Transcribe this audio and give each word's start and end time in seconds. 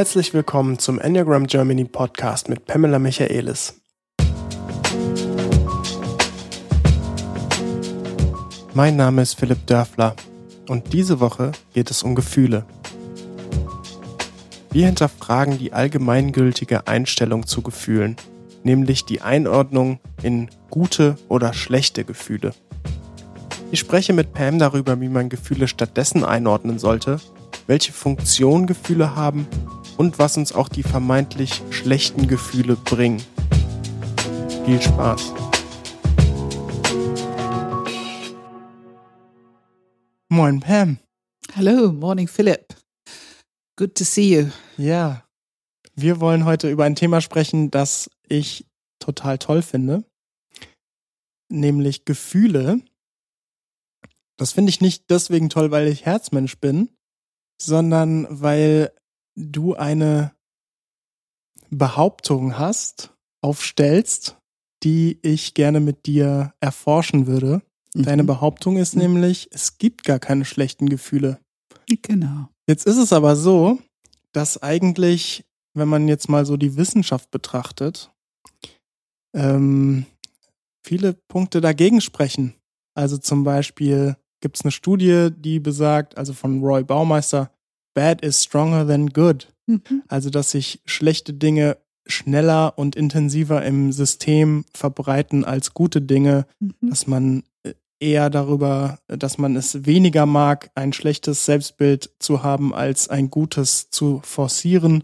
Herzlich 0.00 0.32
willkommen 0.32 0.78
zum 0.78 0.98
Enneagram 0.98 1.46
Germany 1.46 1.84
Podcast 1.84 2.48
mit 2.48 2.64
Pamela 2.64 2.98
Michaelis. 2.98 3.82
Mein 8.72 8.96
Name 8.96 9.20
ist 9.20 9.34
Philipp 9.34 9.66
Dörfler 9.66 10.16
und 10.70 10.94
diese 10.94 11.20
Woche 11.20 11.52
geht 11.74 11.90
es 11.90 12.02
um 12.02 12.14
Gefühle. 12.14 12.64
Wir 14.70 14.86
hinterfragen 14.86 15.58
die 15.58 15.74
allgemeingültige 15.74 16.86
Einstellung 16.86 17.46
zu 17.46 17.60
Gefühlen, 17.60 18.16
nämlich 18.62 19.04
die 19.04 19.20
Einordnung 19.20 20.00
in 20.22 20.48
gute 20.70 21.16
oder 21.28 21.52
schlechte 21.52 22.04
Gefühle. 22.04 22.54
Ich 23.70 23.80
spreche 23.80 24.14
mit 24.14 24.32
Pam 24.32 24.58
darüber, 24.58 24.98
wie 24.98 25.10
man 25.10 25.28
Gefühle 25.28 25.68
stattdessen 25.68 26.24
einordnen 26.24 26.78
sollte, 26.78 27.20
welche 27.66 27.92
Funktion 27.92 28.66
Gefühle 28.66 29.14
haben 29.14 29.46
und 30.00 30.18
was 30.18 30.38
uns 30.38 30.52
auch 30.54 30.70
die 30.70 30.82
vermeintlich 30.82 31.60
schlechten 31.68 32.26
Gefühle 32.26 32.74
bringen. 32.74 33.22
Viel 34.64 34.80
Spaß! 34.80 35.34
Moin 40.30 40.60
Pam. 40.60 41.00
Hallo, 41.54 41.92
morning 41.92 42.28
Philip. 42.28 42.74
Good 43.76 43.94
to 43.96 44.04
see 44.04 44.38
you. 44.38 44.50
Ja, 44.78 45.28
wir 45.96 46.18
wollen 46.18 46.46
heute 46.46 46.70
über 46.70 46.84
ein 46.84 46.96
Thema 46.96 47.20
sprechen, 47.20 47.70
das 47.70 48.08
ich 48.26 48.64
total 49.00 49.36
toll 49.36 49.60
finde, 49.60 50.04
nämlich 51.50 52.06
Gefühle. 52.06 52.80
Das 54.38 54.52
finde 54.52 54.70
ich 54.70 54.80
nicht 54.80 55.10
deswegen 55.10 55.50
toll, 55.50 55.70
weil 55.70 55.88
ich 55.88 56.06
Herzmensch 56.06 56.56
bin, 56.56 56.88
sondern 57.60 58.26
weil 58.30 58.94
du 59.36 59.74
eine 59.74 60.32
Behauptung 61.70 62.58
hast, 62.58 63.12
aufstellst, 63.42 64.36
die 64.82 65.18
ich 65.22 65.54
gerne 65.54 65.80
mit 65.80 66.06
dir 66.06 66.54
erforschen 66.60 67.26
würde. 67.26 67.62
Mhm. 67.94 68.02
Deine 68.02 68.24
Behauptung 68.24 68.76
ist 68.76 68.94
mhm. 68.94 69.02
nämlich, 69.02 69.48
es 69.52 69.78
gibt 69.78 70.04
gar 70.04 70.18
keine 70.18 70.44
schlechten 70.44 70.88
Gefühle. 70.88 71.38
Genau. 72.02 72.48
Jetzt 72.68 72.86
ist 72.86 72.98
es 72.98 73.12
aber 73.12 73.36
so, 73.36 73.78
dass 74.32 74.62
eigentlich, 74.62 75.44
wenn 75.74 75.88
man 75.88 76.08
jetzt 76.08 76.28
mal 76.28 76.46
so 76.46 76.56
die 76.56 76.76
Wissenschaft 76.76 77.30
betrachtet, 77.30 78.12
ähm, 79.34 80.06
viele 80.84 81.14
Punkte 81.28 81.60
dagegen 81.60 82.00
sprechen. 82.00 82.54
Also 82.94 83.18
zum 83.18 83.44
Beispiel 83.44 84.16
gibt 84.40 84.56
es 84.56 84.64
eine 84.64 84.72
Studie, 84.72 85.28
die 85.36 85.60
besagt, 85.60 86.16
also 86.16 86.32
von 86.32 86.62
Roy 86.62 86.82
Baumeister, 86.82 87.52
bad 88.00 88.22
is 88.22 88.42
stronger 88.42 88.86
than 88.86 89.10
good. 89.10 89.46
Mhm. 89.66 90.02
Also, 90.08 90.30
dass 90.30 90.52
sich 90.52 90.80
schlechte 90.86 91.34
Dinge 91.34 91.76
schneller 92.06 92.78
und 92.78 92.96
intensiver 92.96 93.62
im 93.62 93.92
System 93.92 94.64
verbreiten 94.72 95.44
als 95.44 95.74
gute 95.74 96.00
Dinge, 96.00 96.46
mhm. 96.60 96.72
dass 96.80 97.06
man 97.06 97.42
äh, 97.62 97.74
eher 98.00 98.30
darüber, 98.30 99.00
dass 99.06 99.36
man 99.36 99.54
es 99.54 99.84
weniger 99.84 100.24
mag, 100.24 100.70
ein 100.74 100.94
schlechtes 100.94 101.44
Selbstbild 101.44 102.10
zu 102.18 102.42
haben, 102.42 102.74
als 102.74 103.10
ein 103.10 103.28
gutes 103.28 103.90
zu 103.90 104.22
forcieren. 104.24 105.02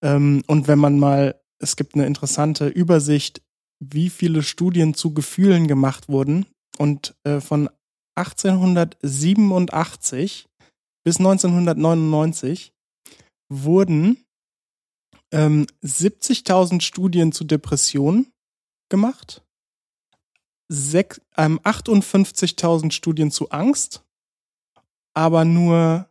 Ähm, 0.00 0.42
und 0.46 0.68
wenn 0.68 0.78
man 0.78 0.98
mal, 0.98 1.38
es 1.58 1.76
gibt 1.76 1.96
eine 1.96 2.06
interessante 2.06 2.68
Übersicht, 2.68 3.42
wie 3.78 4.08
viele 4.08 4.42
Studien 4.42 4.94
zu 4.94 5.12
Gefühlen 5.12 5.68
gemacht 5.68 6.08
wurden. 6.08 6.46
Und 6.78 7.14
äh, 7.24 7.40
von 7.40 7.68
1887 8.14 10.48
bis 11.04 11.18
1999 11.18 12.72
wurden 13.48 14.24
ähm, 15.32 15.66
70.000 15.82 16.80
Studien 16.80 17.32
zu 17.32 17.44
Depressionen 17.44 18.32
gemacht, 18.88 19.42
ähm, 20.68 21.60
58.000 21.60 22.92
Studien 22.92 23.30
zu 23.30 23.50
Angst, 23.50 24.04
aber 25.14 25.44
nur 25.44 26.08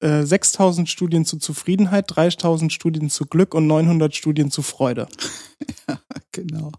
äh, 0.00 0.22
6.000 0.22 0.86
Studien 0.86 1.24
zu 1.24 1.38
Zufriedenheit, 1.38 2.10
3.000 2.10 2.70
Studien 2.70 3.10
zu 3.10 3.26
Glück 3.26 3.54
und 3.54 3.66
900 3.66 4.14
Studien 4.14 4.50
zu 4.50 4.62
Freude. 4.62 5.08
genau. 6.42 6.72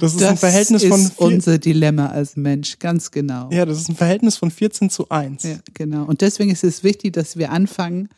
Das 0.00 0.12
ist 0.12 0.20
das 0.20 0.30
ein 0.30 0.36
Verhältnis 0.36 0.82
ist 0.82 1.14
von 1.14 1.28
unser 1.32 1.58
Dilemma 1.58 2.06
als 2.06 2.36
Mensch, 2.36 2.78
ganz 2.78 3.10
genau. 3.10 3.50
Ja, 3.50 3.64
das 3.64 3.80
ist 3.80 3.88
ein 3.88 3.96
Verhältnis 3.96 4.36
von 4.36 4.50
14 4.50 4.90
zu 4.90 5.08
1. 5.08 5.42
Ja, 5.44 5.58
genau. 5.72 6.04
Und 6.04 6.20
deswegen 6.20 6.50
ist 6.50 6.64
es 6.64 6.82
wichtig, 6.82 7.12
dass 7.12 7.36
wir 7.36 7.50
anfangen, 7.50 8.08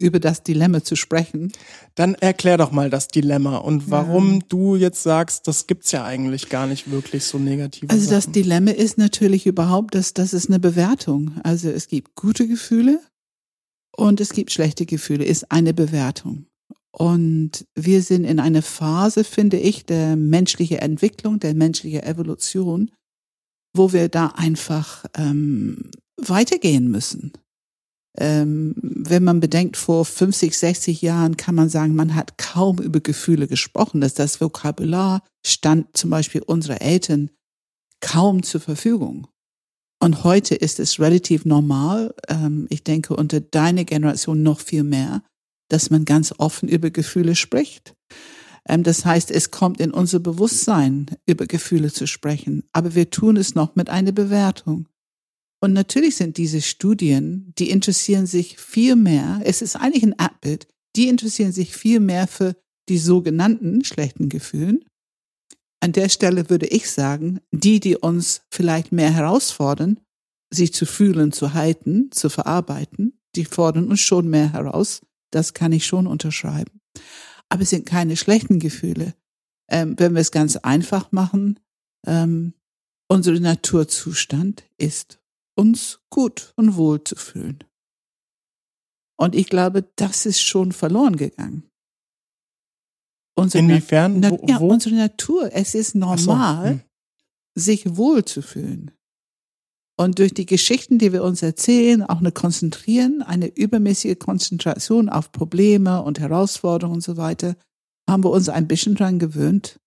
über 0.00 0.18
das 0.18 0.42
Dilemma 0.42 0.82
zu 0.82 0.96
sprechen. 0.96 1.52
Dann 1.94 2.14
erklär 2.14 2.56
doch 2.56 2.72
mal 2.72 2.90
das 2.90 3.08
Dilemma 3.08 3.58
und 3.58 3.90
warum 3.90 4.34
ja. 4.34 4.38
du 4.48 4.76
jetzt 4.76 5.02
sagst, 5.02 5.46
das 5.46 5.66
gibt's 5.66 5.92
ja 5.92 6.04
eigentlich 6.04 6.48
gar 6.48 6.66
nicht 6.66 6.90
wirklich 6.90 7.24
so 7.24 7.38
negativ. 7.38 7.90
Also 7.90 8.04
Sachen. 8.04 8.14
das 8.14 8.32
Dilemma 8.32 8.70
ist 8.70 8.98
natürlich 8.98 9.46
überhaupt, 9.46 9.94
dass 9.94 10.14
das 10.14 10.32
ist 10.32 10.48
eine 10.48 10.58
Bewertung. 10.58 11.32
Also 11.44 11.68
es 11.68 11.86
gibt 11.86 12.16
gute 12.16 12.48
Gefühle 12.48 13.00
und 13.94 14.20
es 14.20 14.30
gibt 14.30 14.50
schlechte 14.50 14.86
Gefühle, 14.86 15.24
ist 15.24 15.52
eine 15.52 15.74
Bewertung. 15.74 16.46
Und 16.92 17.66
wir 17.74 18.02
sind 18.02 18.24
in 18.24 18.40
einer 18.40 18.62
Phase, 18.62 19.24
finde 19.24 19.58
ich, 19.58 19.86
der 19.86 20.16
menschlichen 20.16 20.78
Entwicklung, 20.78 21.38
der 21.38 21.54
menschlichen 21.54 22.02
Evolution, 22.02 22.90
wo 23.76 23.92
wir 23.92 24.08
da 24.08 24.28
einfach 24.28 25.04
ähm, 25.16 25.90
weitergehen 26.16 26.90
müssen. 26.90 27.32
Ähm, 28.18 28.74
wenn 28.76 29.22
man 29.22 29.38
bedenkt, 29.38 29.76
vor 29.76 30.04
50, 30.04 30.56
60 30.56 31.00
Jahren 31.00 31.36
kann 31.36 31.54
man 31.54 31.68
sagen, 31.68 31.94
man 31.94 32.16
hat 32.16 32.38
kaum 32.38 32.78
über 32.78 33.00
Gefühle 33.00 33.46
gesprochen, 33.46 34.00
dass 34.00 34.14
das 34.14 34.40
Vokabular 34.40 35.22
stand 35.46 35.96
zum 35.96 36.10
Beispiel 36.10 36.42
unserer 36.42 36.82
Eltern 36.82 37.30
kaum 38.00 38.42
zur 38.42 38.60
Verfügung. 38.60 39.28
Und 40.02 40.24
heute 40.24 40.54
ist 40.54 40.80
es 40.80 40.98
relativ 40.98 41.44
normal, 41.44 42.14
ähm, 42.28 42.66
ich 42.70 42.82
denke 42.82 43.14
unter 43.14 43.40
deiner 43.40 43.84
Generation 43.84 44.42
noch 44.42 44.58
viel 44.58 44.82
mehr, 44.82 45.22
dass 45.72 45.90
man 45.90 46.04
ganz 46.04 46.34
offen 46.38 46.68
über 46.68 46.90
Gefühle 46.90 47.34
spricht. 47.34 47.94
Ähm, 48.68 48.82
das 48.82 49.04
heißt, 49.04 49.30
es 49.30 49.50
kommt 49.50 49.80
in 49.80 49.90
unser 49.90 50.20
Bewusstsein, 50.20 51.06
über 51.26 51.46
Gefühle 51.46 51.92
zu 51.92 52.06
sprechen, 52.06 52.64
aber 52.72 52.94
wir 52.94 53.10
tun 53.10 53.36
es 53.36 53.54
noch 53.54 53.76
mit 53.76 53.88
einer 53.88 54.12
Bewertung. 54.12 54.86
Und 55.62 55.72
natürlich 55.72 56.16
sind 56.16 56.36
diese 56.38 56.62
Studien, 56.62 57.52
die 57.58 57.70
interessieren 57.70 58.26
sich 58.26 58.58
viel 58.58 58.96
mehr, 58.96 59.40
es 59.44 59.62
ist 59.62 59.76
eigentlich 59.76 60.04
ein 60.04 60.18
Abbild, 60.18 60.66
die 60.96 61.08
interessieren 61.08 61.52
sich 61.52 61.74
viel 61.74 62.00
mehr 62.00 62.26
für 62.26 62.56
die 62.88 62.98
sogenannten 62.98 63.84
schlechten 63.84 64.28
Gefühlen 64.28 64.84
an 65.80 65.92
der 65.92 66.10
Stelle 66.10 66.50
würde 66.50 66.66
ich 66.66 66.90
sagen, 66.90 67.40
die, 67.50 67.80
die 67.80 67.96
uns 67.96 68.42
vielleicht 68.50 68.92
mehr 68.92 69.10
herausfordern, 69.10 69.98
sich 70.52 70.74
zu 70.74 70.84
fühlen, 70.84 71.32
zu 71.32 71.54
halten, 71.54 72.10
zu 72.12 72.28
verarbeiten, 72.28 73.18
die 73.34 73.46
fordern 73.46 73.88
uns 73.88 74.00
schon 74.00 74.28
mehr 74.28 74.52
heraus. 74.52 75.00
Das 75.30 75.54
kann 75.54 75.72
ich 75.72 75.86
schon 75.86 76.06
unterschreiben. 76.06 76.80
Aber 77.48 77.62
es 77.62 77.70
sind 77.70 77.86
keine 77.86 78.16
schlechten 78.16 78.58
Gefühle. 78.58 79.14
Ähm, 79.68 79.94
wenn 79.98 80.14
wir 80.14 80.20
es 80.20 80.32
ganz 80.32 80.56
einfach 80.56 81.12
machen, 81.12 81.60
ähm, 82.06 82.54
unser 83.08 83.38
Naturzustand 83.38 84.64
ist, 84.78 85.20
uns 85.56 86.00
gut 86.10 86.52
und 86.56 86.76
wohl 86.76 87.02
zu 87.02 87.16
fühlen. 87.16 87.62
Und 89.16 89.34
ich 89.34 89.48
glaube, 89.48 89.90
das 89.96 90.26
ist 90.26 90.40
schon 90.40 90.72
verloren 90.72 91.16
gegangen. 91.16 91.70
Unsere 93.36 93.64
Inwiefern? 93.64 94.20
Na, 94.20 94.30
wo, 94.30 94.44
ja, 94.46 94.58
unsere 94.58 94.94
Natur. 94.94 95.50
Es 95.52 95.74
ist 95.74 95.94
normal, 95.94 96.64
so. 96.64 96.70
hm. 96.70 96.80
sich 97.54 97.96
wohlzufühlen. 97.96 98.92
Und 100.00 100.18
durch 100.18 100.32
die 100.32 100.46
Geschichten, 100.46 100.96
die 100.96 101.12
wir 101.12 101.22
uns 101.22 101.42
erzählen, 101.42 102.02
auch 102.02 102.20
eine 102.20 102.32
Konzentrieren, 102.32 103.20
eine 103.20 103.48
übermäßige 103.48 104.18
Konzentration 104.18 105.10
auf 105.10 105.30
Probleme 105.30 106.02
und 106.02 106.18
Herausforderungen 106.18 106.94
und 106.94 107.00
so 107.02 107.18
weiter, 107.18 107.54
haben 108.08 108.24
wir 108.24 108.30
uns 108.30 108.48
ein 108.48 108.66
bisschen 108.66 108.94
dran 108.94 109.18
gewöhnt, 109.18 109.78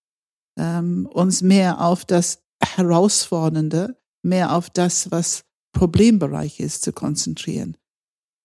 ähm, 0.56 1.08
uns 1.12 1.42
mehr 1.42 1.82
auf 1.82 2.06
das 2.06 2.44
Herausfordernde, 2.64 3.98
mehr 4.22 4.56
auf 4.56 4.70
das, 4.70 5.10
was 5.10 5.46
Problembereich 5.76 6.60
ist, 6.60 6.84
zu 6.84 6.94
konzentrieren. 6.94 7.76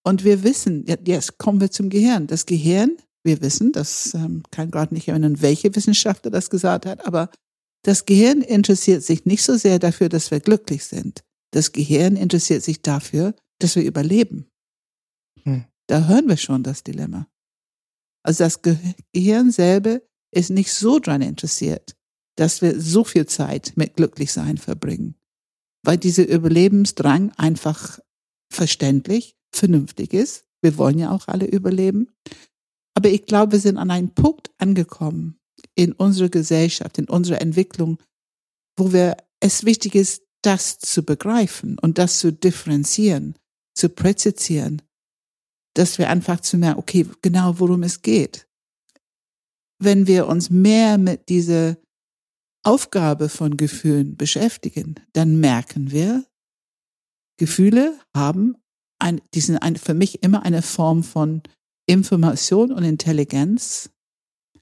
Und 0.03 0.23
wir 0.23 0.41
wissen, 0.41 0.87
jetzt 1.05 1.37
kommen 1.37 1.61
wir 1.61 1.69
zum 1.69 1.91
Gehirn. 1.91 2.25
Das 2.25 2.47
Gehirn 2.47 2.97
wir 3.23 3.41
wissen, 3.43 3.73
das 3.73 4.15
ähm, 4.15 4.41
kann 4.49 4.71
gerade 4.71 4.95
nicht 4.95 5.07
erinnern, 5.07 5.43
welche 5.43 5.75
Wissenschaftler 5.75 6.31
das 6.31 6.49
gesagt 6.49 6.87
hat, 6.87 7.05
aber 7.05 7.29
das 7.83 8.07
Gehirn 8.07 8.41
interessiert 8.41 9.03
sich 9.03 9.25
nicht 9.25 9.43
so 9.43 9.55
sehr 9.55 9.77
dafür, 9.77 10.09
dass 10.09 10.31
wir 10.31 10.39
glücklich 10.39 10.85
sind. 10.85 11.21
Das 11.51 11.71
Gehirn 11.71 12.15
interessiert 12.15 12.63
sich 12.63 12.81
dafür, 12.81 13.35
dass 13.59 13.75
wir 13.75 13.83
überleben. 13.83 14.49
Hm. 15.43 15.65
Da 15.87 16.07
hören 16.07 16.27
wir 16.27 16.37
schon 16.37 16.63
das 16.63 16.83
Dilemma. 16.83 17.27
Also 18.23 18.43
das 18.43 18.61
Gehirn 18.61 19.51
selber 19.51 20.01
ist 20.31 20.51
nicht 20.51 20.71
so 20.71 20.99
daran 20.99 21.21
interessiert, 21.21 21.95
dass 22.35 22.61
wir 22.61 22.79
so 22.79 23.03
viel 23.03 23.25
Zeit 23.25 23.73
mit 23.75 23.95
Glücklichsein 23.95 24.57
verbringen, 24.57 25.15
weil 25.83 25.97
dieser 25.97 26.27
Überlebensdrang 26.27 27.31
einfach 27.37 27.99
verständlich, 28.51 29.35
vernünftig 29.51 30.13
ist. 30.13 30.45
Wir 30.61 30.77
wollen 30.77 30.99
ja 30.99 31.11
auch 31.11 31.27
alle 31.27 31.45
überleben. 31.45 32.09
Aber 32.95 33.09
ich 33.09 33.25
glaube, 33.25 33.53
wir 33.53 33.59
sind 33.59 33.77
an 33.77 33.91
einem 33.91 34.13
Punkt 34.13 34.51
angekommen 34.57 35.39
in 35.75 35.93
unserer 35.93 36.29
Gesellschaft, 36.29 36.97
in 36.97 37.09
unserer 37.09 37.41
Entwicklung, 37.41 37.97
wo 38.77 38.93
wir 38.93 39.17
es 39.39 39.65
wichtig 39.65 39.95
ist, 39.95 40.23
das 40.41 40.79
zu 40.79 41.03
begreifen 41.03 41.77
und 41.79 41.97
das 41.97 42.19
zu 42.19 42.31
differenzieren, 42.31 43.35
zu 43.73 43.89
präzisieren, 43.89 44.81
dass 45.73 45.97
wir 45.97 46.09
einfach 46.09 46.39
zu 46.41 46.57
merken, 46.57 46.79
okay, 46.79 47.05
genau 47.21 47.59
worum 47.59 47.83
es 47.83 48.01
geht. 48.01 48.47
Wenn 49.81 50.07
wir 50.07 50.27
uns 50.27 50.49
mehr 50.49 50.97
mit 50.97 51.29
dieser 51.29 51.77
Aufgabe 52.63 53.29
von 53.29 53.55
Gefühlen 53.55 54.17
beschäftigen, 54.17 54.95
dann 55.13 55.39
merken 55.39 55.91
wir, 55.91 56.25
Gefühle 57.37 57.97
haben 58.13 58.57
ein, 58.99 59.21
die 59.33 59.39
sind 59.39 59.57
ein, 59.57 59.77
für 59.77 59.93
mich 59.93 60.21
immer 60.23 60.43
eine 60.43 60.61
Form 60.61 61.03
von 61.03 61.41
Information 61.85 62.71
und 62.71 62.83
Intelligenz. 62.83 63.89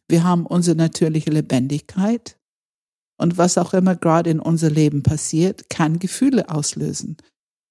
Wir 0.08 0.24
haben 0.24 0.46
unsere 0.46 0.78
natürliche 0.78 1.32
Lebendigkeit. 1.32 2.37
Und 3.18 3.38
was 3.38 3.58
auch 3.58 3.74
immer 3.74 3.96
gerade 3.96 4.30
in 4.30 4.40
unser 4.40 4.70
Leben 4.70 5.04
passiert, 5.04 5.70
kann 5.70 6.00
Gefühle 6.00 6.50
auslösen. 6.50 7.18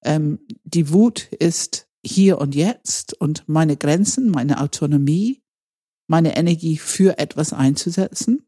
Ähm, 0.05 0.41
die 0.65 0.93
Wut 0.93 1.29
ist 1.33 1.89
hier 2.05 2.39
und 2.39 2.55
jetzt 2.55 3.15
und 3.21 3.49
meine 3.49 3.77
Grenzen, 3.77 4.31
meine 4.31 4.61
Autonomie, 4.61 5.43
meine 6.09 6.37
Energie 6.37 6.77
für 6.77 7.19
etwas 7.19 7.53
einzusetzen. 7.53 8.47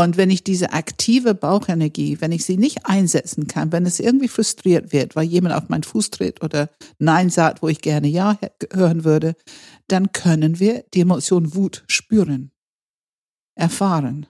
Und 0.00 0.16
wenn 0.16 0.30
ich 0.30 0.42
diese 0.42 0.72
aktive 0.72 1.34
Bauchenergie, 1.34 2.22
wenn 2.22 2.32
ich 2.32 2.46
sie 2.46 2.56
nicht 2.56 2.86
einsetzen 2.86 3.46
kann, 3.46 3.70
wenn 3.70 3.84
es 3.84 4.00
irgendwie 4.00 4.28
frustriert 4.28 4.94
wird, 4.94 5.14
weil 5.14 5.26
jemand 5.26 5.54
auf 5.54 5.68
meinen 5.68 5.82
Fuß 5.82 6.08
tritt 6.08 6.42
oder 6.42 6.70
Nein 6.98 7.28
sagt, 7.28 7.60
wo 7.60 7.68
ich 7.68 7.82
gerne 7.82 8.08
Ja 8.08 8.38
hören 8.72 9.04
würde, 9.04 9.36
dann 9.88 10.12
können 10.12 10.58
wir 10.58 10.84
die 10.94 11.02
Emotion 11.02 11.54
Wut 11.54 11.84
spüren, 11.86 12.50
erfahren. 13.54 14.26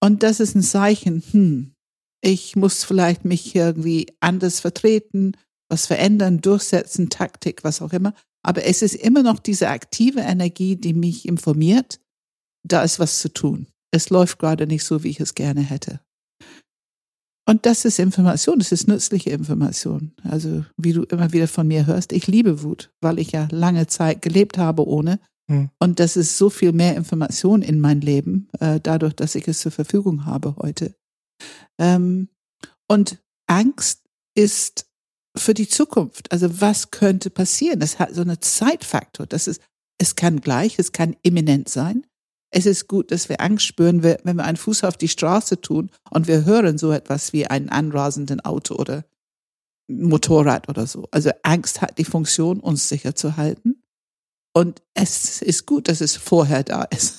Und 0.00 0.22
das 0.22 0.40
ist 0.40 0.54
ein 0.54 0.62
Zeichen, 0.62 1.22
hm, 1.30 1.74
ich 2.20 2.56
muss 2.56 2.84
vielleicht 2.84 3.24
mich 3.24 3.54
irgendwie 3.54 4.06
anders 4.20 4.60
vertreten, 4.60 5.32
was 5.70 5.86
verändern, 5.86 6.40
durchsetzen, 6.40 7.10
Taktik, 7.10 7.64
was 7.64 7.82
auch 7.82 7.92
immer. 7.92 8.14
Aber 8.42 8.64
es 8.64 8.82
ist 8.82 8.94
immer 8.94 9.22
noch 9.22 9.38
diese 9.38 9.68
aktive 9.68 10.20
Energie, 10.20 10.76
die 10.76 10.94
mich 10.94 11.28
informiert, 11.28 12.00
da 12.66 12.82
ist 12.82 12.98
was 12.98 13.20
zu 13.20 13.32
tun 13.32 13.66
es 13.90 14.10
läuft 14.10 14.38
gerade 14.38 14.66
nicht 14.66 14.84
so, 14.84 15.02
wie 15.02 15.08
ich 15.08 15.20
es 15.20 15.34
gerne 15.34 15.60
hätte. 15.60 16.00
Und 17.46 17.64
das 17.64 17.86
ist 17.86 17.98
Information, 17.98 18.58
das 18.58 18.72
ist 18.72 18.88
nützliche 18.88 19.30
Information. 19.30 20.12
Also 20.22 20.66
wie 20.76 20.92
du 20.92 21.04
immer 21.04 21.32
wieder 21.32 21.48
von 21.48 21.66
mir 21.66 21.86
hörst, 21.86 22.12
ich 22.12 22.26
liebe 22.26 22.62
Wut, 22.62 22.92
weil 23.00 23.18
ich 23.18 23.32
ja 23.32 23.48
lange 23.50 23.86
Zeit 23.86 24.20
gelebt 24.20 24.58
habe 24.58 24.86
ohne. 24.86 25.18
Hm. 25.48 25.70
Und 25.78 25.98
das 26.00 26.16
ist 26.16 26.36
so 26.36 26.50
viel 26.50 26.72
mehr 26.72 26.96
Information 26.96 27.62
in 27.62 27.80
mein 27.80 28.00
Leben, 28.00 28.48
äh, 28.60 28.80
dadurch, 28.80 29.14
dass 29.14 29.34
ich 29.34 29.48
es 29.48 29.60
zur 29.60 29.72
Verfügung 29.72 30.26
habe 30.26 30.56
heute. 30.56 30.94
Ähm, 31.78 32.28
und 32.86 33.18
Angst 33.46 34.04
ist 34.34 34.86
für 35.36 35.54
die 35.54 35.68
Zukunft. 35.68 36.30
Also 36.32 36.60
was 36.60 36.90
könnte 36.90 37.30
passieren? 37.30 37.80
Das 37.80 37.98
hat 37.98 38.14
so 38.14 38.22
einen 38.22 38.40
Zeitfaktor. 38.40 39.26
Das 39.26 39.46
ist, 39.46 39.62
es 39.98 40.16
kann 40.16 40.40
gleich, 40.40 40.78
es 40.78 40.92
kann 40.92 41.16
imminent 41.22 41.68
sein. 41.68 42.06
Es 42.50 42.66
ist 42.66 42.88
gut, 42.88 43.10
dass 43.10 43.28
wir 43.28 43.40
Angst 43.40 43.66
spüren, 43.66 44.02
wenn 44.02 44.36
wir 44.36 44.44
einen 44.44 44.56
Fuß 44.56 44.84
auf 44.84 44.96
die 44.96 45.08
Straße 45.08 45.60
tun 45.60 45.90
und 46.10 46.28
wir 46.28 46.44
hören 46.44 46.78
so 46.78 46.92
etwas 46.92 47.32
wie 47.32 47.46
einen 47.46 47.68
anrasenden 47.68 48.40
Auto 48.40 48.74
oder 48.76 49.04
Motorrad 49.86 50.68
oder 50.68 50.86
so. 50.86 51.08
Also 51.10 51.30
Angst 51.42 51.82
hat 51.82 51.98
die 51.98 52.04
Funktion, 52.04 52.60
uns 52.60 52.88
sicher 52.88 53.14
zu 53.14 53.36
halten. 53.36 53.77
Und 54.58 54.82
es 54.92 55.40
ist 55.40 55.66
gut, 55.66 55.86
dass 55.86 56.00
es 56.00 56.16
vorher 56.16 56.64
da 56.64 56.82
ist. 56.82 57.14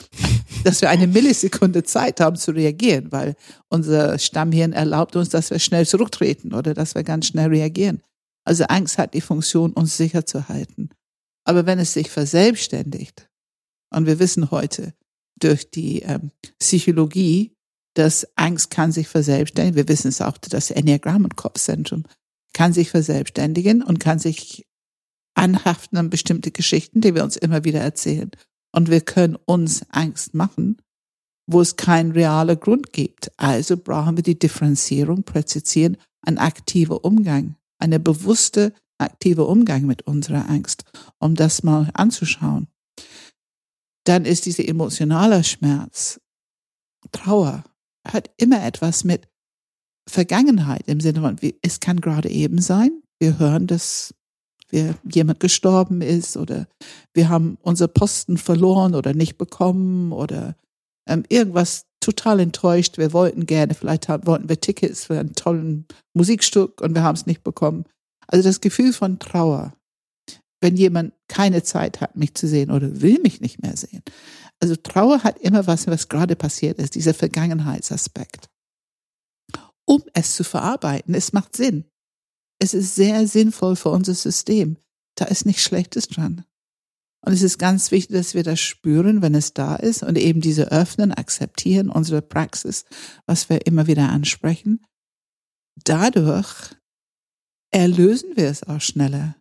dass 0.64 0.80
wir 0.80 0.90
eine 0.90 1.06
Millisekunde 1.06 1.84
Zeit 1.84 2.18
haben 2.18 2.34
zu 2.34 2.50
reagieren, 2.50 3.12
weil 3.12 3.36
unser 3.68 4.18
Stammhirn 4.18 4.72
erlaubt 4.72 5.14
uns, 5.14 5.28
dass 5.28 5.50
wir 5.50 5.60
schnell 5.60 5.86
zurücktreten 5.86 6.52
oder 6.52 6.74
dass 6.74 6.96
wir 6.96 7.04
ganz 7.04 7.28
schnell 7.28 7.50
reagieren. 7.50 8.02
Also 8.44 8.64
Angst 8.64 8.98
hat 8.98 9.14
die 9.14 9.20
Funktion, 9.20 9.72
uns 9.72 9.96
sicher 9.96 10.26
zu 10.26 10.48
halten. 10.48 10.88
Aber 11.44 11.64
wenn 11.64 11.78
es 11.78 11.92
sich 11.92 12.10
verselbstständigt, 12.10 13.30
und 13.90 14.06
wir 14.06 14.18
wissen 14.18 14.50
heute 14.50 14.94
durch 15.38 15.70
die 15.70 16.00
ähm, 16.00 16.32
Psychologie, 16.58 17.54
dass 17.94 18.26
Angst 18.34 18.70
kann 18.70 18.90
sich 18.90 19.06
verselbstständigen. 19.06 19.76
Wir 19.76 19.88
wissen 19.88 20.08
es 20.08 20.20
auch, 20.20 20.38
das 20.38 20.72
Enneagramm 20.72 21.22
und 21.22 21.36
Kopfzentrum 21.36 22.02
kann 22.52 22.72
sich 22.72 22.90
verselbstständigen 22.90 23.80
und 23.80 24.00
kann 24.00 24.18
sich 24.18 24.66
anhaften 25.34 25.98
an 25.98 26.10
bestimmte 26.10 26.50
Geschichten, 26.50 27.00
die 27.00 27.14
wir 27.14 27.24
uns 27.24 27.36
immer 27.36 27.64
wieder 27.64 27.80
erzählen. 27.80 28.30
Und 28.72 28.90
wir 28.90 29.00
können 29.00 29.36
uns 29.46 29.84
Angst 29.90 30.34
machen, 30.34 30.78
wo 31.46 31.60
es 31.60 31.76
keinen 31.76 32.12
realer 32.12 32.56
Grund 32.56 32.92
gibt. 32.92 33.30
Also 33.36 33.76
brauchen 33.76 34.16
wir 34.16 34.22
die 34.22 34.38
Differenzierung, 34.38 35.22
präzisieren, 35.22 35.96
ein 36.22 36.38
aktiver 36.38 37.04
Umgang, 37.04 37.56
eine 37.78 38.00
bewusste, 38.00 38.72
aktive 38.98 39.44
Umgang 39.44 39.86
mit 39.86 40.02
unserer 40.02 40.48
Angst, 40.48 40.84
um 41.18 41.34
das 41.34 41.62
mal 41.62 41.90
anzuschauen 41.94 42.68
dann 44.04 44.24
ist 44.26 44.46
dieser 44.46 44.68
emotionale 44.68 45.42
Schmerz, 45.44 46.20
Trauer, 47.10 47.64
hat 48.06 48.30
immer 48.36 48.64
etwas 48.64 49.04
mit 49.04 49.28
Vergangenheit 50.08 50.86
im 50.86 51.00
Sinne 51.00 51.22
von, 51.22 51.38
es 51.62 51.80
kann 51.80 52.00
gerade 52.00 52.28
eben 52.28 52.60
sein, 52.60 53.02
wir 53.18 53.38
hören, 53.38 53.66
dass 53.66 54.14
wir, 54.74 54.94
jemand 55.10 55.40
gestorben 55.40 56.02
ist 56.02 56.36
oder 56.36 56.66
wir 57.14 57.28
haben 57.28 57.56
unser 57.62 57.88
Posten 57.88 58.36
verloren 58.36 58.94
oder 58.94 59.14
nicht 59.14 59.38
bekommen 59.38 60.12
oder 60.12 60.56
ähm, 61.08 61.24
irgendwas 61.28 61.86
total 62.00 62.40
enttäuscht. 62.40 62.98
Wir 62.98 63.12
wollten 63.12 63.46
gerne, 63.46 63.74
vielleicht 63.74 64.08
haben, 64.08 64.26
wollten 64.26 64.48
wir 64.48 64.60
Tickets 64.60 65.06
für 65.06 65.18
ein 65.18 65.34
tolles 65.34 65.84
Musikstück 66.14 66.80
und 66.80 66.94
wir 66.94 67.02
haben 67.02 67.16
es 67.16 67.26
nicht 67.26 67.42
bekommen. 67.42 67.84
Also 68.26 68.46
das 68.46 68.60
Gefühl 68.60 68.92
von 68.92 69.18
Trauer 69.18 69.74
wenn 70.64 70.78
jemand 70.78 71.12
keine 71.28 71.62
Zeit 71.62 72.00
hat, 72.00 72.16
mich 72.16 72.34
zu 72.34 72.48
sehen 72.48 72.70
oder 72.70 73.02
will 73.02 73.20
mich 73.20 73.42
nicht 73.42 73.62
mehr 73.62 73.76
sehen. 73.76 74.02
Also 74.62 74.76
Trauer 74.76 75.22
hat 75.22 75.38
immer 75.40 75.66
was, 75.66 75.86
was 75.86 76.08
gerade 76.08 76.36
passiert 76.36 76.78
ist, 76.78 76.94
dieser 76.94 77.12
Vergangenheitsaspekt. 77.12 78.48
Um 79.86 80.02
es 80.14 80.34
zu 80.34 80.42
verarbeiten, 80.42 81.14
es 81.14 81.34
macht 81.34 81.54
Sinn. 81.54 81.84
Es 82.64 82.72
ist 82.72 82.94
sehr 82.94 83.28
sinnvoll 83.28 83.76
für 83.76 83.90
unser 83.90 84.14
System. 84.14 84.78
Da 85.16 85.26
ist 85.26 85.44
nichts 85.44 85.64
Schlechtes 85.64 86.08
dran. 86.08 86.46
Und 87.20 87.34
es 87.34 87.42
ist 87.42 87.58
ganz 87.58 87.90
wichtig, 87.90 88.16
dass 88.16 88.32
wir 88.32 88.42
das 88.42 88.58
spüren, 88.58 89.20
wenn 89.20 89.34
es 89.34 89.52
da 89.52 89.76
ist 89.76 90.02
und 90.02 90.16
eben 90.16 90.40
diese 90.40 90.72
öffnen, 90.72 91.12
akzeptieren, 91.12 91.90
unsere 91.90 92.22
Praxis, 92.22 92.86
was 93.26 93.50
wir 93.50 93.66
immer 93.66 93.86
wieder 93.86 94.08
ansprechen. 94.08 94.82
Dadurch 95.84 96.74
erlösen 97.70 98.30
wir 98.34 98.48
es 98.48 98.62
auch 98.62 98.80
schneller 98.80 99.36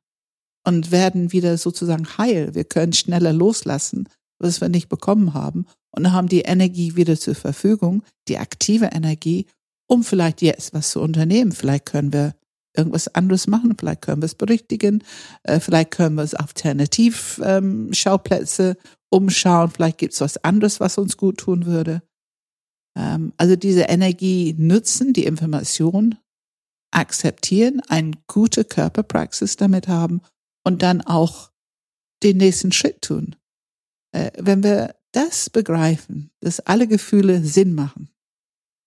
und 0.67 0.91
werden 0.91 1.31
wieder 1.31 1.57
sozusagen 1.57 2.17
heil. 2.17 2.53
Wir 2.55 2.65
können 2.65 2.91
schneller 2.91 3.31
loslassen, 3.31 4.09
was 4.37 4.59
wir 4.59 4.67
nicht 4.67 4.89
bekommen 4.89 5.33
haben 5.33 5.65
und 5.91 6.11
haben 6.11 6.27
die 6.27 6.41
Energie 6.41 6.97
wieder 6.97 7.17
zur 7.17 7.35
Verfügung, 7.35 8.03
die 8.27 8.37
aktive 8.37 8.87
Energie, 8.87 9.45
um 9.87 10.03
vielleicht 10.03 10.41
jetzt 10.41 10.73
was 10.73 10.89
zu 10.89 10.99
unternehmen. 10.99 11.53
Vielleicht 11.53 11.85
können 11.85 12.11
wir 12.11 12.35
irgendwas 12.75 13.07
anderes 13.09 13.47
machen, 13.47 13.75
vielleicht 13.77 14.01
können 14.01 14.21
wir 14.21 14.25
es 14.25 14.35
berichtigen, 14.35 15.03
äh, 15.43 15.59
vielleicht 15.59 15.91
können 15.91 16.15
wir 16.15 16.23
es 16.23 16.33
alternativ 16.33 17.39
ähm, 17.43 17.93
Schauplätze 17.93 18.77
umschauen, 19.09 19.71
vielleicht 19.71 19.99
gibt 19.99 20.13
es 20.13 20.21
was 20.21 20.43
anderes, 20.43 20.79
was 20.79 20.97
uns 20.97 21.17
gut 21.17 21.37
tun 21.37 21.65
würde. 21.65 22.01
Ähm, 22.97 23.33
also 23.37 23.55
diese 23.55 23.83
Energie 23.83 24.55
nutzen, 24.57 25.13
die 25.13 25.25
Information 25.25 26.17
akzeptieren, 26.91 27.81
eine 27.87 28.11
gute 28.27 28.65
Körperpraxis 28.65 29.55
damit 29.55 29.87
haben 29.87 30.21
und 30.63 30.81
dann 30.81 31.01
auch 31.01 31.51
den 32.23 32.37
nächsten 32.37 32.71
Schritt 32.71 33.01
tun. 33.01 33.35
Äh, 34.13 34.31
wenn 34.37 34.63
wir 34.63 34.95
das 35.11 35.49
begreifen, 35.49 36.31
dass 36.39 36.59
alle 36.59 36.87
Gefühle 36.87 37.43
Sinn 37.43 37.73
machen, 37.73 38.09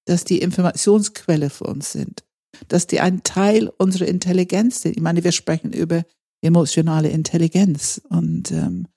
dass 0.06 0.24
die 0.24 0.40
Informationsquelle 0.40 1.50
für 1.50 1.64
uns 1.64 1.92
sind, 1.92 2.25
dass 2.68 2.86
die 2.86 3.00
ein 3.00 3.22
Teil 3.22 3.68
unserer 3.68 4.08
Intelligenz 4.08 4.82
sind. 4.82 4.96
Ich 4.96 5.02
meine, 5.02 5.24
wir 5.24 5.32
sprechen 5.32 5.72
über 5.72 6.04
emotionale 6.42 7.08
Intelligenz 7.08 8.00
und 8.08 8.52
ähm, 8.52 8.88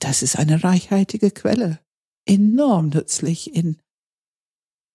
das 0.00 0.22
ist 0.22 0.38
eine 0.38 0.62
reichhaltige 0.62 1.30
Quelle, 1.30 1.80
enorm 2.26 2.88
nützlich 2.88 3.54
in 3.54 3.78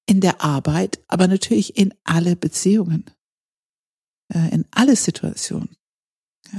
in 0.10 0.22
der 0.22 0.42
Arbeit, 0.42 1.04
aber 1.08 1.28
natürlich 1.28 1.78
in 1.78 1.94
alle 2.04 2.36
Beziehungen, 2.36 3.06
äh, 4.34 4.52
in 4.52 4.66
alle 4.72 4.96
Situationen. 4.96 5.78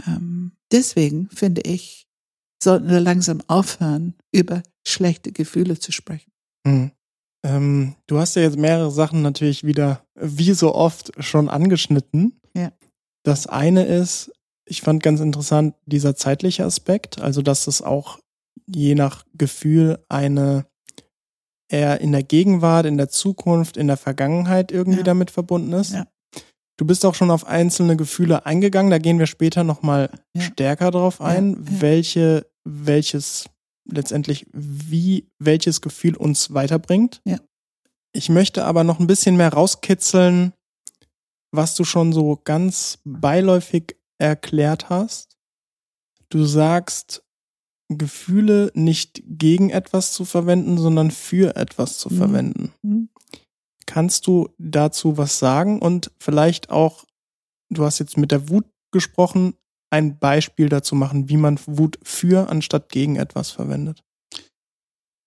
Ähm, 0.07 0.53
deswegen 0.71 1.29
finde 1.31 1.63
ich, 1.63 2.07
sollten 2.63 2.89
wir 2.89 3.01
langsam 3.01 3.43
aufhören, 3.49 4.15
über 4.31 4.63
schlechte 4.87 5.33
Gefühle 5.33 5.81
zu 5.81 5.91
sprechen. 5.91 6.31
Mhm. 6.65 6.93
Ähm, 7.43 7.95
du 8.07 8.19
hast 8.19 8.37
ja 8.37 8.43
jetzt 8.43 8.59
mehrere 8.59 8.91
Sachen 8.91 9.23
natürlich 9.23 9.65
wieder, 9.65 10.05
wie 10.15 10.53
so 10.53 10.75
oft, 10.75 11.13
schon 11.23 11.49
angeschnitten. 11.49 12.41
Ja. 12.55 12.73
Das 13.23 13.47
eine 13.47 13.85
ist, 13.85 14.33
ich 14.67 14.83
fand 14.83 15.03
ganz 15.03 15.21
interessant 15.21 15.75
dieser 15.87 16.15
zeitliche 16.17 16.65
Aspekt, 16.65 17.21
also 17.21 17.43
dass 17.43 17.67
es 17.67 17.83
auch 17.83 18.19
je 18.67 18.95
nach 18.95 19.25
Gefühl 19.35 19.99
eine 20.09 20.67
eher 21.69 22.01
in 22.01 22.13
der 22.13 22.23
Gegenwart, 22.23 22.87
in 22.87 22.99
der 22.99 23.09
Zukunft, 23.09 23.77
in 23.77 23.87
der 23.87 23.97
Vergangenheit 23.97 24.73
irgendwie 24.73 24.99
ja. 24.99 25.05
damit 25.05 25.31
verbunden 25.31 25.73
ist. 25.73 25.93
Ja. 25.93 26.07
Du 26.77 26.87
bist 26.87 27.05
auch 27.05 27.15
schon 27.15 27.31
auf 27.31 27.47
einzelne 27.47 27.97
Gefühle 27.97 28.47
eingegangen, 28.47 28.91
da 28.91 28.99
gehen 28.99 29.19
wir 29.19 29.27
später 29.27 29.65
nochmal 29.65 30.11
ja. 30.35 30.43
stärker 30.43 30.91
drauf 30.91 31.21
ein, 31.21 31.57
welche, 31.61 32.47
welches 32.65 33.45
letztendlich, 33.85 34.47
wie 34.53 35.29
welches 35.39 35.81
Gefühl 35.81 36.17
uns 36.17 36.53
weiterbringt. 36.55 37.21
Ja. 37.25 37.39
Ich 38.13 38.29
möchte 38.29 38.65
aber 38.65 38.85
noch 38.85 38.99
ein 38.99 39.07
bisschen 39.07 39.37
mehr 39.37 39.53
rauskitzeln, 39.53 40.53
was 41.53 41.75
du 41.75 41.85
schon 41.85 42.13
so 42.13 42.41
ganz 42.43 42.99
beiläufig 43.05 43.97
erklärt 44.19 44.89
hast. 44.89 45.37
Du 46.29 46.45
sagst, 46.45 47.25
Gefühle 47.89 48.71
nicht 48.75 49.23
gegen 49.27 49.71
etwas 49.71 50.13
zu 50.13 50.25
verwenden, 50.25 50.79
sondern 50.79 51.11
für 51.11 51.57
etwas 51.57 51.99
zu 51.99 52.11
mhm. 52.11 52.17
verwenden. 52.17 52.73
Mhm. 52.83 53.09
Kannst 53.87 54.27
du 54.29 54.49
dazu 54.59 55.17
was 55.19 55.39
sagen 55.41 55.81
und 55.81 56.13
vielleicht 56.21 56.71
auch, 56.71 57.05
du 57.71 57.85
hast 57.85 57.99
jetzt 57.99 58.17
mit 58.17 58.31
der 58.31 58.49
Wut 58.49 58.67
gesprochen, 58.93 59.55
ein 59.91 60.19
Beispiel 60.19 60.69
dazu 60.69 60.95
machen, 60.95 61.29
wie 61.29 61.37
man 61.37 61.59
Wut 61.67 61.99
für 62.03 62.49
anstatt 62.49 62.89
gegen 62.89 63.17
etwas 63.17 63.51
verwendet? 63.51 64.03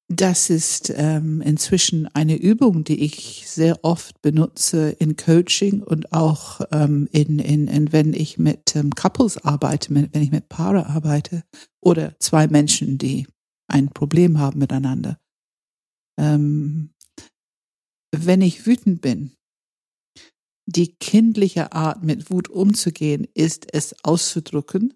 Das 0.10 0.50
ist 0.50 0.94
ähm, 0.96 1.42
inzwischen 1.42 2.08
eine 2.14 2.36
Übung, 2.36 2.84
die 2.84 3.04
ich 3.04 3.46
sehr 3.48 3.84
oft 3.84 4.22
benutze 4.22 4.90
in 4.90 5.16
Coaching 5.16 5.82
und 5.82 6.12
auch 6.14 6.62
ähm, 6.72 7.08
in, 7.12 7.40
in, 7.40 7.68
in, 7.68 7.92
wenn 7.92 8.14
ich 8.14 8.38
mit 8.38 8.76
ähm, 8.76 8.92
Couples 8.92 9.44
arbeite, 9.44 9.96
wenn 9.96 10.22
ich 10.22 10.32
mit 10.32 10.50
Paare 10.50 10.88
arbeite 10.88 11.44
oder 11.82 12.16
zwei 12.20 12.48
Menschen, 12.48 12.98
die 12.98 13.28
ein 13.68 13.90
Problem 13.90 14.40
haben 14.40 14.60
miteinander. 14.60 15.20
Ähm, 16.20 16.92
wenn 18.16 18.42
ich 18.42 18.68
wütend 18.68 19.02
bin, 19.02 19.32
die 20.66 20.96
kindliche 20.96 21.74
Art, 21.74 22.04
mit 22.04 22.30
Wut 22.30 22.50
umzugehen, 22.50 23.28
ist 23.34 23.68
es 23.74 23.96
auszudrücken 24.04 24.94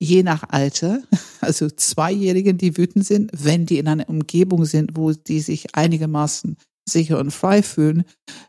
je 0.00 0.22
nach 0.22 0.44
Alter, 0.48 1.02
also 1.40 1.68
Zweijährigen, 1.68 2.58
die 2.58 2.76
wütend 2.76 3.06
sind, 3.06 3.30
wenn 3.32 3.66
die 3.66 3.78
in 3.78 3.86
einer 3.86 4.08
Umgebung 4.08 4.64
sind, 4.64 4.96
wo 4.96 5.12
die 5.12 5.40
sich 5.40 5.74
einigermaßen 5.76 6.56
sicher 6.88 7.20
und 7.20 7.30
frei 7.30 7.62
fühlen. 7.62 8.04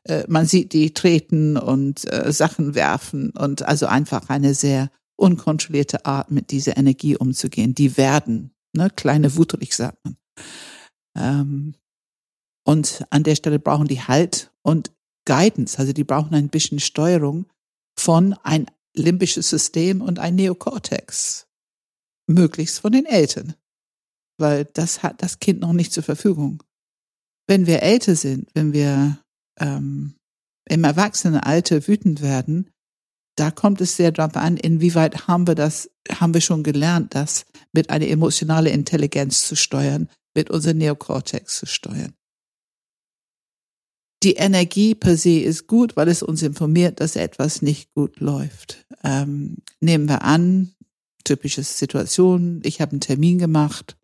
Äh, 0.06 0.24
man 0.28 0.46
sieht 0.48 0.74
die 0.74 0.94
treten 0.94 1.58
und 1.58 2.12
äh, 2.12 2.32
Sachen 2.32 2.74
werfen 2.74 3.32
und 3.32 3.62
also 3.64 3.86
einfach 3.86 4.30
eine 4.30 4.56
sehr 4.56 4.90
unkontrollierte 5.18 6.06
Art, 6.06 6.32
mit 6.32 6.50
dieser 6.50 6.78
Energie 6.78 7.16
umzugehen. 7.16 7.76
Die 7.76 7.98
werden, 7.98 8.52
ne, 8.74 8.90
kleine 8.90 9.36
Wutrig 9.36 9.76
sagt 9.76 10.00
man. 10.04 10.16
Ähm, 11.16 11.76
und 12.64 13.04
an 13.10 13.24
der 13.24 13.36
Stelle 13.36 13.60
brauchen 13.60 13.88
die 13.88 14.02
Halt 14.02 14.52
und 14.64 14.92
Guidance, 15.26 15.78
also 15.78 15.94
die 15.94 16.04
brauchen 16.04 16.34
ein 16.36 16.50
bisschen 16.50 16.80
Steuerung 16.80 17.46
von 17.98 18.34
ein 18.44 18.66
limbisches 18.96 19.50
System 19.50 20.02
und 20.02 20.20
ein 20.20 20.36
Neokortex. 20.36 21.48
Möglichst 22.28 22.80
von 22.80 22.92
den 22.92 23.06
Eltern. 23.06 23.56
Weil 24.38 24.66
das 24.66 25.04
hat 25.04 25.22
das 25.22 25.40
Kind 25.40 25.62
noch 25.62 25.74
nicht 25.74 25.94
zur 25.94 26.04
Verfügung. 26.04 26.64
Wenn 27.48 27.68
wir 27.68 27.84
älter 27.84 28.16
sind, 28.16 28.50
wenn 28.54 28.74
wir 28.74 29.20
ähm, 29.60 30.16
im 30.68 30.84
Erwachsenenalter 30.84 31.88
wütend 31.88 32.22
werden, 32.22 32.70
da 33.38 33.52
kommt 33.52 33.82
es 33.82 33.96
sehr 33.96 34.12
darauf 34.12 34.36
an, 34.36 34.58
inwieweit 34.58 35.28
haben 35.28 35.48
wir 35.48 35.56
das, 35.56 35.90
haben 36.10 36.34
wir 36.34 36.42
schon 36.42 36.64
gelernt, 36.64 37.16
das 37.16 37.46
mit 37.74 37.90
einer 37.90 38.08
emotionalen 38.08 38.74
Intelligenz 38.74 39.48
zu 39.48 39.56
steuern, 39.56 40.10
mit 40.36 40.50
unserem 40.50 40.78
Neokortex 40.78 41.58
zu 41.58 41.66
steuern 41.66 42.14
die 44.24 44.34
Energie 44.34 44.96
per 44.96 45.18
se 45.18 45.40
ist 45.40 45.68
gut, 45.68 45.96
weil 45.96 46.08
es 46.08 46.22
uns 46.22 46.44
informiert, 46.44 47.00
dass 47.00 47.16
etwas 47.16 47.62
nicht 47.62 47.94
gut 47.94 48.20
läuft. 48.20 48.86
Ähm, 49.04 49.58
nehmen 49.80 50.08
wir 50.08 50.24
an, 50.24 50.74
typische 51.24 51.64
Situation, 51.64 52.62
ich 52.64 52.82
habe 52.82 52.92
einen 52.92 53.02
Termin 53.02 53.40
gemacht 53.40 53.98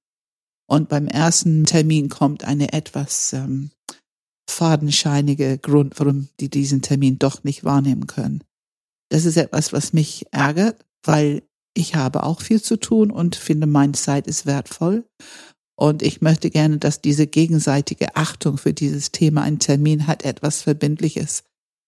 und 0.68 0.90
beim 0.90 1.08
ersten 1.08 1.66
Termin 1.66 2.10
kommt 2.10 2.44
eine 2.44 2.74
etwas 2.74 3.34
ähm, 3.34 3.72
fadenscheinige 4.50 5.58
Grund, 5.58 6.00
warum 6.00 6.30
die 6.40 6.50
diesen 6.50 6.82
Termin 6.82 7.20
doch 7.20 7.44
nicht 7.44 7.64
wahrnehmen 7.64 8.08
können. 8.08 8.44
Das 9.10 9.26
ist 9.26 9.38
etwas, 9.38 9.72
was 9.72 9.94
mich 9.94 10.26
ärgert, 10.32 10.86
weil 11.04 11.44
ich 11.74 11.96
habe 11.96 12.24
auch 12.24 12.42
viel 12.42 12.62
zu 12.62 12.78
tun 12.78 13.12
und 13.12 13.36
finde, 13.36 13.68
meine 13.68 13.94
Zeit 13.94 14.28
ist 14.28 14.46
wertvoll. 14.46 15.06
Und 15.80 16.02
ich 16.02 16.22
möchte 16.22 16.50
gerne, 16.50 16.78
dass 16.78 17.02
diese 17.02 17.28
gegenseitige 17.28 18.16
Achtung 18.16 18.58
für 18.58 18.74
dieses 18.74 19.12
Thema 19.12 19.44
ein 19.44 19.60
Termin 19.60 20.08
hat, 20.08 20.24
etwas 20.24 20.64
Verbindliches. 20.64 21.44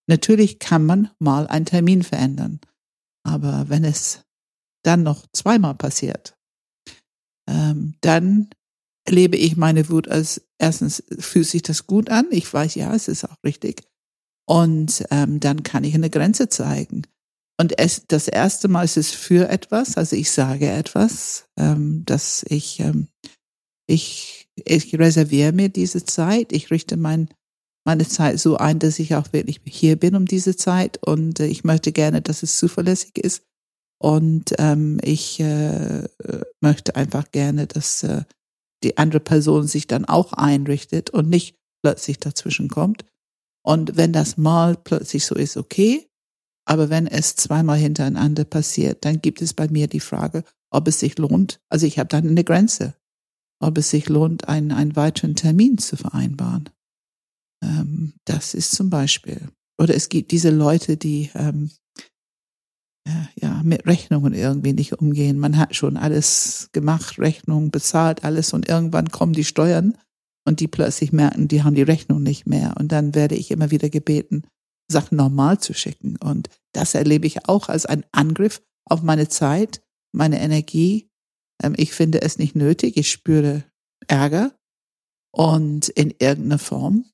Natürlich 0.06 0.58
kann 0.60 0.86
man 0.86 1.10
mal 1.18 1.46
einen 1.48 1.66
Termin 1.66 2.02
verändern. 2.02 2.60
Aber 3.24 3.68
wenn 3.68 3.84
es 3.84 4.20
dann 4.84 5.02
noch 5.02 5.26
zweimal 5.32 5.74
passiert, 5.74 6.36
ähm, 7.48 7.94
dann 8.00 8.50
erlebe 9.06 9.36
ich 9.36 9.56
meine 9.56 9.88
Wut 9.88 10.08
als 10.08 10.42
erstens 10.58 11.02
fühlt 11.18 11.46
sich 11.46 11.62
das 11.62 11.86
gut 11.86 12.10
an. 12.10 12.26
Ich 12.30 12.52
weiß, 12.52 12.76
ja, 12.76 12.94
es 12.94 13.08
ist 13.08 13.24
auch 13.24 13.36
richtig. 13.44 13.82
Und 14.46 15.04
ähm, 15.10 15.40
dann 15.40 15.62
kann 15.62 15.84
ich 15.84 15.94
eine 15.94 16.10
Grenze 16.10 16.48
zeigen. 16.48 17.02
Und 17.58 17.78
es, 17.78 18.06
das 18.06 18.28
erste 18.28 18.68
Mal 18.68 18.84
ist 18.84 18.96
es 18.96 19.10
für 19.10 19.48
etwas, 19.48 19.96
also 19.96 20.16
ich 20.16 20.30
sage 20.30 20.70
etwas, 20.70 21.46
ähm, 21.58 22.04
dass 22.06 22.44
ich 22.48 22.80
ähm, 22.80 23.08
ich, 23.90 24.48
ich 24.54 24.98
reserviere 24.98 25.52
mir 25.52 25.68
diese 25.68 26.04
Zeit. 26.04 26.52
Ich 26.52 26.70
richte 26.70 26.96
mein, 26.96 27.28
meine 27.84 28.06
Zeit 28.06 28.38
so 28.38 28.56
ein, 28.56 28.78
dass 28.78 28.98
ich 28.98 29.14
auch 29.14 29.32
wirklich 29.32 29.60
hier 29.64 29.96
bin 29.96 30.14
um 30.14 30.26
diese 30.26 30.56
Zeit 30.56 30.98
und 31.04 31.40
äh, 31.40 31.46
ich 31.46 31.64
möchte 31.64 31.92
gerne, 31.92 32.22
dass 32.22 32.42
es 32.42 32.56
zuverlässig 32.58 33.18
ist. 33.18 33.42
Und 33.98 34.54
ähm, 34.58 34.98
ich 35.02 35.40
äh, 35.40 36.08
möchte 36.60 36.96
einfach 36.96 37.30
gerne, 37.32 37.66
dass 37.66 38.02
äh, 38.02 38.22
die 38.82 38.96
andere 38.96 39.20
Person 39.20 39.66
sich 39.66 39.86
dann 39.86 40.06
auch 40.06 40.32
einrichtet 40.32 41.10
und 41.10 41.28
nicht 41.28 41.56
plötzlich 41.82 42.18
dazwischen 42.18 42.68
kommt. 42.68 43.04
Und 43.62 43.96
wenn 43.98 44.12
das 44.12 44.38
mal 44.38 44.76
plötzlich 44.76 45.26
so 45.26 45.34
ist, 45.34 45.58
okay. 45.58 46.06
Aber 46.66 46.88
wenn 46.88 47.06
es 47.06 47.36
zweimal 47.36 47.76
hintereinander 47.76 48.44
passiert, 48.44 49.04
dann 49.04 49.20
gibt 49.20 49.42
es 49.42 49.52
bei 49.52 49.68
mir 49.68 49.86
die 49.86 50.00
Frage, 50.00 50.44
ob 50.70 50.88
es 50.88 51.00
sich 51.00 51.18
lohnt. 51.18 51.60
Also 51.68 51.86
ich 51.86 51.98
habe 51.98 52.08
dann 52.08 52.26
eine 52.26 52.44
Grenze 52.44 52.94
ob 53.60 53.78
es 53.78 53.90
sich 53.90 54.08
lohnt, 54.08 54.48
einen, 54.48 54.72
einen 54.72 54.96
weiteren 54.96 55.36
Termin 55.36 55.78
zu 55.78 55.96
vereinbaren. 55.96 56.70
Ähm, 57.62 58.14
das 58.24 58.54
ist 58.54 58.72
zum 58.72 58.90
Beispiel. 58.90 59.48
Oder 59.78 59.94
es 59.94 60.08
gibt 60.08 60.30
diese 60.32 60.50
Leute, 60.50 60.96
die 60.96 61.30
ähm, 61.34 61.70
ja, 63.06 63.28
ja, 63.36 63.62
mit 63.62 63.86
Rechnungen 63.86 64.34
irgendwie 64.34 64.72
nicht 64.72 64.94
umgehen. 64.94 65.38
Man 65.38 65.56
hat 65.56 65.74
schon 65.74 65.96
alles 65.96 66.68
gemacht, 66.72 67.18
Rechnungen 67.18 67.70
bezahlt, 67.70 68.24
alles 68.24 68.52
und 68.52 68.68
irgendwann 68.68 69.10
kommen 69.10 69.32
die 69.32 69.44
Steuern 69.44 69.96
und 70.46 70.60
die 70.60 70.68
plötzlich 70.68 71.12
merken, 71.12 71.48
die 71.48 71.62
haben 71.62 71.74
die 71.74 71.82
Rechnung 71.82 72.22
nicht 72.22 72.46
mehr. 72.46 72.74
Und 72.78 72.92
dann 72.92 73.14
werde 73.14 73.34
ich 73.34 73.50
immer 73.50 73.70
wieder 73.70 73.90
gebeten, 73.90 74.42
Sachen 74.90 75.16
normal 75.16 75.58
zu 75.58 75.74
schicken. 75.74 76.16
Und 76.16 76.48
das 76.72 76.94
erlebe 76.94 77.26
ich 77.26 77.48
auch 77.48 77.68
als 77.68 77.86
einen 77.86 78.04
Angriff 78.12 78.62
auf 78.84 79.02
meine 79.02 79.28
Zeit, 79.28 79.82
meine 80.12 80.40
Energie 80.40 81.09
ich 81.76 81.92
finde 81.92 82.22
es 82.22 82.38
nicht 82.38 82.56
nötig. 82.56 82.96
Ich 82.96 83.10
spüre 83.10 83.64
Ärger. 84.06 84.52
Und 85.32 85.88
in 85.90 86.10
irgendeiner 86.10 86.58
Form 86.58 87.04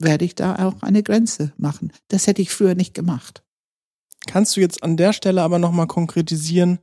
werde 0.00 0.24
ich 0.24 0.34
da 0.34 0.66
auch 0.66 0.82
eine 0.82 1.02
Grenze 1.02 1.52
machen. 1.56 1.92
Das 2.08 2.26
hätte 2.26 2.42
ich 2.42 2.50
früher 2.50 2.74
nicht 2.74 2.94
gemacht. 2.94 3.44
Kannst 4.26 4.56
du 4.56 4.60
jetzt 4.60 4.82
an 4.82 4.96
der 4.96 5.12
Stelle 5.12 5.42
aber 5.42 5.58
nochmal 5.58 5.86
konkretisieren, 5.86 6.78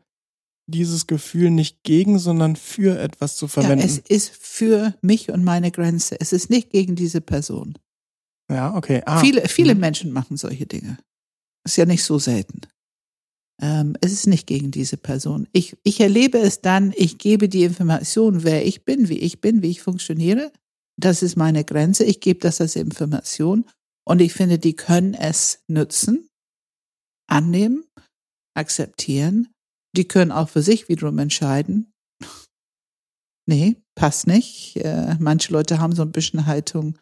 dieses 0.68 1.08
Gefühl 1.08 1.52
nicht 1.52 1.84
gegen, 1.84 2.20
sondern 2.20 2.56
für 2.56 3.00
etwas 3.00 3.36
zu 3.36 3.48
verwenden? 3.48 3.80
Ja, 3.80 3.86
es 3.86 3.98
ist 3.98 4.30
für 4.30 4.96
mich 5.02 5.30
und 5.30 5.44
meine 5.44 5.72
Grenze. 5.72 6.20
Es 6.20 6.32
ist 6.32 6.50
nicht 6.50 6.70
gegen 6.70 6.96
diese 6.96 7.20
Person. 7.20 7.78
Ja, 8.50 8.76
okay. 8.76 9.02
Ah. 9.06 9.20
Viele, 9.20 9.48
viele 9.48 9.76
mhm. 9.76 9.82
Menschen 9.82 10.12
machen 10.14 10.38
solche 10.38 10.66
Dinge. 10.68 10.98
Ist 11.66 11.78
ja 11.78 11.86
nicht 11.86 12.04
so 12.04 12.20
selten. 12.20 12.62
Ähm, 13.62 13.96
es 14.02 14.12
ist 14.12 14.28
nicht 14.28 14.48
gegen 14.48 14.72
diese 14.72 14.98
Person. 14.98 15.48
Ich, 15.52 15.78
ich 15.84 16.00
erlebe 16.00 16.40
es 16.40 16.62
dann, 16.62 16.94
ich 16.96 17.18
gebe 17.18 17.50
die 17.50 17.64
Information, 17.64 18.44
wer 18.44 18.66
ich 18.66 18.86
bin, 18.86 19.10
wie 19.10 19.20
ich 19.20 19.42
bin, 19.42 19.62
wie 19.62 19.70
ich 19.70 19.82
funktioniere. 19.82 20.52
Das 20.98 21.24
ist 21.24 21.36
meine 21.36 21.64
Grenze. 21.64 22.04
Ich 22.04 22.20
gebe 22.20 22.40
das 22.40 22.62
als 22.62 22.76
Information. 22.76 23.66
Und 24.04 24.22
ich 24.22 24.34
finde, 24.34 24.60
die 24.60 24.76
können 24.76 25.14
es 25.14 25.64
nutzen, 25.68 26.28
annehmen, 27.28 27.86
akzeptieren. 28.56 29.50
Die 29.96 30.08
können 30.08 30.32
auch 30.32 30.50
für 30.50 30.62
sich 30.62 30.90
wiederum 30.90 31.20
entscheiden. 31.20 31.92
Nee, 33.48 33.76
passt 33.96 34.28
nicht. 34.28 34.78
Äh, 34.78 35.16
manche 35.20 35.52
Leute 35.52 35.80
haben 35.80 35.96
so 35.96 36.04
ein 36.04 36.12
bisschen 36.12 36.46
Haltung, 36.46 36.98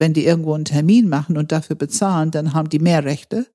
wenn 0.00 0.12
die 0.12 0.26
irgendwo 0.26 0.52
einen 0.52 0.64
Termin 0.64 1.08
machen 1.08 1.38
und 1.38 1.52
dafür 1.52 1.76
bezahlen, 1.76 2.32
dann 2.32 2.52
haben 2.52 2.68
die 2.68 2.80
mehr 2.80 3.04
Rechte 3.04 3.46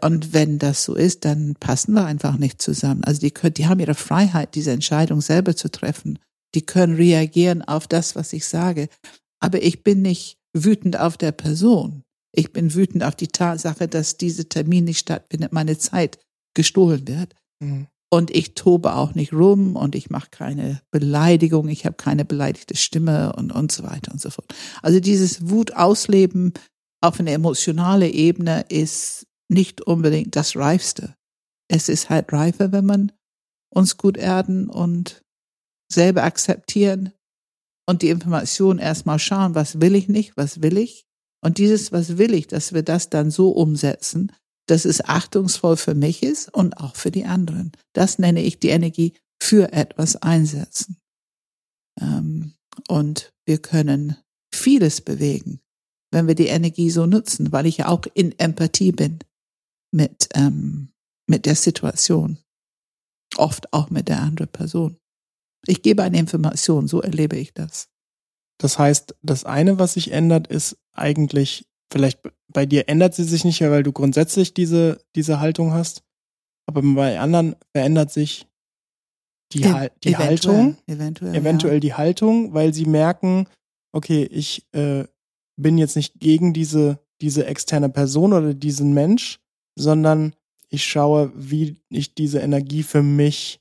und 0.00 0.32
wenn 0.32 0.58
das 0.58 0.84
so 0.84 0.94
ist, 0.94 1.24
dann 1.24 1.54
passen 1.54 1.94
wir 1.94 2.04
einfach 2.04 2.36
nicht 2.36 2.60
zusammen. 2.60 3.04
Also 3.04 3.20
die 3.20 3.30
können, 3.30 3.54
die 3.54 3.66
haben 3.66 3.80
ihre 3.80 3.94
Freiheit, 3.94 4.54
diese 4.54 4.72
Entscheidung 4.72 5.20
selber 5.20 5.54
zu 5.54 5.70
treffen. 5.70 6.18
Die 6.54 6.66
können 6.66 6.96
reagieren 6.96 7.62
auf 7.62 7.86
das, 7.86 8.16
was 8.16 8.32
ich 8.32 8.46
sage. 8.46 8.88
Aber 9.38 9.62
ich 9.62 9.84
bin 9.84 10.02
nicht 10.02 10.38
wütend 10.52 10.98
auf 10.98 11.16
der 11.16 11.32
Person. 11.32 12.02
Ich 12.32 12.52
bin 12.52 12.74
wütend 12.74 13.04
auf 13.04 13.14
die 13.14 13.28
Tatsache, 13.28 13.88
dass 13.88 14.16
dieser 14.16 14.48
Termin 14.48 14.84
nicht 14.84 14.98
stattfindet, 14.98 15.52
meine 15.52 15.78
Zeit 15.78 16.18
gestohlen 16.54 17.06
wird. 17.06 17.34
Mhm. 17.60 17.86
Und 18.12 18.32
ich 18.32 18.54
tobe 18.54 18.94
auch 18.94 19.14
nicht 19.14 19.32
rum 19.32 19.76
und 19.76 19.94
ich 19.94 20.10
mache 20.10 20.30
keine 20.32 20.82
Beleidigung, 20.90 21.68
ich 21.68 21.86
habe 21.86 21.94
keine 21.94 22.24
beleidigte 22.24 22.76
Stimme 22.76 23.32
und, 23.34 23.52
und 23.52 23.70
so 23.70 23.84
weiter 23.84 24.10
und 24.10 24.20
so 24.20 24.30
fort. 24.30 24.52
Also 24.82 24.98
dieses 24.98 25.48
Wut 25.48 25.76
ausleben 25.76 26.52
auf 27.00 27.20
eine 27.20 27.30
emotionale 27.30 28.08
Ebene 28.08 28.64
ist 28.68 29.26
nicht 29.50 29.80
unbedingt 29.82 30.36
das 30.36 30.56
Reifste. 30.56 31.14
Es 31.68 31.88
ist 31.88 32.08
halt 32.08 32.32
reifer, 32.32 32.72
wenn 32.72 32.86
man 32.86 33.12
uns 33.72 33.96
gut 33.96 34.16
erden 34.16 34.68
und 34.68 35.22
selber 35.92 36.24
akzeptieren 36.24 37.12
und 37.86 38.02
die 38.02 38.08
Information 38.08 38.78
erstmal 38.78 39.18
schauen, 39.18 39.54
was 39.54 39.80
will 39.80 39.94
ich 39.94 40.08
nicht, 40.08 40.36
was 40.36 40.62
will 40.62 40.78
ich. 40.78 41.04
Und 41.42 41.58
dieses, 41.58 41.90
was 41.90 42.18
will 42.18 42.34
ich, 42.34 42.46
dass 42.46 42.72
wir 42.72 42.82
das 42.82 43.08
dann 43.10 43.30
so 43.30 43.50
umsetzen, 43.50 44.32
dass 44.66 44.84
es 44.84 45.04
achtungsvoll 45.04 45.76
für 45.76 45.94
mich 45.94 46.22
ist 46.22 46.52
und 46.54 46.78
auch 46.78 46.94
für 46.94 47.10
die 47.10 47.24
anderen. 47.24 47.72
Das 47.92 48.18
nenne 48.18 48.42
ich 48.42 48.60
die 48.60 48.68
Energie 48.68 49.14
für 49.42 49.72
etwas 49.72 50.16
einsetzen. 50.16 50.98
Ähm, 52.00 52.54
und 52.88 53.32
wir 53.46 53.58
können 53.58 54.16
vieles 54.54 55.00
bewegen, 55.00 55.60
wenn 56.12 56.28
wir 56.28 56.34
die 56.34 56.48
Energie 56.48 56.90
so 56.90 57.06
nutzen, 57.06 57.52
weil 57.52 57.66
ich 57.66 57.78
ja 57.78 57.88
auch 57.88 58.02
in 58.14 58.38
Empathie 58.38 58.92
bin 58.92 59.20
mit, 59.92 60.28
ähm, 60.34 60.92
mit 61.26 61.46
der 61.46 61.56
Situation. 61.56 62.38
Oft 63.36 63.72
auch 63.72 63.90
mit 63.90 64.08
der 64.08 64.20
anderen 64.20 64.50
Person. 64.50 64.96
Ich 65.66 65.82
gebe 65.82 66.02
eine 66.02 66.18
Information, 66.18 66.88
so 66.88 67.00
erlebe 67.00 67.36
ich 67.36 67.52
das. 67.54 67.88
Das 68.58 68.78
heißt, 68.78 69.14
das 69.22 69.44
eine, 69.44 69.78
was 69.78 69.94
sich 69.94 70.10
ändert, 70.10 70.46
ist 70.46 70.76
eigentlich 70.92 71.66
vielleicht 71.92 72.20
bei 72.52 72.66
dir 72.66 72.88
ändert 72.88 73.14
sie 73.14 73.24
sich 73.24 73.44
nicht, 73.44 73.60
weil 73.60 73.82
du 73.82 73.92
grundsätzlich 73.92 74.54
diese, 74.54 75.00
diese 75.14 75.40
Haltung 75.40 75.72
hast. 75.72 76.02
Aber 76.66 76.82
bei 76.82 77.18
anderen 77.18 77.56
verändert 77.72 78.12
sich 78.12 78.46
die, 79.52 79.62
e 79.62 79.90
die 80.04 80.10
eventuell, 80.10 80.14
Haltung. 80.14 80.76
Eventuell, 80.86 81.34
eventuell 81.34 81.74
ja. 81.74 81.80
die 81.80 81.94
Haltung, 81.94 82.54
weil 82.54 82.72
sie 82.72 82.86
merken, 82.86 83.46
okay, 83.92 84.24
ich 84.24 84.66
äh, 84.72 85.04
bin 85.56 85.78
jetzt 85.78 85.96
nicht 85.96 86.20
gegen 86.20 86.52
diese, 86.52 87.00
diese 87.20 87.46
externe 87.46 87.88
Person 87.88 88.32
oder 88.32 88.54
diesen 88.54 88.94
Mensch, 88.94 89.40
sondern 89.80 90.34
ich 90.68 90.84
schaue, 90.84 91.32
wie 91.34 91.76
ich 91.88 92.14
diese 92.14 92.38
Energie 92.38 92.82
für 92.82 93.02
mich 93.02 93.60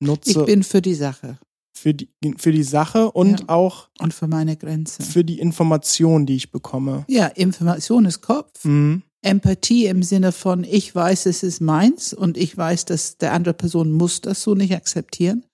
nutze. 0.00 0.40
Ich 0.40 0.46
bin 0.46 0.62
für 0.62 0.82
die 0.82 0.94
Sache 0.94 1.38
für 1.82 1.94
die, 1.94 2.08
für 2.36 2.52
die 2.52 2.62
Sache 2.62 3.10
und 3.10 3.40
ja. 3.40 3.48
auch 3.48 3.88
und 3.98 4.14
für 4.14 4.28
meine 4.28 4.56
Grenze. 4.56 5.02
Für 5.02 5.24
die 5.24 5.40
Information, 5.40 6.26
die 6.26 6.36
ich 6.36 6.52
bekomme. 6.52 7.04
Ja, 7.08 7.26
Information 7.26 8.04
ist 8.04 8.20
Kopf. 8.20 8.64
Mhm. 8.64 9.02
Empathie 9.22 9.86
im 9.86 10.02
Sinne 10.02 10.32
von, 10.32 10.64
ich 10.64 10.94
weiß, 10.94 11.26
es 11.26 11.42
ist 11.42 11.60
meins 11.60 12.12
und 12.12 12.36
ich 12.36 12.56
weiß, 12.56 12.84
dass 12.86 13.18
der 13.18 13.32
andere 13.32 13.54
Person 13.54 13.92
muss 13.92 14.20
das 14.20 14.42
so 14.42 14.54
nicht 14.54 14.74
akzeptieren. 14.74 15.44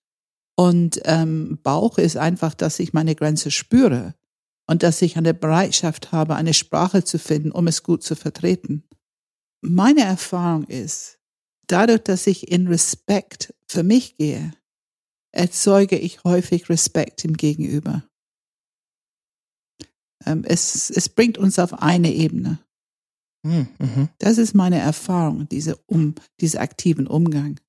Und 0.56 1.00
ähm, 1.04 1.58
Bauch 1.62 1.98
ist 1.98 2.16
einfach, 2.16 2.54
dass 2.54 2.78
ich 2.78 2.92
meine 2.92 3.14
Grenze 3.14 3.50
spüre 3.50 4.14
und 4.66 4.82
dass 4.82 5.00
ich 5.02 5.16
eine 5.16 5.34
Bereitschaft 5.34 6.12
habe, 6.12 6.34
eine 6.34 6.54
Sprache 6.54 7.04
zu 7.04 7.18
finden, 7.18 7.52
um 7.52 7.66
es 7.68 7.82
gut 7.82 8.02
zu 8.02 8.16
vertreten. 8.16 8.84
Meine 9.60 10.02
Erfahrung 10.02 10.64
ist, 10.64 11.18
dadurch, 11.66 12.02
dass 12.02 12.26
ich 12.26 12.50
in 12.50 12.68
Respekt 12.68 13.54
für 13.66 13.82
mich 13.82 14.16
gehe, 14.16 14.52
erzeuge 15.32 15.99
ich 15.99 16.25
häufig 16.25 16.68
Respekt 16.68 17.25
im 17.25 17.34
Gegenüber. 17.34 18.04
Ähm, 20.25 20.44
es, 20.44 20.90
es 20.90 21.08
bringt 21.08 21.38
uns 21.38 21.58
auf 21.58 21.75
eine 21.82 22.12
Ebene. 22.12 22.58
Hm, 23.47 23.68
mhm. 23.78 24.08
Das 24.18 24.38
ist 24.38 24.54
meine 24.54 24.78
Erfahrung, 24.78 25.49
diese 25.49 25.76
um, 25.86 26.14
dieser 26.40 26.60
aktiven 26.60 27.06
Umgang. 27.06 27.60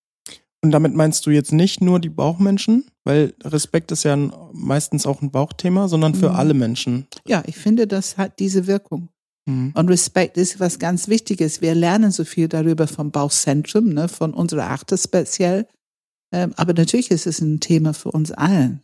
Und 0.61 0.71
damit 0.71 0.93
meinst 0.93 1.25
du 1.25 1.29
jetzt 1.29 1.53
nicht 1.53 1.79
nur 1.81 1.99
die 1.99 2.09
Bauchmenschen, 2.09 2.91
weil 3.05 3.33
Respekt 3.43 3.91
ist 3.91 4.03
ja 4.03 4.15
meistens 4.51 5.05
auch 5.05 5.21
ein 5.21 5.31
Bauchthema, 5.31 5.87
sondern 5.87 6.15
für 6.15 6.29
mhm. 6.29 6.35
alle 6.35 6.53
Menschen. 6.53 7.07
Ja, 7.25 7.43
ich 7.45 7.55
finde, 7.55 7.87
das 7.87 8.17
hat 8.17 8.39
diese 8.39 8.67
Wirkung. 8.67 9.09
Mhm. 9.47 9.71
Und 9.75 9.89
Respekt 9.89 10.37
ist 10.37 10.59
was 10.59 10.79
ganz 10.79 11.07
Wichtiges. 11.07 11.61
Wir 11.61 11.75
lernen 11.75 12.11
so 12.11 12.25
viel 12.25 12.47
darüber 12.47 12.87
vom 12.87 13.11
Bauchzentrum, 13.11 13.89
ne, 13.89 14.07
von 14.07 14.33
unserer 14.33 14.69
Achte 14.69 14.97
speziell. 14.97 15.67
Ähm, 16.31 16.53
aber 16.57 16.73
natürlich 16.73 17.11
ist 17.11 17.27
es 17.27 17.41
ein 17.41 17.59
Thema 17.59 17.93
für 17.93 18.11
uns 18.11 18.31
allen. 18.31 18.81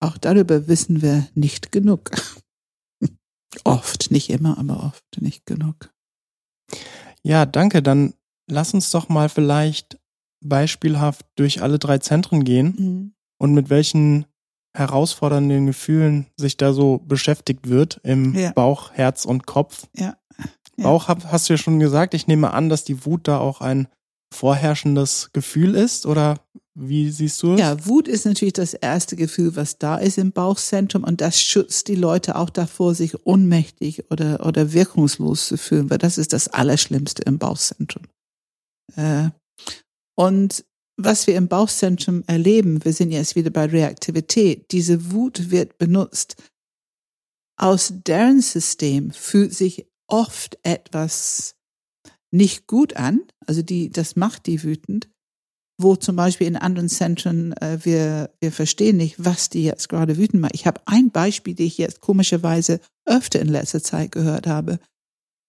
Auch 0.00 0.18
darüber 0.18 0.68
wissen 0.68 1.02
wir 1.02 1.26
nicht 1.34 1.72
genug. 1.72 2.10
oft, 3.64 4.10
nicht 4.10 4.30
immer, 4.30 4.58
aber 4.58 4.84
oft 4.84 5.20
nicht 5.20 5.46
genug. 5.46 5.90
Ja, 7.22 7.46
danke. 7.46 7.82
Dann 7.82 8.14
lass 8.50 8.74
uns 8.74 8.90
doch 8.90 9.08
mal 9.08 9.28
vielleicht 9.28 9.98
beispielhaft 10.44 11.26
durch 11.36 11.62
alle 11.62 11.78
drei 11.78 11.98
Zentren 11.98 12.44
gehen 12.44 12.74
mhm. 12.78 13.14
und 13.38 13.54
mit 13.54 13.70
welchen 13.70 14.26
herausfordernden 14.76 15.66
Gefühlen 15.66 16.26
sich 16.36 16.56
da 16.56 16.72
so 16.72 16.98
beschäftigt 16.98 17.68
wird 17.68 18.00
im 18.02 18.34
ja. 18.34 18.52
Bauch, 18.52 18.92
Herz 18.92 19.24
und 19.24 19.46
Kopf. 19.46 19.86
Ja. 19.96 20.16
ja. 20.38 20.84
Bauch 20.84 21.08
hast 21.08 21.48
du 21.48 21.54
ja 21.54 21.58
schon 21.58 21.80
gesagt. 21.80 22.14
Ich 22.14 22.26
nehme 22.26 22.52
an, 22.52 22.68
dass 22.68 22.84
die 22.84 23.04
Wut 23.04 23.26
da 23.28 23.38
auch 23.38 23.60
ein 23.60 23.88
vorherrschendes 24.34 25.30
Gefühl 25.32 25.74
ist 25.74 26.04
oder 26.04 26.36
wie 26.74 27.10
siehst 27.10 27.42
du 27.42 27.54
es? 27.54 27.60
Ja, 27.60 27.86
Wut 27.86 28.06
ist 28.06 28.26
natürlich 28.26 28.52
das 28.52 28.74
erste 28.74 29.16
Gefühl, 29.16 29.56
was 29.56 29.78
da 29.78 29.96
ist 29.96 30.18
im 30.18 30.32
Bauchzentrum 30.32 31.04
und 31.04 31.22
das 31.22 31.40
schützt 31.40 31.88
die 31.88 31.94
Leute 31.94 32.36
auch 32.36 32.50
davor, 32.50 32.94
sich 32.94 33.26
ohnmächtig 33.26 34.10
oder, 34.10 34.44
oder 34.44 34.74
wirkungslos 34.74 35.46
zu 35.46 35.56
fühlen, 35.56 35.88
weil 35.88 35.98
das 35.98 36.18
ist 36.18 36.34
das 36.34 36.48
Allerschlimmste 36.48 37.22
im 37.22 37.38
Bauchzentrum. 37.38 38.02
Äh, 38.94 39.30
und 40.16 40.64
was 40.96 41.26
wir 41.26 41.36
im 41.36 41.48
Bauchzentrum 41.48 42.24
erleben, 42.26 42.84
wir 42.84 42.92
sind 42.92 43.10
jetzt 43.10 43.36
wieder 43.36 43.50
bei 43.50 43.66
Reaktivität, 43.66 44.70
diese 44.72 45.12
Wut 45.12 45.50
wird 45.50 45.78
benutzt. 45.78 46.36
Aus 47.58 47.92
deren 48.06 48.40
System 48.40 49.10
fühlt 49.10 49.54
sich 49.54 49.86
oft 50.08 50.58
etwas 50.62 51.56
nicht 52.30 52.66
gut 52.66 52.96
an, 52.96 53.22
also 53.46 53.62
die, 53.62 53.90
das 53.90 54.16
macht 54.16 54.46
die 54.46 54.62
wütend, 54.62 55.08
wo 55.78 55.96
zum 55.96 56.16
Beispiel 56.16 56.46
in 56.46 56.56
anderen 56.56 56.88
Zentren 56.88 57.52
äh, 57.54 57.78
wir, 57.82 58.34
wir 58.40 58.52
verstehen 58.52 58.96
nicht, 58.96 59.16
was 59.18 59.50
die 59.50 59.64
jetzt 59.64 59.88
gerade 59.88 60.16
wütend 60.16 60.40
macht. 60.40 60.54
Ich 60.54 60.66
habe 60.66 60.80
ein 60.86 61.10
Beispiel, 61.10 61.54
die 61.54 61.66
ich 61.66 61.78
jetzt 61.78 62.00
komischerweise 62.00 62.80
öfter 63.04 63.40
in 63.40 63.48
letzter 63.48 63.82
Zeit 63.82 64.12
gehört 64.12 64.46
habe. 64.46 64.78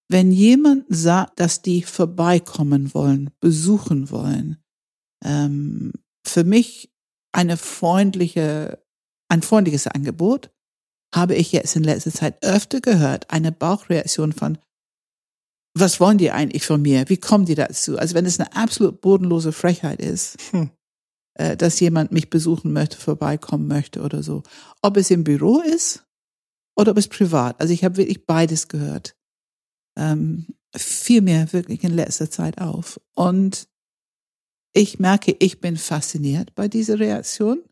Wenn 0.10 0.32
jemand 0.32 0.86
sagt, 0.90 1.40
dass 1.40 1.62
die 1.62 1.82
vorbeikommen 1.82 2.94
wollen, 2.94 3.30
besuchen 3.40 4.10
wollen, 4.10 4.58
ähm, 5.24 5.94
für 6.26 6.44
mich 6.44 6.92
eine 7.32 7.58
freundliche, 7.58 8.84
ein 9.30 9.42
freundliches 9.42 9.88
Angebot, 9.88 10.52
habe 11.14 11.36
ich 11.36 11.52
jetzt 11.52 11.76
in 11.76 11.84
letzter 11.84 12.12
Zeit 12.12 12.44
öfter 12.44 12.82
gehört, 12.82 13.30
eine 13.32 13.52
Bauchreaktion 13.52 14.34
von, 14.34 14.58
was 15.74 16.00
wollen 16.00 16.18
die 16.18 16.32
eigentlich 16.32 16.66
von 16.66 16.82
mir? 16.82 17.08
Wie 17.08 17.18
kommen 17.18 17.46
die 17.46 17.56
dazu? 17.56 17.98
Also 17.98 18.16
wenn 18.16 18.26
es 18.26 18.40
eine 18.40 18.56
absolut 18.56 19.02
bodenlose 19.02 19.52
Frechheit 19.52 20.02
ist, 20.02 20.38
hm. 20.52 20.72
äh, 21.36 21.56
dass 21.56 21.80
jemand 21.80 22.12
mich 22.12 22.30
besuchen 22.30 22.74
möchte, 22.74 22.98
vorbeikommen 22.98 23.68
möchte 23.68 24.02
oder 24.02 24.24
so. 24.24 24.44
Ob 24.82 24.98
es 24.98 25.12
im 25.12 25.24
Büro 25.24 25.60
ist 25.60 26.06
oder 26.76 26.92
ob 26.92 26.98
es 26.98 27.08
privat. 27.08 27.60
Also 27.62 27.74
ich 27.74 27.84
habe 27.84 27.98
wirklich 27.98 28.26
beides 28.26 28.68
gehört. 28.68 29.16
Ähm, 29.98 30.48
fiel 30.76 31.22
mir 31.22 31.52
wirklich 31.54 31.84
in 31.84 31.94
letzter 31.94 32.30
Zeit 32.30 32.60
auf. 32.60 33.00
Und 33.16 33.68
ich 34.78 35.00
merke, 35.00 35.36
ich 35.40 35.60
bin 35.60 35.76
fasziniert 35.76 36.54
bei 36.54 36.68
dieser 36.68 37.00
Reaktion, 37.00 37.64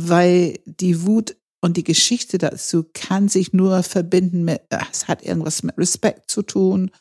weil 0.00 0.58
die 0.64 1.06
Wut 1.06 1.36
und 1.60 1.76
die 1.76 1.84
Geschichte 1.84 2.38
dazu 2.38 2.86
kann 2.94 3.28
sich 3.28 3.52
nur 3.52 3.82
verbinden 3.82 4.42
mit, 4.44 4.62
es 4.90 5.06
hat 5.06 5.22
irgendwas 5.22 5.62
mit 5.62 5.76
Respekt 5.76 6.30
zu 6.30 6.42
tun 6.42 6.92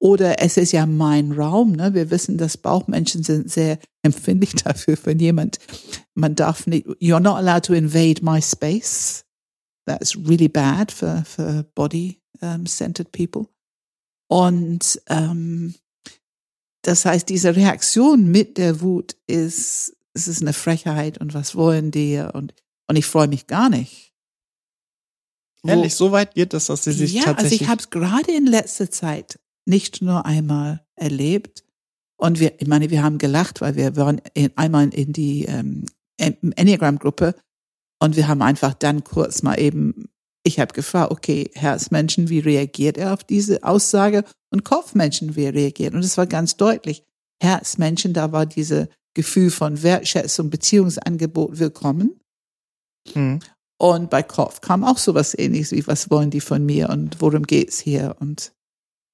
oder 0.00 0.42
es 0.42 0.56
ist 0.56 0.72
ja 0.72 0.84
mein 0.84 1.32
Raum. 1.32 1.72
Ne? 1.72 1.94
Wir 1.94 2.10
wissen, 2.10 2.38
dass 2.38 2.56
Bauchmenschen 2.56 3.22
sind 3.22 3.50
sehr 3.50 3.78
empfindlich 4.02 4.54
dafür, 4.64 4.98
wenn 5.04 5.20
jemand, 5.20 5.58
man 6.14 6.34
darf 6.34 6.66
nicht, 6.66 6.88
you're 7.00 7.20
not 7.20 7.36
allowed 7.36 7.64
to 7.66 7.74
invade 7.74 8.24
my 8.24 8.42
space. 8.42 9.24
That's 9.86 10.16
really 10.16 10.48
bad 10.48 10.90
for, 10.90 11.22
for 11.24 11.64
body-centered 11.76 13.12
people. 13.12 13.46
Und 14.28 15.00
ähm, 15.08 15.74
das 16.86 17.04
heißt, 17.04 17.28
diese 17.28 17.56
Reaktion 17.56 18.30
mit 18.30 18.58
der 18.58 18.80
Wut 18.80 19.16
ist, 19.26 19.96
es 20.14 20.28
ist 20.28 20.42
eine 20.42 20.52
Frechheit 20.52 21.18
und 21.18 21.34
was 21.34 21.54
wollen 21.54 21.90
die 21.90 22.22
und 22.32 22.54
und 22.88 22.96
ich 22.96 23.06
freue 23.06 23.26
mich 23.26 23.48
gar 23.48 23.68
nicht 23.68 24.06
Ehrlich, 25.68 25.94
so 25.94 26.12
weit 26.12 26.34
geht 26.34 26.52
das, 26.52 26.66
dass 26.66 26.84
sie 26.84 26.92
sich 26.92 27.12
ja, 27.14 27.22
tatsächlich. 27.24 27.52
also 27.52 27.64
ich 27.64 27.68
habe 27.68 27.80
es 27.80 27.90
gerade 27.90 28.32
in 28.32 28.46
letzter 28.46 28.90
Zeit 28.90 29.38
nicht 29.66 30.02
nur 30.02 30.26
einmal 30.26 30.84
erlebt. 30.94 31.64
Und 32.18 32.40
wir, 32.40 32.60
ich 32.60 32.66
meine, 32.66 32.90
wir 32.90 33.02
haben 33.02 33.18
gelacht, 33.18 33.60
weil 33.60 33.76
wir 33.76 33.96
waren 33.96 34.20
in, 34.34 34.56
einmal 34.56 34.88
in 34.94 35.12
die 35.12 35.44
ähm, 35.44 35.84
Enneagram-Gruppe 36.18 37.34
und 38.00 38.16
wir 38.16 38.28
haben 38.28 38.42
einfach 38.42 38.74
dann 38.74 39.04
kurz 39.04 39.42
mal 39.42 39.60
eben, 39.60 40.08
ich 40.46 40.60
habe 40.60 40.72
gefragt, 40.72 41.10
okay, 41.10 41.50
Herzmenschen, 41.54 42.28
wie 42.28 42.38
reagiert 42.38 42.96
er 42.98 43.12
auf 43.12 43.24
diese 43.24 43.64
Aussage? 43.64 44.24
Und 44.52 44.64
Kopfmenschen, 44.64 45.34
wie 45.34 45.48
reagiert? 45.48 45.92
Und 45.92 46.04
es 46.04 46.16
war 46.16 46.26
ganz 46.26 46.56
deutlich. 46.56 47.02
Herzmenschen, 47.42 48.12
da 48.12 48.30
war 48.30 48.46
diese 48.46 48.88
Gefühl 49.12 49.50
von 49.50 49.82
Wertschätzung, 49.82 50.48
Beziehungsangebot 50.48 51.58
willkommen. 51.58 52.20
Mhm. 53.12 53.40
Und 53.78 54.08
bei 54.08 54.22
Kopf 54.22 54.60
kam 54.60 54.84
auch 54.84 54.98
sowas 54.98 55.36
ähnliches 55.36 55.72
wie, 55.72 55.86
was 55.88 56.10
wollen 56.10 56.30
die 56.30 56.40
von 56.40 56.64
mir 56.64 56.90
und 56.90 57.20
worum 57.20 57.42
geht's 57.42 57.80
hier? 57.80 58.14
Und 58.20 58.52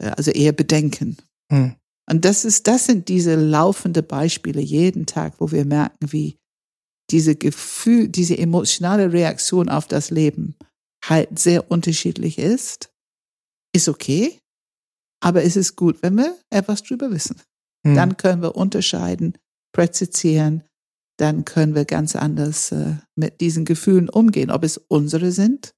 äh, 0.02 0.10
also 0.10 0.30
eher 0.32 0.52
Bedenken. 0.52 1.16
Mhm. 1.50 1.76
Und 2.10 2.26
das 2.26 2.44
ist, 2.44 2.66
das 2.66 2.84
sind 2.84 3.08
diese 3.08 3.36
laufende 3.36 4.02
Beispiele 4.02 4.60
jeden 4.60 5.06
Tag, 5.06 5.36
wo 5.38 5.50
wir 5.50 5.64
merken, 5.64 6.12
wie 6.12 6.36
diese 7.10 7.36
Gefühl, 7.36 8.08
diese 8.08 8.36
emotionale 8.36 9.14
Reaktion 9.14 9.70
auf 9.70 9.86
das 9.86 10.10
Leben 10.10 10.56
halt 11.04 11.38
sehr 11.38 11.70
unterschiedlich 11.70 12.38
ist. 12.38 12.92
Ist 13.74 13.88
okay, 13.88 14.38
aber 15.22 15.44
es 15.44 15.56
ist 15.56 15.76
gut, 15.76 16.02
wenn 16.02 16.16
wir 16.16 16.36
etwas 16.50 16.82
drüber 16.82 17.10
wissen. 17.10 17.40
Mhm. 17.84 17.94
Dann 17.94 18.16
können 18.16 18.42
wir 18.42 18.56
unterscheiden, 18.56 19.38
präzisieren, 19.72 20.64
dann 21.18 21.44
können 21.44 21.74
wir 21.74 21.84
ganz 21.84 22.16
anders 22.16 22.72
äh, 22.72 22.96
mit 23.14 23.40
diesen 23.40 23.64
Gefühlen 23.64 24.08
umgehen, 24.08 24.50
ob 24.50 24.64
es 24.64 24.78
unsere 24.78 25.32
sind 25.32 25.72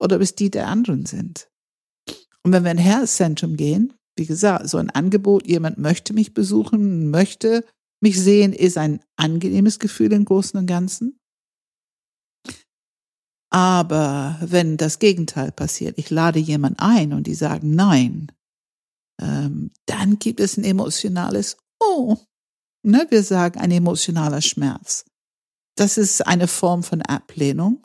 oder 0.00 0.16
ob 0.16 0.22
es 0.22 0.34
die 0.34 0.50
der 0.50 0.68
anderen 0.68 1.06
sind. 1.06 1.48
Und 2.42 2.52
wenn 2.52 2.64
wir 2.64 2.70
in 2.70 2.78
Herzzentrum 2.78 3.56
gehen, 3.56 3.92
wie 4.16 4.26
gesagt, 4.26 4.68
so 4.68 4.78
ein 4.78 4.90
Angebot, 4.90 5.46
jemand 5.46 5.78
möchte 5.78 6.14
mich 6.14 6.34
besuchen, 6.34 7.10
möchte 7.10 7.64
mich 8.00 8.20
sehen, 8.20 8.52
ist 8.52 8.78
ein 8.78 9.00
angenehmes 9.16 9.78
Gefühl 9.78 10.12
im 10.12 10.24
Großen 10.24 10.58
und 10.58 10.66
Ganzen. 10.66 11.17
Aber 13.50 14.38
wenn 14.40 14.76
das 14.76 14.98
Gegenteil 14.98 15.52
passiert, 15.52 15.98
ich 15.98 16.10
lade 16.10 16.38
jemand 16.38 16.80
ein 16.80 17.12
und 17.12 17.26
die 17.26 17.34
sagen 17.34 17.74
nein, 17.74 18.30
ähm, 19.20 19.70
dann 19.86 20.18
gibt 20.18 20.40
es 20.40 20.56
ein 20.56 20.64
emotionales 20.64 21.56
Oh, 21.80 22.18
Ne, 22.88 23.06
wir 23.10 23.22
sagen 23.22 23.60
ein 23.60 23.70
emotionaler 23.70 24.40
Schmerz. 24.40 25.04
Das 25.76 25.98
ist 25.98 26.26
eine 26.26 26.48
Form 26.48 26.82
von 26.82 27.02
Ablehnung. 27.02 27.84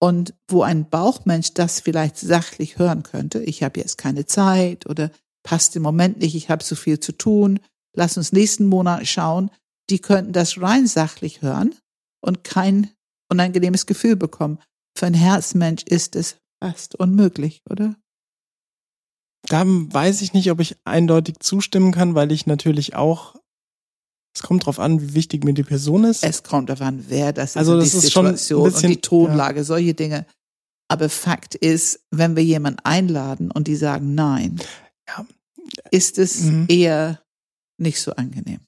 Und 0.00 0.34
wo 0.46 0.62
ein 0.62 0.88
Bauchmensch 0.88 1.54
das 1.54 1.80
vielleicht 1.80 2.18
sachlich 2.18 2.78
hören 2.78 3.02
könnte, 3.02 3.42
ich 3.42 3.64
habe 3.64 3.80
jetzt 3.80 3.98
keine 3.98 4.26
Zeit 4.26 4.86
oder 4.86 5.10
passt 5.42 5.74
im 5.74 5.82
Moment 5.82 6.18
nicht, 6.18 6.36
ich 6.36 6.50
habe 6.50 6.62
so 6.62 6.76
viel 6.76 7.00
zu 7.00 7.12
tun, 7.12 7.58
lass 7.96 8.16
uns 8.16 8.30
nächsten 8.30 8.66
Monat 8.66 9.08
schauen, 9.08 9.50
die 9.90 9.98
könnten 9.98 10.32
das 10.32 10.60
rein 10.60 10.86
sachlich 10.86 11.42
hören 11.42 11.74
und 12.20 12.44
kein 12.44 12.90
unangenehmes 13.28 13.86
Gefühl 13.86 14.14
bekommen. 14.14 14.58
Für 14.98 15.06
ein 15.06 15.14
Herzmensch 15.14 15.84
ist 15.84 16.16
es 16.16 16.38
fast 16.60 16.96
unmöglich, 16.96 17.62
oder? 17.70 17.94
Da 19.46 19.62
weiß 19.64 20.22
ich 20.22 20.32
nicht, 20.32 20.50
ob 20.50 20.58
ich 20.58 20.74
eindeutig 20.84 21.38
zustimmen 21.38 21.92
kann, 21.92 22.16
weil 22.16 22.32
ich 22.32 22.46
natürlich 22.46 22.96
auch 22.96 23.36
es 24.34 24.42
kommt 24.42 24.64
darauf 24.64 24.80
an, 24.80 25.00
wie 25.00 25.14
wichtig 25.14 25.44
mir 25.44 25.54
die 25.54 25.62
Person 25.62 26.02
ist. 26.02 26.24
Es 26.24 26.42
kommt 26.42 26.68
darauf 26.68 26.82
an, 26.82 27.04
wer 27.06 27.32
das 27.32 27.50
ist, 27.50 27.56
also 27.58 27.76
das 27.76 27.92
die 27.92 27.96
ist 27.96 28.02
Situation 28.06 28.60
schon 28.64 28.72
bisschen, 28.72 28.88
und 28.88 28.96
die 28.96 29.00
Tonlage, 29.00 29.58
ja. 29.58 29.64
solche 29.64 29.94
Dinge. 29.94 30.26
Aber 30.88 31.08
Fakt 31.08 31.54
ist, 31.54 32.00
wenn 32.10 32.34
wir 32.34 32.42
jemanden 32.42 32.80
einladen 32.82 33.52
und 33.52 33.68
die 33.68 33.76
sagen 33.76 34.16
Nein, 34.16 34.60
ja. 35.06 35.24
ist 35.92 36.18
es 36.18 36.42
mhm. 36.42 36.66
eher 36.68 37.22
nicht 37.76 38.00
so 38.00 38.14
angenehm. 38.14 38.62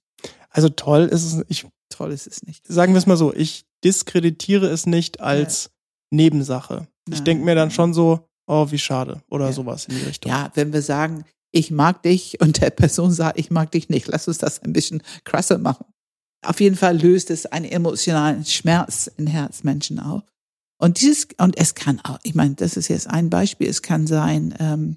Also 0.49 0.69
toll 0.69 1.09
ist 1.11 1.25
es, 1.25 1.45
ich, 1.49 1.67
toll 1.89 2.13
ist 2.13 2.29
es 2.29 2.45
nicht. 2.45 2.65
Sagen 2.69 2.93
wir 2.93 2.99
es 2.99 3.07
mal 3.07 3.17
so, 3.17 3.35
ich 3.35 3.65
diskreditiere 3.83 4.69
es 4.69 4.87
nicht 4.87 5.21
als 5.21 5.65
ja. 5.65 5.71
Nebensache. 6.11 6.87
Ich 7.09 7.23
denke 7.23 7.45
mir 7.45 7.55
dann 7.55 7.71
schon 7.71 7.95
so, 7.95 8.29
oh, 8.47 8.71
wie 8.71 8.79
schade 8.79 9.23
oder 9.31 9.47
ja. 9.47 9.53
sowas 9.53 9.87
in 9.87 9.97
die 9.97 10.03
Richtung. 10.03 10.31
Ja, 10.31 10.51
wenn 10.55 10.73
wir 10.73 10.83
sagen, 10.83 11.25
ich 11.53 11.71
mag 11.71 12.03
dich 12.03 12.41
und 12.41 12.61
der 12.61 12.71
Person 12.71 13.11
sagt, 13.11 13.39
ich 13.39 13.51
mag 13.51 13.71
dich 13.73 13.89
nicht. 13.89 14.07
Lass 14.09 14.29
uns 14.29 14.39
das 14.39 14.63
ein 14.63 14.73
bisschen 14.73 15.03
krasser 15.25 15.59
machen. 15.59 15.87
Auf 16.45 16.61
jeden 16.61 16.77
Fall 16.77 17.01
löst 17.01 17.31
es 17.31 17.47
einen 17.47 17.67
emotionalen 17.67 18.45
Schmerz 18.45 19.11
in 19.17 19.27
Herzmenschen 19.27 20.01
auf. 20.01 20.23
Und 20.81 21.01
dieses, 21.01 21.29
und 21.39 21.59
es 21.59 21.75
kann 21.75 22.01
auch, 22.05 22.19
ich 22.23 22.35
meine, 22.35 22.55
das 22.55 22.77
ist 22.77 22.89
jetzt 22.89 23.09
ein 23.09 23.29
Beispiel, 23.29 23.69
es 23.69 23.83
kann 23.83 24.07
sein, 24.07 24.55
ähm, 24.59 24.97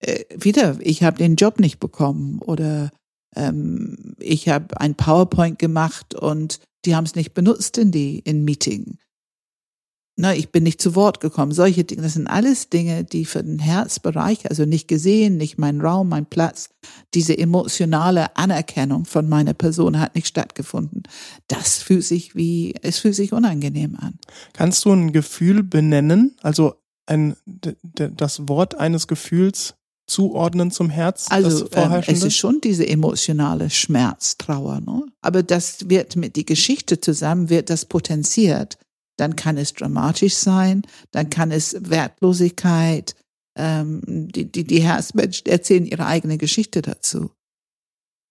äh, 0.00 0.24
wieder, 0.36 0.76
ich 0.80 1.02
habe 1.02 1.16
den 1.16 1.36
Job 1.36 1.58
nicht 1.58 1.80
bekommen 1.80 2.40
oder 2.40 2.90
ähm, 3.34 4.14
ich 4.18 4.50
habe 4.50 4.78
ein 4.78 4.94
PowerPoint 4.94 5.58
gemacht 5.58 6.14
und 6.14 6.60
die 6.84 6.94
haben 6.94 7.04
es 7.04 7.14
nicht 7.14 7.32
benutzt 7.32 7.78
in 7.78 7.90
die 7.90 8.18
in 8.18 8.44
Meeting 8.44 8.98
ne, 10.18 10.36
ich 10.36 10.50
bin 10.50 10.64
nicht 10.64 10.82
zu 10.82 10.94
Wort 10.94 11.20
gekommen, 11.20 11.52
solche 11.52 11.84
Dinge, 11.84 12.02
das 12.02 12.14
sind 12.14 12.26
alles 12.26 12.68
Dinge, 12.68 13.04
die 13.04 13.24
für 13.24 13.42
den 13.42 13.58
Herzbereich, 13.58 14.50
also 14.50 14.64
nicht 14.64 14.88
gesehen, 14.88 15.36
nicht 15.36 15.58
mein 15.58 15.80
Raum, 15.80 16.08
mein 16.08 16.26
Platz, 16.26 16.70
diese 17.14 17.38
emotionale 17.38 18.36
Anerkennung 18.36 19.04
von 19.04 19.28
meiner 19.28 19.54
Person 19.54 19.98
hat 20.00 20.14
nicht 20.14 20.26
stattgefunden. 20.26 21.04
Das 21.46 21.78
fühlt 21.78 22.04
sich 22.04 22.34
wie, 22.34 22.74
es 22.82 22.98
fühlt 22.98 23.14
sich 23.14 23.32
unangenehm 23.32 23.96
an. 23.96 24.18
Kannst 24.52 24.84
du 24.84 24.92
ein 24.92 25.12
Gefühl 25.12 25.62
benennen, 25.62 26.36
also 26.42 26.74
ein, 27.06 27.36
das 27.94 28.48
Wort 28.48 28.74
eines 28.74 29.06
Gefühls 29.06 29.74
zuordnen 30.08 30.72
zum 30.72 30.90
Herz? 30.90 31.26
Also 31.30 31.68
ähm, 31.72 32.02
es 32.06 32.24
ist 32.24 32.36
schon 32.36 32.60
diese 32.60 32.88
emotionale 32.88 33.70
Schmerz, 33.70 34.36
Trauer, 34.36 34.80
ne? 34.80 35.04
aber 35.22 35.44
das 35.44 35.88
wird 35.88 36.16
mit 36.16 36.34
die 36.34 36.44
Geschichte 36.46 37.00
zusammen 37.00 37.50
wird 37.50 37.70
das 37.70 37.84
potenziert 37.84 38.78
dann 39.18 39.36
kann 39.36 39.58
es 39.58 39.74
dramatisch 39.74 40.34
sein, 40.34 40.82
dann 41.10 41.28
kann 41.28 41.50
es 41.50 41.76
Wertlosigkeit, 41.78 43.14
ähm, 43.56 44.00
die, 44.06 44.50
die, 44.50 44.64
die 44.64 44.80
Herzmenschen 44.80 45.46
erzählen 45.46 45.84
ihre 45.84 46.06
eigene 46.06 46.38
Geschichte 46.38 46.80
dazu 46.80 47.32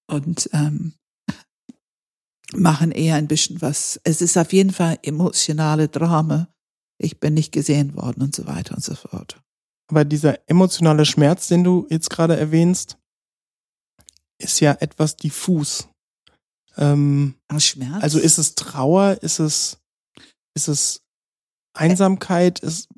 und 0.10 0.50
ähm, 0.54 0.94
machen 2.56 2.92
eher 2.92 3.16
ein 3.16 3.28
bisschen 3.28 3.62
was. 3.62 4.00
Es 4.04 4.22
ist 4.22 4.38
auf 4.38 4.54
jeden 4.54 4.72
Fall 4.72 4.98
emotionale 5.04 5.90
Drama. 5.90 6.48
Ich 6.98 7.20
bin 7.20 7.34
nicht 7.34 7.52
gesehen 7.52 7.96
worden 7.96 8.24
und 8.24 8.36
so 8.36 8.48
weiter 8.48 8.76
und 8.76 8.84
so 8.84 8.96
fort. 8.96 9.42
Aber 9.90 10.06
dieser 10.06 10.50
emotionale 10.50 11.06
Schmerz, 11.06 11.48
den 11.48 11.64
du 11.64 11.86
jetzt 11.90 12.10
gerade 12.10 12.38
erwähnst, 12.38 12.98
ist 14.40 14.60
ja 14.62 14.74
etwas 14.80 15.18
diffus. 15.18 15.90
Ähm, 16.78 17.36
Schmerz? 17.58 18.04
Also 18.04 18.20
ist 18.20 18.38
es 18.38 18.56
Trauer, 18.56 19.18
ist 19.22 19.40
es 19.40 19.80
ist 20.58 20.68
es 20.68 21.02
Einsamkeit? 21.74 22.60
Ist 22.60 22.90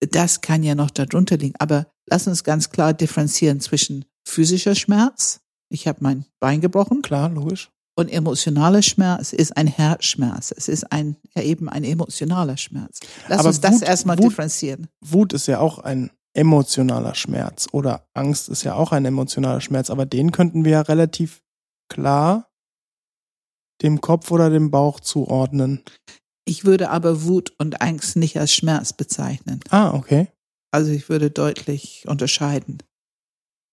das 0.00 0.40
kann 0.40 0.62
ja 0.62 0.74
noch 0.74 0.90
darunter 0.90 1.36
liegen. 1.36 1.56
Aber 1.58 1.86
lass 2.06 2.26
uns 2.26 2.44
ganz 2.44 2.70
klar 2.70 2.94
differenzieren 2.94 3.60
zwischen 3.60 4.04
physischer 4.24 4.74
Schmerz. 4.74 5.40
Ich 5.68 5.86
habe 5.88 5.98
mein 6.00 6.24
Bein 6.40 6.60
gebrochen. 6.60 7.02
Klar, 7.02 7.28
logisch. 7.28 7.70
Und 7.98 8.08
emotionaler 8.08 8.82
Schmerz 8.82 9.32
ist 9.32 9.56
ein 9.56 9.66
Herzschmerz. 9.66 10.54
Es 10.56 10.68
ist 10.68 10.92
ein, 10.92 11.16
ja 11.34 11.42
eben 11.42 11.68
ein 11.68 11.82
emotionaler 11.82 12.56
Schmerz. 12.56 13.00
Lass 13.28 13.40
Aber 13.40 13.48
uns 13.48 13.60
das 13.60 13.80
Wut, 13.80 13.82
erstmal 13.82 14.18
Wut, 14.18 14.26
differenzieren. 14.26 14.88
Wut 15.00 15.32
ist 15.32 15.48
ja 15.48 15.60
auch 15.60 15.80
ein 15.80 16.10
emotionaler 16.34 17.14
Schmerz 17.14 17.66
oder 17.72 18.06
Angst 18.14 18.50
ist 18.50 18.62
ja 18.62 18.74
auch 18.74 18.92
ein 18.92 19.04
emotionaler 19.04 19.60
Schmerz. 19.60 19.90
Aber 19.90 20.06
den 20.06 20.30
könnten 20.30 20.64
wir 20.64 20.72
ja 20.72 20.80
relativ 20.82 21.42
klar 21.88 22.48
dem 23.82 24.00
Kopf 24.00 24.30
oder 24.30 24.50
dem 24.50 24.70
Bauch 24.70 25.00
zuordnen. 25.00 25.82
Ich 26.48 26.64
würde 26.64 26.90
aber 26.90 27.24
Wut 27.24 27.52
und 27.58 27.82
Angst 27.82 28.16
nicht 28.16 28.38
als 28.38 28.52
Schmerz 28.52 28.92
bezeichnen. 28.92 29.60
Ah, 29.70 29.92
okay. 29.92 30.28
Also 30.70 30.92
ich 30.92 31.08
würde 31.08 31.30
deutlich 31.30 32.04
unterscheiden. 32.06 32.78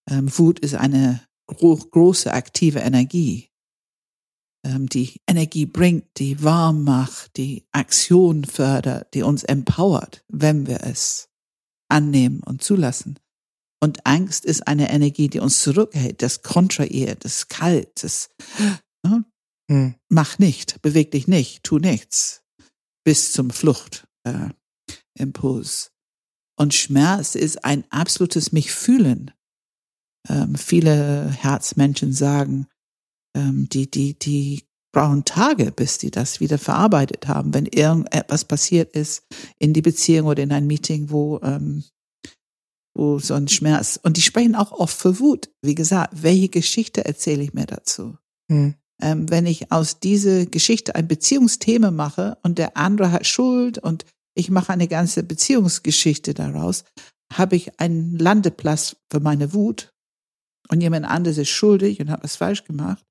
Ähm, 0.10 0.28
Wut 0.38 0.60
ist 0.60 0.76
eine 0.76 1.22
gro 1.48 1.76
große 1.76 2.34
aktive 2.34 2.80
Energie, 2.80 3.50
ähm, 4.66 4.88
die 4.88 5.22
Energie 5.28 5.66
bringt, 5.66 6.06
die 6.18 6.44
warm 6.44 6.84
macht, 6.84 7.38
die 7.38 7.66
Aktion 7.72 8.46
fördert, 8.46 9.14
die 9.14 9.24
uns 9.24 9.44
empowert, 9.44 10.24
wenn 10.30 10.68
wir 10.68 10.82
es 10.84 11.30
annehmen 11.90 12.42
und 12.44 12.64
zulassen. 12.64 13.20
Und 13.82 14.06
Angst 14.06 14.46
ist 14.46 14.68
eine 14.68 14.90
Energie, 14.90 15.28
die 15.28 15.40
uns 15.40 15.62
zurückhält, 15.62 16.22
das 16.22 16.42
kontrahiert, 16.42 17.26
das 17.26 17.50
kalt, 17.50 18.04
das 18.04 18.30
ne? 19.06 19.26
hm. 19.70 19.96
mach 20.10 20.40
nicht, 20.40 20.82
beweg 20.82 21.12
dich 21.12 21.28
nicht, 21.28 21.64
tu 21.64 21.80
nichts 21.80 22.43
bis 23.04 23.32
zum 23.34 23.50
Fluchtimpuls. 23.50 24.08
Äh, 25.18 25.90
und 26.56 26.74
Schmerz 26.74 27.36
ist 27.36 27.66
ein 27.66 27.84
absolutes 27.90 28.52
mich 28.52 28.72
fühlen. 28.72 29.32
Ähm, 30.30 30.56
viele 30.56 31.30
Herzmenschen 31.30 32.14
sagen, 32.14 32.68
ähm, 33.36 33.68
die, 33.70 33.90
die, 33.90 34.18
die 34.18 34.64
brauchen 34.94 35.26
Tage, 35.26 35.72
bis 35.72 35.98
die 35.98 36.12
das 36.12 36.40
wieder 36.40 36.60
verarbeitet 36.60 37.28
haben, 37.28 37.54
wenn 37.54 37.66
irgendetwas 37.66 38.46
passiert 38.46 38.94
ist 38.96 39.26
in 39.58 39.74
die 39.74 39.82
Beziehung 39.82 40.28
oder 40.28 40.44
in 40.44 40.52
ein 40.52 40.68
Meeting, 40.68 41.10
wo 41.10 41.40
ähm, 41.42 41.84
wo 42.96 43.20
so 43.20 43.34
ein 43.34 43.48
Schmerz. 43.48 44.00
Und 44.02 44.18
die 44.18 44.22
sprechen 44.22 44.56
auch 44.56 44.72
oft 44.72 44.96
für 44.96 45.20
Wut. 45.20 45.50
Wie 45.62 45.76
gesagt, 45.76 46.22
welche 46.22 46.50
Geschichte 46.50 47.06
erzähle 47.06 47.44
ich 47.44 47.54
mir 47.54 47.66
dazu? 47.66 48.18
Hm. 48.52 48.76
Ähm, 49.02 49.30
wenn 49.30 49.46
ich 49.46 49.72
aus 49.72 50.00
dieser 50.00 50.46
Geschichte 50.46 50.96
ein 50.96 51.08
Beziehungsthema 51.08 51.92
mache 51.92 52.38
und 52.44 52.58
der 52.58 52.78
andere 52.78 53.12
hat 53.12 53.28
Schuld 53.28 53.78
und 53.80 54.06
ich 54.36 54.50
mache 54.50 54.74
eine 54.74 54.88
ganze 54.88 55.24
Beziehungsgeschichte 55.24 56.34
daraus, 56.34 56.84
habe 57.32 57.56
ich 57.56 57.80
einen 57.80 58.18
Landeplatz 58.18 58.96
für 59.12 59.20
meine 59.20 59.54
Wut 59.54 59.94
und 60.70 60.82
jemand 60.82 61.06
anderes 61.06 61.38
ist 61.38 61.50
schuldig 61.50 62.00
und 62.00 62.10
hat 62.10 62.24
was 62.24 62.36
falsch 62.36 62.64
gemacht. 62.64 63.04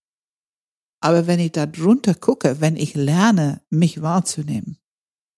Aber 1.00 1.26
wenn 1.26 1.40
ich 1.40 1.52
da 1.52 1.66
drunter 1.66 2.14
gucke, 2.14 2.60
wenn 2.60 2.76
ich 2.76 2.94
lerne, 2.94 3.60
mich 3.70 4.02
wahrzunehmen, 4.02 4.78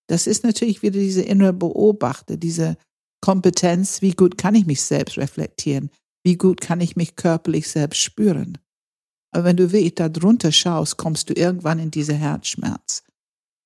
das 0.07 0.27
ist 0.27 0.43
natürlich 0.43 0.83
wieder 0.83 0.99
diese 0.99 1.23
innere 1.23 1.53
Beobachter, 1.53 2.37
diese 2.37 2.77
Kompetenz, 3.21 4.03
wie 4.03 4.11
gut 4.11 4.37
kann 4.37 4.53
ich 4.53 4.67
mich 4.67 4.83
selbst 4.83 5.17
reflektieren, 5.17 5.89
wie 6.23 6.37
gut 6.37 6.61
kann 6.61 6.81
ich 6.81 6.95
mich 6.95 7.15
körperlich 7.15 7.67
selbst 7.67 7.99
spüren. 8.01 8.59
Aber 9.35 9.43
wenn 9.43 9.57
du 9.57 9.73
wirklich 9.73 9.95
da 9.95 10.07
drunter 10.07 10.53
schaust, 10.53 10.95
kommst 10.95 11.29
du 11.29 11.33
irgendwann 11.33 11.77
in 11.77 11.91
diese 11.91 12.13
Herzschmerz. 12.13 13.03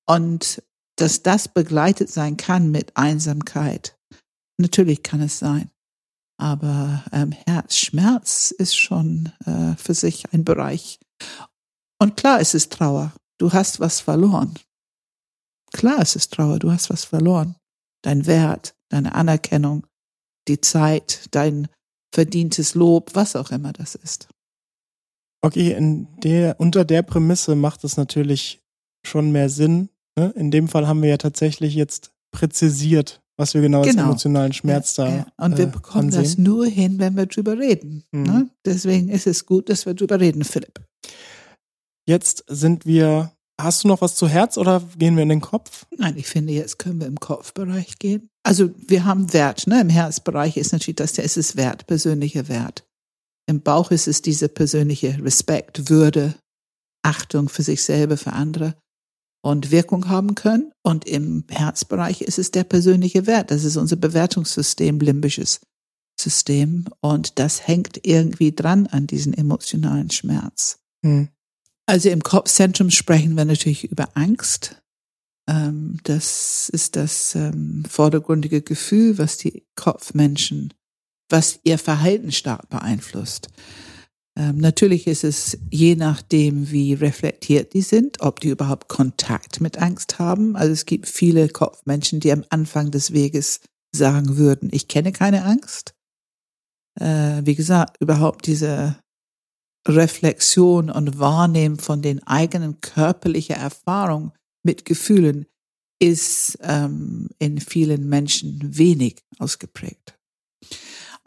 Und 0.04 0.64
dass 0.96 1.22
das 1.22 1.46
begleitet 1.46 2.10
sein 2.10 2.36
kann 2.36 2.72
mit 2.72 2.96
Einsamkeit, 2.96 3.96
natürlich 4.58 5.04
kann 5.04 5.20
es 5.20 5.38
sein. 5.38 5.70
Aber 6.38 7.04
ähm, 7.12 7.30
Herzschmerz 7.30 8.50
ist 8.50 8.76
schon 8.76 9.30
äh, 9.46 9.76
für 9.76 9.94
sich 9.94 10.32
ein 10.32 10.42
Bereich. 10.42 10.98
Und 12.00 12.16
klar, 12.16 12.40
es 12.40 12.54
ist 12.54 12.72
Trauer. 12.72 13.12
Du 13.38 13.52
hast 13.52 13.78
was 13.78 14.00
verloren. 14.00 14.54
Klar, 15.72 16.00
es 16.00 16.16
ist 16.16 16.32
Trauer. 16.32 16.58
Du 16.58 16.72
hast 16.72 16.90
was 16.90 17.04
verloren. 17.04 17.54
Dein 18.02 18.26
Wert, 18.26 18.74
deine 18.88 19.14
Anerkennung, 19.14 19.86
die 20.48 20.60
Zeit, 20.60 21.28
dein 21.30 21.68
verdientes 22.12 22.74
Lob, 22.74 23.14
was 23.14 23.36
auch 23.36 23.52
immer 23.52 23.72
das 23.72 23.94
ist. 23.94 24.26
Okay, 25.42 25.72
in 25.72 26.06
der, 26.22 26.56
unter 26.58 26.84
der 26.84 27.02
Prämisse 27.02 27.54
macht 27.54 27.84
es 27.84 27.96
natürlich 27.96 28.60
schon 29.06 29.32
mehr 29.32 29.48
Sinn. 29.48 29.88
Ne? 30.18 30.32
In 30.36 30.50
dem 30.50 30.68
Fall 30.68 30.86
haben 30.86 31.02
wir 31.02 31.08
ja 31.08 31.16
tatsächlich 31.16 31.74
jetzt 31.74 32.12
präzisiert, 32.30 33.22
was 33.36 33.54
wir 33.54 33.62
genau, 33.62 33.82
genau. 33.82 33.92
als 33.92 34.02
emotionalen 34.02 34.52
Schmerz 34.52 34.96
ja, 34.96 35.04
da 35.04 35.16
ja. 35.16 35.26
Und 35.38 35.56
wir 35.56 35.64
äh, 35.64 35.70
bekommen 35.70 36.06
ansehen. 36.06 36.22
das 36.22 36.38
nur 36.38 36.66
hin, 36.66 36.98
wenn 36.98 37.16
wir 37.16 37.26
drüber 37.26 37.58
reden. 37.58 38.04
Mhm. 38.12 38.22
Ne? 38.22 38.50
Deswegen 38.64 39.08
ist 39.08 39.26
es 39.26 39.46
gut, 39.46 39.68
dass 39.70 39.86
wir 39.86 39.94
drüber 39.94 40.20
reden, 40.20 40.44
Philipp. 40.44 40.80
Jetzt 42.06 42.44
sind 42.48 42.86
wir. 42.86 43.32
Hast 43.60 43.84
du 43.84 43.88
noch 43.88 44.00
was 44.00 44.16
zu 44.16 44.26
Herz 44.26 44.56
oder 44.56 44.82
gehen 44.96 45.16
wir 45.16 45.22
in 45.22 45.28
den 45.28 45.42
Kopf? 45.42 45.84
Nein, 45.98 46.16
ich 46.16 46.26
finde, 46.26 46.54
jetzt 46.54 46.78
können 46.78 46.98
wir 46.98 47.06
im 47.06 47.20
Kopfbereich 47.20 47.98
gehen. 47.98 48.30
Also 48.42 48.70
wir 48.74 49.04
haben 49.04 49.34
Wert, 49.34 49.66
ne? 49.66 49.82
Im 49.82 49.90
Herzbereich 49.90 50.56
ist 50.56 50.72
natürlich 50.72 50.96
das, 50.96 51.12
der 51.12 51.24
ist 51.24 51.36
es 51.36 51.56
Wert, 51.56 51.86
persönlicher 51.86 52.48
Wert. 52.48 52.86
Im 53.50 53.62
Bauch 53.62 53.90
ist 53.90 54.06
es 54.06 54.22
diese 54.22 54.48
persönliche 54.48 55.18
Respekt, 55.24 55.90
Würde, 55.90 56.36
Achtung 57.02 57.48
für 57.48 57.64
sich 57.64 57.82
selber, 57.82 58.16
für 58.16 58.32
andere 58.32 58.76
und 59.42 59.72
Wirkung 59.72 60.08
haben 60.08 60.36
können. 60.36 60.70
Und 60.84 61.04
im 61.04 61.42
Herzbereich 61.50 62.20
ist 62.22 62.38
es 62.38 62.52
der 62.52 62.62
persönliche 62.62 63.26
Wert. 63.26 63.50
Das 63.50 63.64
ist 63.64 63.76
unser 63.76 63.96
Bewertungssystem, 63.96 65.00
limbisches 65.00 65.58
System. 66.20 66.84
Und 67.00 67.40
das 67.40 67.66
hängt 67.66 68.06
irgendwie 68.06 68.54
dran 68.54 68.86
an 68.86 69.08
diesen 69.08 69.34
emotionalen 69.34 70.12
Schmerz. 70.12 70.78
Hm. 71.04 71.28
Also 71.86 72.08
im 72.08 72.22
Kopfzentrum 72.22 72.90
sprechen 72.92 73.34
wir 73.34 73.46
natürlich 73.46 73.82
über 73.82 74.10
Angst. 74.14 74.80
Ähm, 75.48 75.98
das 76.04 76.68
ist 76.68 76.94
das 76.94 77.34
ähm, 77.34 77.84
vordergründige 77.88 78.62
Gefühl, 78.62 79.18
was 79.18 79.38
die 79.38 79.64
Kopfmenschen, 79.74 80.72
was 81.30 81.60
ihr 81.64 81.78
Verhalten 81.78 82.32
stark 82.32 82.68
beeinflusst. 82.68 83.48
Ähm, 84.36 84.58
natürlich 84.58 85.06
ist 85.06 85.24
es 85.24 85.58
je 85.70 85.96
nachdem, 85.96 86.70
wie 86.70 86.94
reflektiert 86.94 87.74
die 87.74 87.82
sind, 87.82 88.20
ob 88.20 88.40
die 88.40 88.50
überhaupt 88.50 88.88
Kontakt 88.88 89.60
mit 89.60 89.78
Angst 89.78 90.18
haben. 90.18 90.56
Also 90.56 90.72
es 90.72 90.86
gibt 90.86 91.08
viele 91.08 91.48
Kopfmenschen, 91.48 92.20
die 92.20 92.32
am 92.32 92.44
Anfang 92.50 92.90
des 92.90 93.12
Weges 93.12 93.60
sagen 93.94 94.36
würden, 94.36 94.68
ich 94.72 94.86
kenne 94.86 95.12
keine 95.12 95.44
Angst. 95.44 95.94
Äh, 97.00 97.42
wie 97.44 97.56
gesagt, 97.56 97.96
überhaupt 98.00 98.46
diese 98.46 98.96
Reflexion 99.88 100.90
und 100.90 101.18
Wahrnehmen 101.18 101.78
von 101.78 102.02
den 102.02 102.22
eigenen 102.26 102.80
körperlichen 102.80 103.56
Erfahrungen 103.56 104.32
mit 104.62 104.84
Gefühlen 104.84 105.46
ist 105.98 106.58
ähm, 106.62 107.28
in 107.38 107.60
vielen 107.60 108.08
Menschen 108.08 108.60
wenig 108.62 109.22
ausgeprägt 109.38 110.19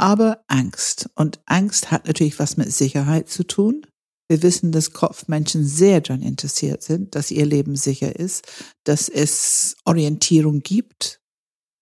aber 0.03 0.43
Angst. 0.49 1.09
Und 1.15 1.39
Angst 1.45 1.89
hat 1.89 2.07
natürlich 2.07 2.37
was 2.37 2.57
mit 2.57 2.73
Sicherheit 2.73 3.29
zu 3.29 3.47
tun. 3.47 3.87
Wir 4.29 4.43
wissen, 4.43 4.73
dass 4.73 4.91
Kopfmenschen 4.91 5.65
sehr 5.65 6.01
daran 6.01 6.21
interessiert 6.21 6.83
sind, 6.83 7.15
dass 7.15 7.31
ihr 7.31 7.45
Leben 7.45 7.77
sicher 7.77 8.13
ist, 8.13 8.45
dass 8.83 9.07
es 9.07 9.77
Orientierung 9.85 10.59
gibt, 10.59 11.21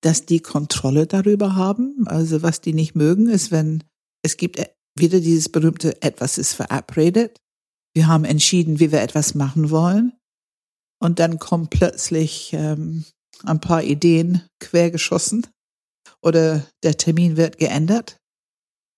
dass 0.04 0.28
die 0.28 0.40
Kontrolle 0.40 1.08
darüber 1.08 1.56
haben. 1.56 2.04
Also 2.06 2.44
was 2.44 2.62
die 2.62 2.74
nicht 2.74 2.94
mögen, 2.94 3.28
ist, 3.28 3.50
wenn 3.50 3.84
es 4.24 4.38
gibt 4.38 4.62
wieder 4.96 5.20
dieses 5.20 5.50
berühmte 5.50 6.00
etwas 6.04 6.38
ist 6.38 6.54
verabredet. 6.54 7.38
Wir 7.96 8.06
haben 8.06 8.26
entschieden, 8.26 8.80
wie 8.80 8.92
wir 8.92 9.02
etwas 9.02 9.34
machen 9.34 9.72
wollen. 9.72 10.14
Und 11.02 11.18
dann 11.18 11.40
kommen 11.40 11.70
plötzlich 11.70 12.52
ähm, 12.54 13.04
ein 13.46 13.62
paar 13.62 13.82
Ideen 13.82 14.44
quergeschossen 14.60 15.48
oder 16.24 16.66
der 16.84 16.98
Termin 16.98 17.38
wird 17.38 17.58
geändert. 17.58 18.18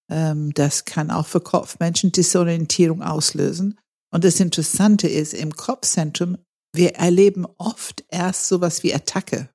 Ähm, 0.10 0.54
das 0.54 0.86
kann 0.86 1.12
auch 1.12 1.28
für 1.28 1.42
Kopfmenschen 1.42 2.12
Disorientierung 2.12 3.02
auslösen. 3.02 3.80
Und 4.12 4.24
das 4.24 4.40
Interessante 4.40 5.08
ist, 5.08 5.34
im 5.34 5.56
Kopfzentrum, 5.56 6.38
wir 6.76 6.96
erleben 6.96 7.46
oft 7.58 8.04
erst 8.10 8.48
sowas 8.48 8.84
wie 8.84 8.94
Attacke. 8.94 9.50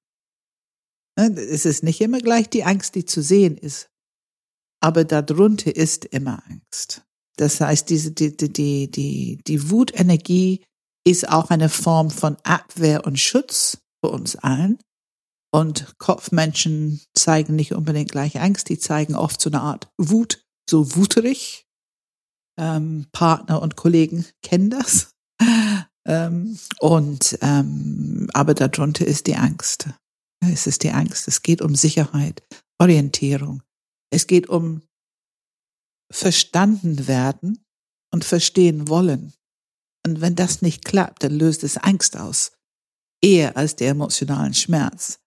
Ne, 1.19 1.33
es 1.41 1.65
ist 1.65 1.83
nicht 1.83 2.01
immer 2.01 2.19
gleich 2.19 2.49
die 2.49 2.65
Angst, 2.65 2.95
die 2.95 3.05
zu 3.05 3.23
sehen 3.23 3.57
ist. 3.57 3.89
Aber 4.81 5.05
darunter 5.05 5.75
ist 5.75 6.05
immer 6.05 6.43
Angst. 6.49 7.03
Das 7.37 7.61
heißt, 7.61 7.89
diese, 7.91 8.13
die, 8.13 8.37
die, 8.37 8.91
die, 8.91 9.41
die 9.47 9.71
Wutenergie 9.71 10.65
ist 11.05 11.29
auch 11.29 11.51
eine 11.51 11.69
Form 11.69 12.11
von 12.11 12.37
Abwehr 12.43 13.07
und 13.07 13.19
Schutz 13.19 13.79
für 14.01 14.11
uns 14.11 14.37
allen. 14.37 14.79
Und 15.51 15.99
Kopfmenschen 15.99 17.01
zeigen 17.15 17.57
nicht 17.57 17.73
unbedingt 17.73 18.13
gleich 18.13 18.41
Angst, 18.41 18.69
die 18.69 18.79
zeigen 18.79 19.15
oft 19.15 19.41
so 19.41 19.49
eine 19.51 19.63
Art 19.63 19.91
Wut, 19.97 20.45
so 20.69 20.95
wuterig. 20.95 21.67
Ähm, 22.59 23.07
Partner 23.13 23.63
und 23.63 23.77
Kollegen 23.77 24.27
kennen 24.43 24.71
das. 24.71 25.15
ähm, 26.07 26.59
und 26.81 27.39
ähm, 27.41 28.29
aber 28.35 28.55
darunter 28.55 29.07
ist 29.07 29.27
die 29.27 29.37
Angst. 29.37 29.89
Es 30.41 30.67
ist 30.67 30.83
die 30.83 30.91
Angst. 30.91 31.29
Es 31.29 31.43
geht 31.43 31.63
um 31.63 31.75
Sicherheit, 31.75 32.43
Orientierung. 32.79 33.63
Es 34.11 34.27
geht 34.27 34.49
um 34.49 34.83
verstanden 36.13 37.07
werden 37.07 37.65
und 38.13 38.25
verstehen 38.25 38.89
wollen. 38.89 39.35
Und 40.07 40.21
wenn 40.21 40.37
das 40.37 40.63
nicht 40.63 40.85
klappt, 40.85 41.23
dann 41.23 41.33
löst 41.33 41.65
es 41.65 41.77
Angst 41.77 42.17
aus. 42.17 42.53
Eher 43.23 43.57
als 43.57 43.77
der 43.77 43.91
emotionalen 43.91 44.55
Schmerz 44.55 45.21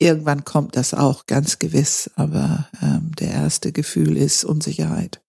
irgendwann 0.00 0.44
kommt 0.44 0.74
das 0.76 0.94
auch 0.94 1.26
ganz 1.26 1.58
gewiss, 1.58 2.10
aber 2.16 2.68
ähm, 2.82 3.12
der 3.18 3.30
erste 3.30 3.70
Gefühl 3.70 4.16
ist 4.16 4.44
Unsicherheit. 4.44 5.22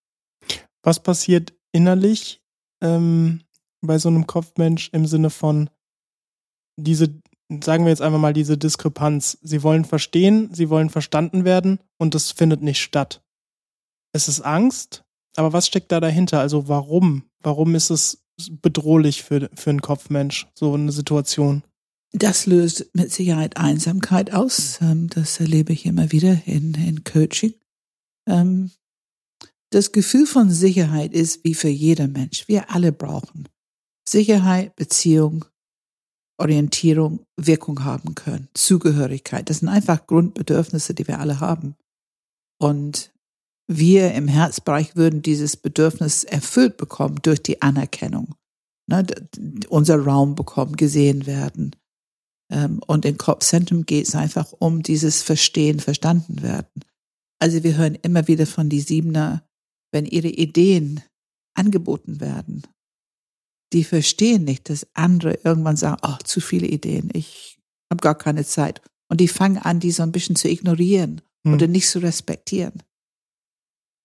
Was 0.82 1.00
passiert 1.00 1.52
innerlich 1.72 2.42
ähm, 2.82 3.42
bei 3.80 3.98
so 3.98 4.08
einem 4.08 4.26
Kopfmensch 4.26 4.90
im 4.92 5.06
Sinne 5.06 5.30
von 5.30 5.70
diese, 6.76 7.20
sagen 7.62 7.84
wir 7.84 7.90
jetzt 7.90 8.02
einfach 8.02 8.18
mal 8.18 8.32
diese 8.32 8.56
Diskrepanz. 8.56 9.38
Sie 9.42 9.62
wollen 9.62 9.84
verstehen, 9.84 10.52
sie 10.54 10.70
wollen 10.70 10.90
verstanden 10.90 11.44
werden 11.44 11.78
und 11.98 12.14
das 12.14 12.32
findet 12.32 12.62
nicht 12.62 12.80
statt. 12.80 13.22
Es 14.12 14.28
ist 14.28 14.40
Angst, 14.40 15.04
aber 15.36 15.52
was 15.52 15.66
steckt 15.66 15.92
da 15.92 16.00
dahinter? 16.00 16.40
Also 16.40 16.68
warum? 16.68 17.24
Warum 17.40 17.74
ist 17.74 17.90
es 17.90 18.24
bedrohlich 18.50 19.22
für, 19.22 19.50
für 19.54 19.70
einen 19.70 19.82
Kopfmensch, 19.82 20.46
so 20.54 20.74
eine 20.74 20.92
Situation? 20.92 21.62
Das 22.12 22.46
löst 22.46 22.90
mit 22.94 23.10
Sicherheit 23.10 23.56
Einsamkeit 23.56 24.32
aus. 24.32 24.78
Ähm, 24.80 25.08
das 25.08 25.40
erlebe 25.40 25.72
ich 25.72 25.86
immer 25.86 26.12
wieder 26.12 26.42
in, 26.46 26.74
in 26.74 27.04
Coaching. 27.04 27.54
Ähm, 28.28 28.70
das 29.70 29.92
Gefühl 29.92 30.26
von 30.26 30.50
Sicherheit 30.50 31.14
ist 31.14 31.44
wie 31.44 31.54
für 31.54 31.68
jeder 31.68 32.06
Mensch. 32.06 32.46
Wir 32.46 32.70
alle 32.70 32.92
brauchen 32.92 33.48
Sicherheit, 34.06 34.76
Beziehung, 34.76 35.46
Orientierung, 36.38 37.24
Wirkung 37.36 37.84
haben 37.84 38.14
können, 38.14 38.48
Zugehörigkeit. 38.52 39.48
Das 39.48 39.60
sind 39.60 39.68
einfach 39.68 40.06
Grundbedürfnisse, 40.06 40.92
die 40.92 41.08
wir 41.08 41.20
alle 41.20 41.40
haben. 41.40 41.76
Und 42.60 43.12
wir 43.68 44.12
im 44.12 44.28
Herzbereich 44.28 44.96
würden 44.96 45.22
dieses 45.22 45.56
Bedürfnis 45.56 46.24
erfüllt 46.24 46.76
bekommen 46.76 47.20
durch 47.22 47.42
die 47.42 47.62
Anerkennung. 47.62 48.34
Ne, 48.88 49.06
unser 49.68 49.98
Raum 49.98 50.34
bekommen, 50.34 50.76
gesehen 50.76 51.26
werden, 51.26 51.76
und 52.86 53.04
in 53.04 53.18
Kopfzentrum 53.18 53.86
geht 53.86 54.06
es 54.08 54.14
einfach 54.14 54.52
um 54.58 54.82
dieses 54.82 55.22
Verstehen, 55.22 55.80
verstanden 55.80 56.42
werden. 56.42 56.84
Also 57.38 57.62
wir 57.62 57.76
hören 57.76 57.96
immer 58.02 58.28
wieder 58.28 58.46
von 58.46 58.68
die 58.68 58.80
Siebener, 58.80 59.42
wenn 59.92 60.06
ihre 60.06 60.28
Ideen 60.28 61.00
angeboten 61.54 62.20
werden. 62.20 62.62
Die 63.72 63.84
verstehen 63.84 64.44
nicht, 64.44 64.68
dass 64.68 64.86
andere 64.94 65.38
irgendwann 65.44 65.76
sagen, 65.76 66.00
oh, 66.02 66.16
zu 66.24 66.40
viele 66.40 66.66
Ideen, 66.66 67.08
ich 67.14 67.58
habe 67.90 68.02
gar 68.02 68.16
keine 68.16 68.44
Zeit. 68.44 68.82
Und 69.08 69.20
die 69.20 69.28
fangen 69.28 69.58
an, 69.58 69.80
die 69.80 69.90
so 69.90 70.02
ein 70.02 70.12
bisschen 70.12 70.36
zu 70.36 70.48
ignorieren 70.48 71.20
Hm. 71.46 71.54
oder 71.54 71.66
nicht 71.66 71.88
zu 71.88 71.98
respektieren. 71.98 72.82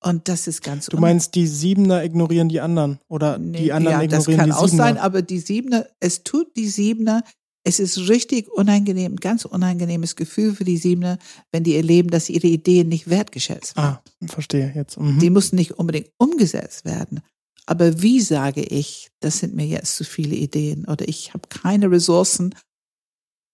Und 0.03 0.27
das 0.27 0.47
ist 0.47 0.61
ganz 0.63 0.87
Du 0.87 0.97
meinst, 0.97 1.33
die 1.35 1.47
Siebener 1.47 2.03
ignorieren 2.03 2.49
die 2.49 2.61
anderen 2.61 2.99
oder 3.07 3.37
Nee, 3.37 3.63
die 3.63 3.71
anderen 3.73 4.01
ja, 4.01 4.07
das 4.07 4.27
ignorieren 4.27 4.39
kann 4.39 4.49
die 4.49 4.55
auch 4.55 4.67
Siebener? 4.67 4.83
sein, 4.83 4.97
aber 4.97 5.21
die 5.21 5.39
Siebener, 5.39 5.87
es 5.99 6.23
tut 6.23 6.55
die 6.55 6.67
Siebener, 6.67 7.23
es 7.67 7.79
ist 7.79 7.97
richtig 8.07 8.49
unangenehm, 8.49 9.17
ganz 9.17 9.43
unangenehmes 9.43 10.15
Gefühl 10.15 10.55
für 10.55 10.63
die 10.63 10.77
Siebener, 10.77 11.19
wenn 11.51 11.65
die 11.65 11.75
erleben, 11.75 12.09
dass 12.09 12.29
ihre 12.29 12.47
Ideen 12.47 12.87
nicht 12.87 13.09
wertgeschätzt 13.09 13.75
werden. 13.75 13.97
ah, 14.21 14.27
verstehe 14.27 14.71
jetzt. 14.73 14.97
Mhm. 14.97 15.19
Die 15.19 15.29
müssen 15.29 15.57
nicht 15.57 15.73
unbedingt 15.73 16.09
umgesetzt 16.17 16.85
werden. 16.85 17.19
Aber 17.65 18.01
wie 18.01 18.21
sage 18.21 18.61
ich, 18.61 19.09
das 19.19 19.39
sind 19.39 19.53
mir 19.53 19.65
jetzt 19.65 19.97
zu 19.97 20.05
viele 20.05 20.35
Ideen 20.35 20.85
oder 20.85 21.05
ich 21.09 21.33
habe 21.33 21.49
keine 21.49 21.91
Ressourcen, 21.91 22.55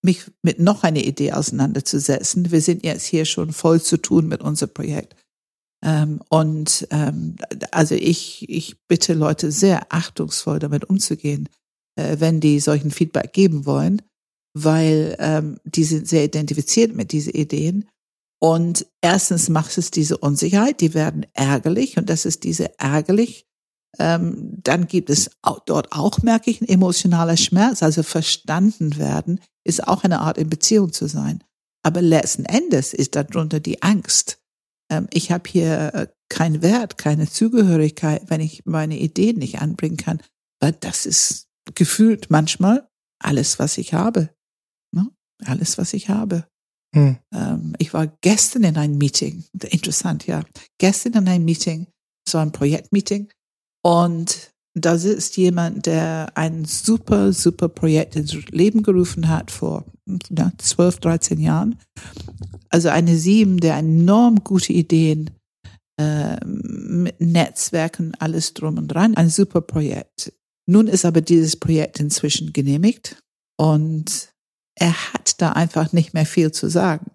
mich 0.00 0.30
mit 0.42 0.60
noch 0.60 0.84
einer 0.84 1.02
Idee 1.02 1.32
auseinanderzusetzen. 1.32 2.52
Wir 2.52 2.60
sind 2.60 2.84
jetzt 2.84 3.06
hier 3.06 3.24
schon 3.24 3.52
voll 3.52 3.82
zu 3.82 3.96
tun 3.96 4.28
mit 4.28 4.42
unserem 4.42 4.72
Projekt. 4.72 5.16
Ähm, 5.82 6.20
und 6.28 6.86
ähm, 6.90 7.34
also 7.72 7.96
ich, 7.96 8.48
ich 8.48 8.76
bitte 8.86 9.14
Leute 9.14 9.50
sehr 9.50 9.92
achtungsvoll 9.92 10.60
damit 10.60 10.84
umzugehen, 10.84 11.48
äh, 11.96 12.16
wenn 12.18 12.40
die 12.40 12.60
solchen 12.60 12.90
Feedback 12.90 13.32
geben 13.32 13.66
wollen, 13.66 14.02
weil 14.54 15.16
ähm, 15.18 15.58
die 15.64 15.84
sind 15.84 16.08
sehr 16.08 16.24
identifiziert 16.24 16.94
mit 16.94 17.12
diesen 17.12 17.32
Ideen. 17.32 17.88
Und 18.40 18.86
erstens 19.00 19.48
macht 19.48 19.76
es 19.78 19.90
diese 19.90 20.18
Unsicherheit, 20.18 20.80
die 20.80 20.94
werden 20.94 21.26
ärgerlich 21.32 21.96
und 21.96 22.10
das 22.10 22.24
ist 22.24 22.44
diese 22.44 22.78
ärgerlich. 22.78 23.46
Ähm, 23.98 24.58
dann 24.62 24.86
gibt 24.86 25.08
es 25.08 25.30
auch, 25.42 25.60
dort 25.60 25.92
auch, 25.92 26.22
merke 26.22 26.50
ich, 26.50 26.60
ein 26.60 26.68
emotionaler 26.68 27.36
Schmerz, 27.36 27.82
also 27.82 28.02
verstanden 28.02 28.98
werden, 28.98 29.40
ist 29.64 29.86
auch 29.86 30.04
eine 30.04 30.20
Art 30.20 30.36
in 30.36 30.50
Beziehung 30.50 30.92
zu 30.92 31.06
sein. 31.06 31.42
Aber 31.82 32.02
letzten 32.02 32.44
Endes 32.44 32.92
ist 32.92 33.14
darunter 33.14 33.60
die 33.60 33.82
Angst. 33.82 34.38
Ähm, 34.90 35.06
ich 35.12 35.30
habe 35.30 35.48
hier 35.48 35.94
äh, 35.94 36.06
keinen 36.28 36.62
Wert, 36.62 36.98
keine 36.98 37.28
Zugehörigkeit, 37.28 38.22
wenn 38.28 38.40
ich 38.40 38.64
meine 38.64 38.98
Ideen 38.98 39.38
nicht 39.38 39.60
anbringen 39.60 39.96
kann. 39.96 40.20
Weil 40.60 40.72
das 40.72 41.06
ist 41.06 41.43
gefühlt 41.74 42.30
manchmal 42.30 42.88
alles, 43.22 43.58
was 43.58 43.78
ich 43.78 43.94
habe. 43.94 44.30
Ne? 44.92 45.10
Alles, 45.44 45.78
was 45.78 45.92
ich 45.92 46.08
habe. 46.08 46.46
Hm. 46.94 47.18
Ähm, 47.32 47.74
ich 47.78 47.92
war 47.94 48.06
gestern 48.20 48.64
in 48.64 48.76
einem 48.76 48.98
Meeting, 48.98 49.44
interessant, 49.52 50.26
ja. 50.26 50.44
Gestern 50.78 51.14
in 51.14 51.28
einem 51.28 51.44
Meeting, 51.44 51.86
so 52.28 52.38
ein 52.38 52.52
Projektmeeting, 52.52 53.30
und 53.84 54.50
da 54.74 54.98
sitzt 54.98 55.36
jemand, 55.36 55.86
der 55.86 56.32
ein 56.34 56.64
super, 56.64 57.32
super 57.32 57.68
Projekt 57.68 58.16
ins 58.16 58.34
Leben 58.50 58.82
gerufen 58.82 59.28
hat 59.28 59.50
vor 59.50 59.84
ja, 60.30 60.52
12, 60.58 61.00
13 61.00 61.38
Jahren. 61.38 61.78
Also 62.70 62.88
eine 62.88 63.16
Sieben, 63.16 63.58
der 63.58 63.76
enorm 63.76 64.42
gute 64.42 64.72
Ideen 64.72 65.30
äh, 66.00 66.44
mit 66.44 67.20
Netzwerken, 67.20 68.14
alles 68.18 68.54
drum 68.54 68.78
und 68.78 68.88
dran, 68.88 69.16
ein 69.16 69.28
super 69.28 69.60
Projekt. 69.60 70.32
Nun 70.66 70.86
ist 70.86 71.04
aber 71.04 71.20
dieses 71.20 71.56
Projekt 71.56 72.00
inzwischen 72.00 72.52
genehmigt 72.52 73.22
und 73.58 74.32
er 74.76 75.12
hat 75.12 75.40
da 75.40 75.52
einfach 75.52 75.92
nicht 75.92 76.14
mehr 76.14 76.26
viel 76.26 76.52
zu 76.52 76.68
sagen. 76.68 77.10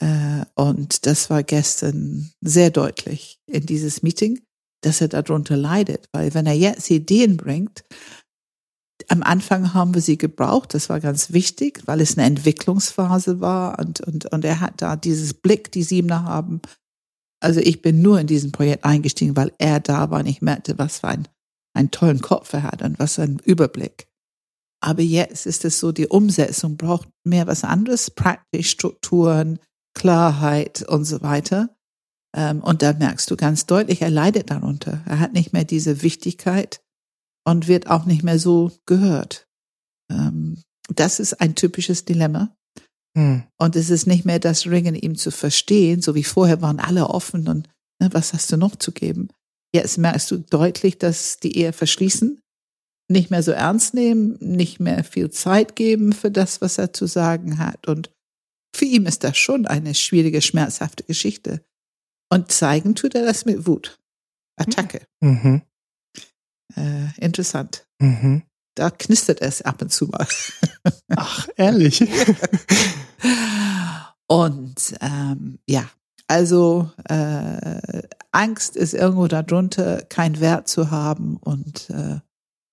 Äh, 0.00 0.44
und 0.54 1.06
das 1.06 1.28
war 1.28 1.42
gestern 1.42 2.30
sehr 2.40 2.70
deutlich 2.70 3.40
in 3.46 3.66
dieses 3.66 4.02
Meeting, 4.02 4.40
dass 4.82 5.00
er 5.00 5.08
darunter 5.08 5.56
leidet, 5.56 6.06
weil 6.12 6.34
wenn 6.34 6.46
er 6.46 6.54
jetzt 6.54 6.90
Ideen 6.90 7.36
bringt, 7.36 7.84
am 9.08 9.22
Anfang 9.22 9.74
haben 9.74 9.94
wir 9.94 10.00
sie 10.00 10.16
gebraucht, 10.16 10.74
das 10.74 10.88
war 10.88 11.00
ganz 11.00 11.32
wichtig, 11.32 11.82
weil 11.86 12.00
es 12.00 12.16
eine 12.16 12.26
Entwicklungsphase 12.26 13.40
war 13.40 13.78
und, 13.78 14.00
und, 14.00 14.26
und 14.26 14.44
er 14.44 14.60
hat 14.60 14.80
da 14.80 14.96
dieses 14.96 15.34
Blick, 15.34 15.72
die 15.72 15.82
Siebener 15.82 16.24
haben. 16.24 16.60
Also 17.40 17.60
ich 17.60 17.82
bin 17.82 18.00
nur 18.00 18.20
in 18.20 18.26
diesem 18.26 18.52
Projekt 18.52 18.84
eingestiegen, 18.84 19.36
weil 19.36 19.52
er 19.58 19.80
da 19.80 20.10
war 20.10 20.20
und 20.20 20.26
ich 20.26 20.42
merkte, 20.42 20.78
was 20.78 21.00
für 21.00 21.08
ein, 21.08 21.28
einen 21.74 21.90
tollen 21.90 22.20
Kopf 22.20 22.52
er 22.52 22.64
hat 22.64 22.82
und 22.82 22.98
was 22.98 23.16
für 23.16 23.22
ein 23.22 23.38
Überblick. 23.44 24.08
Aber 24.82 25.02
jetzt 25.02 25.46
ist 25.46 25.64
es 25.64 25.78
so, 25.78 25.92
die 25.92 26.08
Umsetzung 26.08 26.76
braucht 26.76 27.08
mehr 27.24 27.46
was 27.46 27.62
anderes, 27.62 28.10
praktisch 28.10 28.70
Strukturen, 28.70 29.60
Klarheit 29.94 30.82
und 30.88 31.04
so 31.04 31.22
weiter. 31.22 31.76
Ähm, 32.34 32.62
und 32.62 32.82
da 32.82 32.92
merkst 32.92 33.30
du 33.30 33.36
ganz 33.36 33.66
deutlich, 33.66 34.02
er 34.02 34.10
leidet 34.10 34.50
darunter. 34.50 35.02
Er 35.06 35.20
hat 35.20 35.34
nicht 35.34 35.52
mehr 35.52 35.64
diese 35.64 36.02
Wichtigkeit 36.02 36.82
und 37.44 37.68
wird 37.68 37.88
auch 37.88 38.06
nicht 38.06 38.22
mehr 38.22 38.38
so 38.38 38.72
gehört. 38.86 39.46
Ähm, 40.10 40.62
das 40.88 41.20
ist 41.20 41.40
ein 41.40 41.54
typisches 41.54 42.04
Dilemma. 42.04 42.54
Hm. 43.16 43.44
Und 43.58 43.76
es 43.76 43.90
ist 43.90 44.06
nicht 44.06 44.24
mehr 44.24 44.38
das 44.38 44.66
Ringen, 44.66 44.94
ihm 44.94 45.16
zu 45.16 45.30
verstehen, 45.30 46.02
so 46.02 46.14
wie 46.14 46.24
vorher 46.24 46.62
waren 46.62 46.80
alle 46.80 47.08
offen 47.08 47.46
und 47.46 47.68
ne, 48.00 48.08
was 48.12 48.32
hast 48.32 48.50
du 48.50 48.56
noch 48.56 48.76
zu 48.76 48.92
geben? 48.92 49.28
Jetzt 49.74 49.98
merkst 49.98 50.30
du 50.30 50.38
deutlich, 50.38 50.98
dass 50.98 51.38
die 51.38 51.56
eher 51.56 51.72
verschließen, 51.72 52.40
nicht 53.08 53.30
mehr 53.30 53.42
so 53.42 53.52
ernst 53.52 53.94
nehmen, 53.94 54.36
nicht 54.40 54.80
mehr 54.80 55.04
viel 55.04 55.30
Zeit 55.30 55.76
geben 55.76 56.12
für 56.12 56.30
das, 56.30 56.60
was 56.60 56.78
er 56.78 56.92
zu 56.92 57.06
sagen 57.06 57.58
hat. 57.58 57.88
Und 57.88 58.10
für 58.74 58.84
ihn 58.84 59.06
ist 59.06 59.24
das 59.24 59.36
schon 59.36 59.66
eine 59.66 59.94
schwierige, 59.94 60.42
schmerzhafte 60.42 61.04
Geschichte. 61.04 61.64
Und 62.30 62.50
zeigen 62.50 62.94
tut 62.94 63.14
er 63.14 63.24
das 63.24 63.44
mit 63.44 63.66
Wut. 63.66 63.98
Attacke. 64.56 65.06
Mhm. 65.20 65.62
Äh, 66.76 67.08
interessant. 67.18 67.86
Mhm. 67.98 68.42
Da 68.74 68.90
knistert 68.90 69.42
es 69.42 69.60
ab 69.62 69.82
und 69.82 69.92
zu 69.92 70.06
mal. 70.06 70.26
Ach, 71.16 71.48
ehrlich. 71.56 72.02
Und 74.26 74.94
ähm, 75.02 75.58
ja, 75.68 75.90
also 76.32 76.90
äh, 77.10 78.02
Angst 78.30 78.74
ist 78.74 78.94
irgendwo 78.94 79.28
darunter, 79.28 80.00
keinen 80.08 80.40
Wert 80.40 80.66
zu 80.66 80.90
haben 80.90 81.36
und 81.36 81.90
äh, 81.90 82.20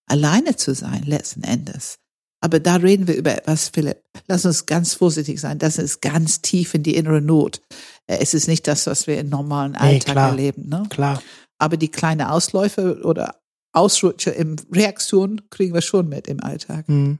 alleine 0.07 0.55
zu 0.55 0.73
sein, 0.73 1.03
letzten 1.03 1.43
Endes. 1.43 1.99
Aber 2.41 2.61
da 2.61 2.77
reden 2.77 3.09
wir 3.09 3.17
über 3.17 3.37
etwas, 3.37 3.67
Philipp. 3.67 4.01
Lass 4.29 4.45
uns 4.45 4.65
ganz 4.65 4.93
vorsichtig 4.93 5.41
sein. 5.41 5.59
Das 5.59 5.77
ist 5.77 6.01
ganz 6.01 6.41
tief 6.41 6.73
in 6.73 6.83
die 6.83 6.95
innere 6.95 7.19
Not. 7.19 7.61
Äh, 8.07 8.19
Es 8.21 8.33
ist 8.33 8.47
nicht 8.47 8.65
das, 8.65 8.87
was 8.87 9.07
wir 9.07 9.19
im 9.19 9.27
normalen 9.27 9.75
Alltag 9.75 10.13
klar. 10.13 10.29
erleben. 10.29 10.69
Ne? 10.69 10.83
Klar. 10.89 11.21
Aber 11.57 11.75
die 11.75 11.91
kleine 11.91 12.31
Ausläufe 12.31 13.01
oder 13.03 13.41
Ausrutsche 13.73 14.29
im 14.29 14.55
Reaktion 14.71 15.41
kriegen 15.49 15.73
wir 15.73 15.81
schon 15.81 16.07
mit 16.07 16.29
im 16.29 16.41
Alltag. 16.41 16.87
Hm. 16.87 17.19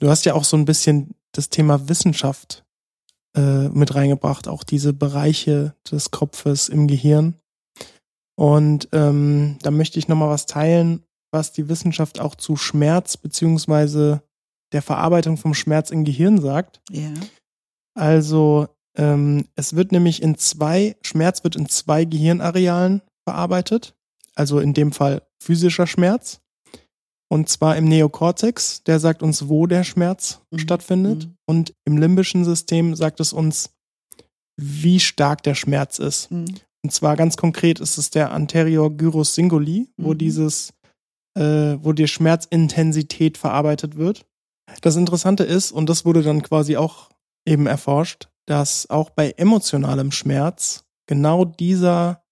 Du 0.00 0.10
hast 0.10 0.24
ja 0.24 0.34
auch 0.34 0.42
so 0.42 0.56
ein 0.56 0.64
bisschen 0.64 1.14
das 1.30 1.48
Thema 1.48 1.88
Wissenschaft 1.88 2.63
äh, 3.36 3.68
mit 3.68 3.94
reingebracht, 3.94 4.48
auch 4.48 4.64
diese 4.64 4.92
Bereiche 4.92 5.74
des 5.90 6.10
Kopfes 6.10 6.68
im 6.68 6.86
Gehirn. 6.86 7.34
Und 8.36 8.88
ähm, 8.92 9.58
da 9.62 9.70
möchte 9.70 9.98
ich 9.98 10.08
nochmal 10.08 10.30
was 10.30 10.46
teilen, 10.46 11.04
was 11.32 11.52
die 11.52 11.68
Wissenschaft 11.68 12.20
auch 12.20 12.34
zu 12.34 12.56
Schmerz 12.56 13.16
beziehungsweise 13.16 14.22
der 14.72 14.82
Verarbeitung 14.82 15.36
vom 15.36 15.54
Schmerz 15.54 15.90
im 15.90 16.04
Gehirn 16.04 16.40
sagt. 16.40 16.80
Ja. 16.90 17.12
Also 17.94 18.68
ähm, 18.96 19.46
es 19.54 19.76
wird 19.76 19.92
nämlich 19.92 20.22
in 20.22 20.36
zwei, 20.36 20.96
Schmerz 21.02 21.44
wird 21.44 21.56
in 21.56 21.68
zwei 21.68 22.04
Gehirnarealen 22.04 23.02
verarbeitet. 23.28 23.94
Also 24.34 24.58
in 24.58 24.74
dem 24.74 24.92
Fall 24.92 25.22
physischer 25.40 25.86
Schmerz. 25.86 26.40
Und 27.34 27.48
zwar 27.48 27.76
im 27.76 27.86
Neokortex, 27.86 28.84
der 28.84 29.00
sagt 29.00 29.20
uns, 29.20 29.48
wo 29.48 29.66
der 29.66 29.82
Schmerz 29.82 30.40
Mhm. 30.52 30.58
stattfindet. 30.60 31.26
Mhm. 31.26 31.36
Und 31.46 31.74
im 31.84 31.96
limbischen 31.96 32.44
System 32.44 32.94
sagt 32.94 33.18
es 33.18 33.32
uns, 33.32 33.70
wie 34.56 35.00
stark 35.00 35.42
der 35.42 35.56
Schmerz 35.56 35.98
ist. 35.98 36.30
Mhm. 36.30 36.54
Und 36.84 36.92
zwar 36.92 37.16
ganz 37.16 37.36
konkret 37.36 37.80
ist 37.80 37.98
es 37.98 38.10
der 38.10 38.30
Anterior 38.30 38.96
Gyrus 38.96 39.34
Singuli, 39.34 39.88
wo 39.96 40.12
Mhm. 40.12 40.18
dieses, 40.18 40.74
äh, 41.36 41.76
wo 41.82 41.92
die 41.92 42.06
Schmerzintensität 42.06 43.36
verarbeitet 43.36 43.96
wird. 43.96 44.24
Das 44.82 44.94
Interessante 44.94 45.42
ist, 45.42 45.72
und 45.72 45.88
das 45.88 46.04
wurde 46.04 46.22
dann 46.22 46.40
quasi 46.40 46.76
auch 46.76 47.10
eben 47.44 47.66
erforscht, 47.66 48.28
dass 48.46 48.88
auch 48.90 49.10
bei 49.10 49.32
emotionalem 49.32 50.12
Schmerz 50.12 50.84
genau 51.08 51.44
dieser 51.44 52.22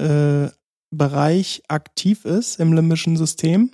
äh, 0.00 0.46
Bereich 0.94 1.64
aktiv 1.66 2.24
ist 2.24 2.60
im 2.60 2.72
limbischen 2.72 3.16
System 3.16 3.72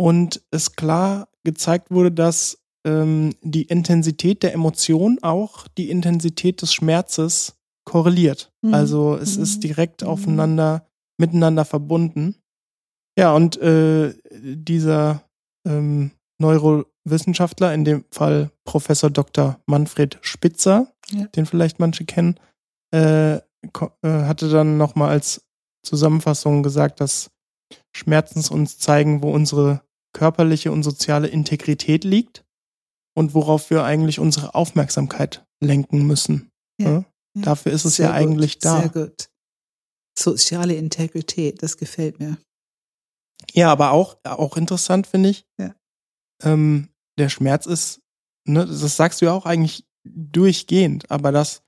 und 0.00 0.42
es 0.50 0.76
klar 0.76 1.28
gezeigt 1.44 1.90
wurde, 1.90 2.10
dass 2.10 2.58
ähm, 2.86 3.34
die 3.42 3.64
Intensität 3.64 4.42
der 4.42 4.54
Emotion 4.54 5.18
auch 5.20 5.68
die 5.68 5.90
Intensität 5.90 6.62
des 6.62 6.72
Schmerzes 6.72 7.54
korreliert. 7.84 8.50
Mhm. 8.62 8.72
Also 8.72 9.16
es 9.16 9.36
Mhm. 9.36 9.42
ist 9.42 9.62
direkt 9.62 10.00
Mhm. 10.02 10.08
aufeinander, 10.08 10.86
miteinander 11.18 11.66
verbunden. 11.66 12.36
Ja, 13.18 13.34
und 13.34 13.58
äh, 13.58 14.14
dieser 14.32 15.22
ähm, 15.68 16.12
Neurowissenschaftler, 16.40 17.74
in 17.74 17.84
dem 17.84 18.04
Fall 18.10 18.50
Professor 18.64 19.10
Dr. 19.10 19.60
Manfred 19.66 20.18
Spitzer, 20.22 20.90
Ja. 21.10 21.26
den 21.26 21.44
vielleicht 21.44 21.78
manche 21.78 22.06
kennen, 22.06 22.40
äh, 22.94 23.34
äh, 23.36 23.40
hatte 24.02 24.48
dann 24.48 24.78
nochmal 24.78 25.10
als 25.10 25.42
Zusammenfassung 25.84 26.62
gesagt, 26.62 27.00
dass 27.02 27.30
Schmerzen 27.94 28.42
uns 28.54 28.78
zeigen, 28.78 29.22
wo 29.22 29.30
unsere 29.32 29.82
körperliche 30.12 30.72
und 30.72 30.82
soziale 30.82 31.28
Integrität 31.28 32.04
liegt 32.04 32.44
und 33.14 33.34
worauf 33.34 33.70
wir 33.70 33.84
eigentlich 33.84 34.18
unsere 34.18 34.54
Aufmerksamkeit 34.54 35.44
lenken 35.62 36.06
müssen. 36.06 36.50
Ja, 36.80 36.90
ja? 36.90 37.04
Dafür 37.34 37.72
ist 37.72 37.84
es 37.84 37.98
ja 37.98 38.08
gut, 38.08 38.16
eigentlich 38.16 38.58
da. 38.58 38.80
Sehr 38.80 38.88
gut. 38.88 39.30
Soziale 40.18 40.74
Integrität, 40.74 41.62
das 41.62 41.76
gefällt 41.76 42.18
mir. 42.18 42.38
Ja, 43.52 43.70
aber 43.70 43.92
auch, 43.92 44.18
auch 44.24 44.56
interessant 44.56 45.06
finde 45.06 45.30
ich. 45.30 45.46
Ja. 45.58 45.74
Ähm, 46.42 46.90
der 47.18 47.28
Schmerz 47.28 47.66
ist, 47.66 48.00
ne, 48.46 48.66
das 48.66 48.96
sagst 48.96 49.20
du 49.20 49.26
ja 49.26 49.32
auch 49.32 49.46
eigentlich 49.46 49.86
durchgehend, 50.04 51.10
aber 51.10 51.32
dass 51.32 51.62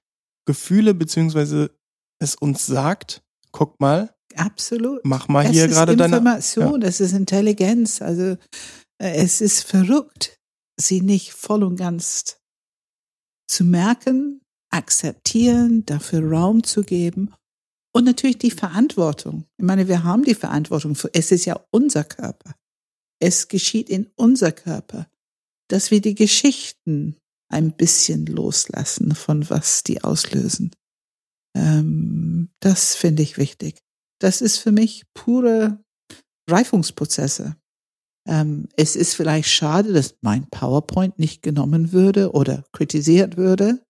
Gefühle 0.47 0.95
beziehungsweise 0.95 1.76
es 2.18 2.34
uns 2.34 2.66
sagt, 2.66 3.22
guck 3.53 3.80
mal. 3.80 4.14
Absolut. 4.37 5.01
Mach 5.05 5.28
mal 5.28 5.47
es 5.47 5.53
hier 5.53 5.68
gerade 5.68 5.97
deine. 5.97 6.16
Information, 6.16 6.80
ja. 6.80 6.89
es 6.89 7.01
ist 7.01 7.12
Intelligenz, 7.12 8.03
also 8.03 8.37
äh, 8.99 9.16
es 9.16 9.41
ist 9.41 9.62
verrückt, 9.62 10.39
sie 10.80 11.01
nicht 11.01 11.33
voll 11.33 11.62
und 11.62 11.76
ganz 11.76 12.39
zu 13.49 13.64
merken, 13.64 14.41
akzeptieren, 14.70 15.85
dafür 15.85 16.22
Raum 16.22 16.64
zu 16.64 16.83
geben 16.83 17.35
und 17.95 18.05
natürlich 18.05 18.39
die 18.39 18.51
Verantwortung. 18.51 19.45
Ich 19.59 19.64
meine, 19.64 19.89
wir 19.89 20.03
haben 20.05 20.24
die 20.24 20.35
Verantwortung. 20.35 20.95
Für, 20.95 21.11
es 21.12 21.30
ist 21.30 21.45
ja 21.45 21.61
unser 21.70 22.05
Körper. 22.05 22.55
Es 23.20 23.49
geschieht 23.49 23.89
in 23.89 24.11
unser 24.16 24.51
Körper, 24.53 25.09
dass 25.68 25.91
wir 25.91 26.01
die 26.01 26.14
Geschichten 26.14 27.16
ein 27.51 27.72
bisschen 27.76 28.26
loslassen 28.26 29.14
von 29.14 29.49
was 29.51 29.83
die 29.85 30.03
auslösen. 30.03 30.74
Ähm, 31.55 32.49
das 32.61 32.95
finde 32.95 33.22
ich 33.22 33.37
wichtig. 33.37 33.78
Das 34.23 34.41
ist 34.41 34.59
für 34.59 34.70
mich 34.70 35.05
pure 35.14 35.83
Reifungsprozesse. 36.49 37.57
Ähm, 38.29 38.68
es 38.77 38.95
ist 38.95 39.14
vielleicht 39.14 39.49
schade, 39.49 39.93
dass 39.93 40.16
mein 40.20 40.49
PowerPoint 40.49 41.18
nicht 41.18 41.43
genommen 41.43 41.91
würde 41.91 42.31
oder 42.31 42.64
kritisiert 42.73 43.37
würde. 43.37 43.85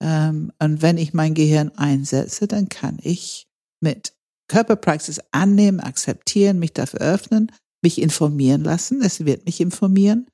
Ähm, 0.00 0.52
und 0.62 0.82
wenn 0.82 0.98
ich 0.98 1.14
mein 1.14 1.34
Gehirn 1.34 1.70
einsetze, 1.76 2.46
dann 2.46 2.68
kann 2.68 2.98
ich 3.02 3.48
mit 3.82 4.14
Körperpraxis 4.48 5.20
annehmen, 5.32 5.80
akzeptieren, 5.80 6.60
mich 6.60 6.72
dafür 6.72 7.00
öffnen, 7.00 7.50
mich 7.82 8.00
informieren 8.00 8.62
lassen. 8.62 9.02
Es 9.02 9.24
wird 9.24 9.46
mich 9.46 9.60
informieren. 9.60 10.28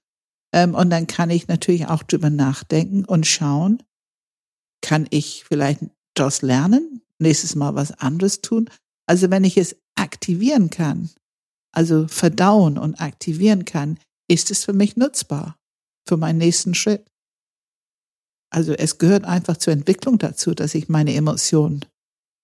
Ähm, 0.52 0.74
und 0.74 0.90
dann 0.90 1.06
kann 1.06 1.30
ich 1.30 1.48
natürlich 1.48 1.86
auch 1.86 2.02
drüber 2.02 2.28
nachdenken 2.28 3.06
und 3.06 3.26
schauen, 3.26 3.82
kann 4.82 5.06
ich 5.08 5.44
vielleicht 5.44 5.80
daraus 6.14 6.42
lernen, 6.42 7.00
nächstes 7.18 7.54
Mal 7.54 7.74
was 7.74 7.92
anderes 7.92 8.42
tun. 8.42 8.68
Also 9.06 9.30
wenn 9.30 9.44
ich 9.44 9.56
es 9.56 9.76
aktivieren 9.94 10.70
kann, 10.70 11.10
also 11.72 12.08
verdauen 12.08 12.78
und 12.78 13.00
aktivieren 13.00 13.64
kann, 13.64 13.98
ist 14.28 14.50
es 14.50 14.64
für 14.64 14.72
mich 14.72 14.96
nutzbar 14.96 15.56
für 16.08 16.16
meinen 16.16 16.38
nächsten 16.38 16.74
Schritt. 16.74 17.06
Also 18.50 18.72
es 18.72 18.98
gehört 18.98 19.24
einfach 19.24 19.56
zur 19.56 19.72
Entwicklung 19.72 20.18
dazu, 20.18 20.54
dass 20.54 20.74
ich 20.74 20.88
meine 20.88 21.14
Emotionen 21.14 21.84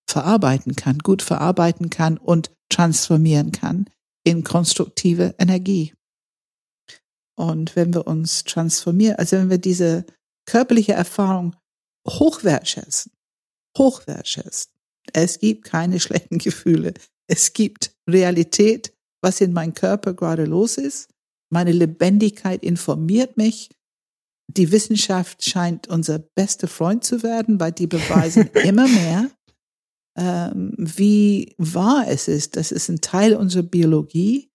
verarbeiten 0.08 0.76
kann, 0.76 0.98
gut 0.98 1.22
verarbeiten 1.22 1.90
kann 1.90 2.18
und 2.18 2.52
transformieren 2.68 3.52
kann 3.52 3.88
in 4.24 4.44
konstruktive 4.44 5.34
Energie. 5.38 5.94
Und 7.34 7.76
wenn 7.76 7.94
wir 7.94 8.06
uns 8.06 8.44
transformieren, 8.44 9.16
also 9.16 9.36
wenn 9.36 9.50
wir 9.50 9.58
diese 9.58 10.04
körperliche 10.46 10.92
Erfahrung 10.92 11.56
hochwertschätzen, 12.06 13.12
hochwertschätzen, 13.78 14.71
es 15.12 15.38
gibt 15.38 15.64
keine 15.64 16.00
schlechten 16.00 16.38
Gefühle, 16.38 16.94
es 17.28 17.52
gibt 17.52 17.92
Realität, 18.08 18.92
was 19.22 19.40
in 19.40 19.52
meinem 19.52 19.74
Körper 19.74 20.14
gerade 20.14 20.44
los 20.44 20.78
ist, 20.78 21.08
meine 21.52 21.72
Lebendigkeit 21.72 22.62
informiert 22.64 23.36
mich, 23.36 23.68
die 24.48 24.72
Wissenschaft 24.72 25.44
scheint 25.44 25.86
unser 25.86 26.18
bester 26.18 26.66
Freund 26.66 27.04
zu 27.04 27.22
werden, 27.22 27.60
weil 27.60 27.72
die 27.72 27.86
beweisen 27.86 28.48
immer 28.64 28.88
mehr, 28.88 29.30
ähm, 30.16 30.74
wie 30.78 31.54
wahr 31.58 32.06
es 32.08 32.26
ist. 32.26 32.56
Das 32.56 32.72
ist 32.72 32.88
ein 32.88 33.00
Teil 33.00 33.34
unserer 33.34 33.62
Biologie 33.62 34.50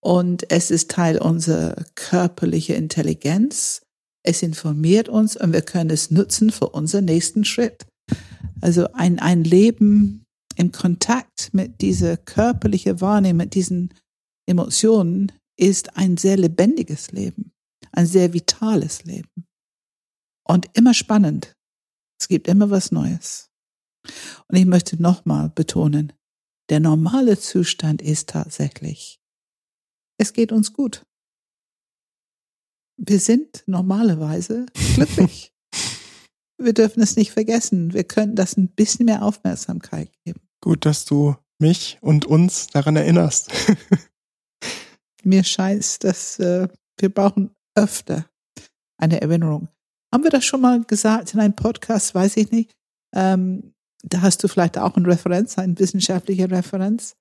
und 0.00 0.50
es 0.50 0.70
ist 0.70 0.90
Teil 0.90 1.18
unserer 1.18 1.84
körperlichen 1.94 2.76
Intelligenz. 2.76 3.82
Es 4.24 4.42
informiert 4.42 5.08
uns 5.08 5.36
und 5.36 5.52
wir 5.52 5.62
können 5.62 5.90
es 5.90 6.10
nutzen 6.10 6.50
für 6.50 6.68
unseren 6.68 7.04
nächsten 7.04 7.44
Schritt. 7.44 7.86
Also 8.60 8.92
ein, 8.92 9.18
ein 9.18 9.44
Leben 9.44 10.24
im 10.56 10.72
Kontakt 10.72 11.50
mit 11.52 11.80
dieser 11.80 12.16
körperlichen 12.16 13.00
Wahrnehmung, 13.00 13.38
mit 13.38 13.54
diesen 13.54 13.94
Emotionen 14.46 15.32
ist 15.56 15.96
ein 15.96 16.16
sehr 16.16 16.36
lebendiges 16.36 17.12
Leben 17.12 17.52
ein 17.92 18.06
sehr 18.06 18.32
vitales 18.32 19.04
Leben. 19.04 19.46
Und 20.46 20.66
immer 20.74 20.94
spannend. 20.94 21.54
Es 22.20 22.28
gibt 22.28 22.48
immer 22.48 22.70
was 22.70 22.92
Neues. 22.92 23.50
Und 24.48 24.56
ich 24.56 24.66
möchte 24.66 25.00
nochmal 25.00 25.50
betonen, 25.50 26.12
der 26.70 26.80
normale 26.80 27.38
Zustand 27.38 28.02
ist 28.02 28.28
tatsächlich, 28.30 29.20
es 30.18 30.32
geht 30.32 30.52
uns 30.52 30.72
gut. 30.72 31.04
Wir 32.96 33.20
sind 33.20 33.62
normalerweise 33.66 34.66
glücklich. 34.94 35.52
wir 36.58 36.74
dürfen 36.74 37.02
es 37.02 37.16
nicht 37.16 37.32
vergessen. 37.32 37.92
Wir 37.92 38.04
können 38.04 38.34
das 38.34 38.56
ein 38.56 38.68
bisschen 38.68 39.06
mehr 39.06 39.22
Aufmerksamkeit 39.22 40.10
geben. 40.24 40.40
Gut, 40.60 40.84
dass 40.84 41.04
du 41.04 41.36
mich 41.58 41.98
und 42.00 42.26
uns 42.26 42.66
daran 42.68 42.96
erinnerst. 42.96 43.50
Mir 45.24 45.44
scheint, 45.44 46.04
dass 46.04 46.38
äh, 46.38 46.68
wir 46.98 47.08
brauchen 47.08 47.50
öfter 47.74 48.26
eine 48.98 49.20
Erinnerung. 49.20 49.68
Haben 50.12 50.24
wir 50.24 50.30
das 50.30 50.44
schon 50.44 50.60
mal 50.60 50.82
gesagt 50.84 51.34
in 51.34 51.40
einem 51.40 51.54
Podcast? 51.54 52.14
Weiß 52.14 52.36
ich 52.36 52.50
nicht. 52.50 52.74
Ähm, 53.14 53.74
da 54.02 54.22
hast 54.22 54.42
du 54.42 54.48
vielleicht 54.48 54.78
auch 54.78 54.96
eine 54.96 55.08
Referenz, 55.08 55.58
eine 55.58 55.78
wissenschaftliche 55.78 56.50
Referenz. 56.50 57.16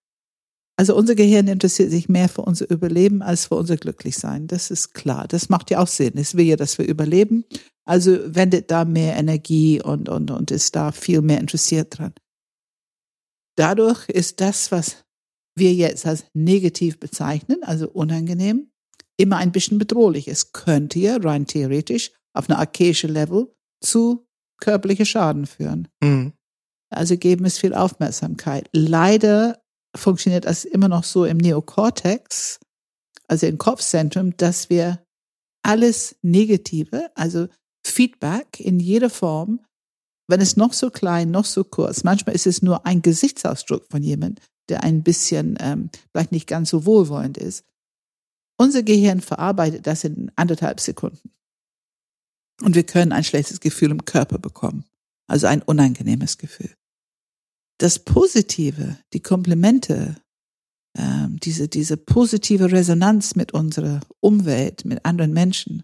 Also 0.80 0.96
unser 0.96 1.16
Gehirn 1.16 1.48
interessiert 1.48 1.90
sich 1.90 2.08
mehr 2.08 2.30
für 2.30 2.44
unser 2.44 2.70
Überleben 2.70 3.24
als 3.24 3.48
für 3.48 3.56
unser 3.56 3.78
Glücklichsein. 3.78 4.46
Das 4.46 4.70
ist 4.70 4.94
klar. 4.94 5.28
Das 5.28 5.50
macht 5.50 5.72
ja 5.72 5.80
auch 5.80 5.88
Sinn. 5.88 6.14
Es 6.16 6.36
will 6.36 6.46
ja, 6.46 6.56
dass 6.56 6.78
wir 6.78 6.88
überleben. 6.88 7.46
Also 7.86 8.20
wendet 8.36 8.70
da 8.70 8.86
mehr 8.86 9.16
Energie 9.16 9.82
und, 9.82 10.08
und, 10.08 10.30
und 10.30 10.52
ist 10.52 10.76
da 10.76 10.92
viel 10.92 11.22
mehr 11.22 11.40
interessiert 11.40 11.98
dran. 11.98 12.14
Dadurch 13.56 14.08
ist 14.08 14.40
das, 14.40 14.72
was 14.72 15.04
wir 15.56 15.74
jetzt 15.74 16.06
als 16.06 16.26
negativ 16.34 17.00
bezeichnen, 17.00 17.64
also 17.64 17.90
unangenehm, 17.90 18.70
immer 19.18 19.38
ein 19.38 19.52
bisschen 19.52 19.80
bedrohlich. 19.80 20.28
Es 20.28 20.52
könnte 20.52 21.00
ja 21.00 21.18
rein 21.18 21.48
theoretisch 21.48 22.12
auf 22.34 22.50
einer 22.50 22.60
archaischen 22.60 23.12
Level 23.12 23.52
zu 23.82 24.28
körperlichen 24.60 25.08
Schaden 25.08 25.48
führen. 25.48 25.88
Mhm. 26.04 26.34
Also 26.90 27.18
geben 27.18 27.46
es 27.46 27.58
viel 27.58 27.74
Aufmerksamkeit. 27.74 28.70
Leider 28.74 29.60
funktioniert 29.98 30.46
das 30.46 30.66
immer 30.66 30.88
noch 30.88 31.04
so 31.04 31.26
im 31.26 31.38
Neokortex, 31.38 32.60
also 33.28 33.46
im 33.46 33.58
Kopfzentrum, 33.58 34.36
dass 34.38 34.70
wir 34.70 35.04
alles 35.64 36.16
Negative, 36.22 37.12
also 37.16 37.48
Feedback 37.86 38.60
in 38.60 38.80
jeder 38.80 39.10
Form, 39.10 39.60
wenn 40.30 40.42
es 40.42 40.58
noch 40.58 40.74
so 40.74 40.90
klein, 40.90 41.32
noch 41.32 41.46
so 41.46 41.64
kurz, 41.64 42.04
manchmal 42.04 42.36
ist 42.36 42.48
es 42.48 42.62
nur 42.62 42.86
ein 42.86 43.02
Gesichtsausdruck 43.02 43.86
von 43.90 44.04
jemand, 44.04 44.42
der 44.70 44.84
ein 44.84 45.04
bisschen 45.04 45.58
ähm, 45.60 45.90
vielleicht 46.12 46.32
nicht 46.32 46.48
ganz 46.48 46.70
so 46.70 46.86
wohlwollend 46.86 47.38
ist, 47.38 47.64
unser 48.60 48.84
Gehirn 48.84 49.22
verarbeitet 49.22 49.88
das 49.88 50.04
in 50.04 50.32
anderthalb 50.36 50.80
Sekunden. 50.80 51.32
Und 52.62 52.76
wir 52.76 52.84
können 52.84 53.12
ein 53.12 53.24
schlechtes 53.24 53.60
Gefühl 53.60 53.92
im 53.92 54.06
Körper 54.06 54.40
bekommen. 54.40 54.86
Also 55.28 55.48
ein 55.48 55.62
unangenehmes 55.62 56.38
Gefühl. 56.38 56.74
Das 57.80 58.00
Positive, 58.00 58.98
die 59.14 59.22
Komplimente, 59.22 60.16
ähm, 60.98 61.40
diese, 61.40 61.68
diese 61.68 61.98
positive 61.98 62.72
Resonanz 62.72 63.36
mit 63.36 63.54
unserer 63.54 64.02
Umwelt, 64.20 64.86
mit 64.86 65.06
anderen 65.06 65.34
Menschen, 65.34 65.84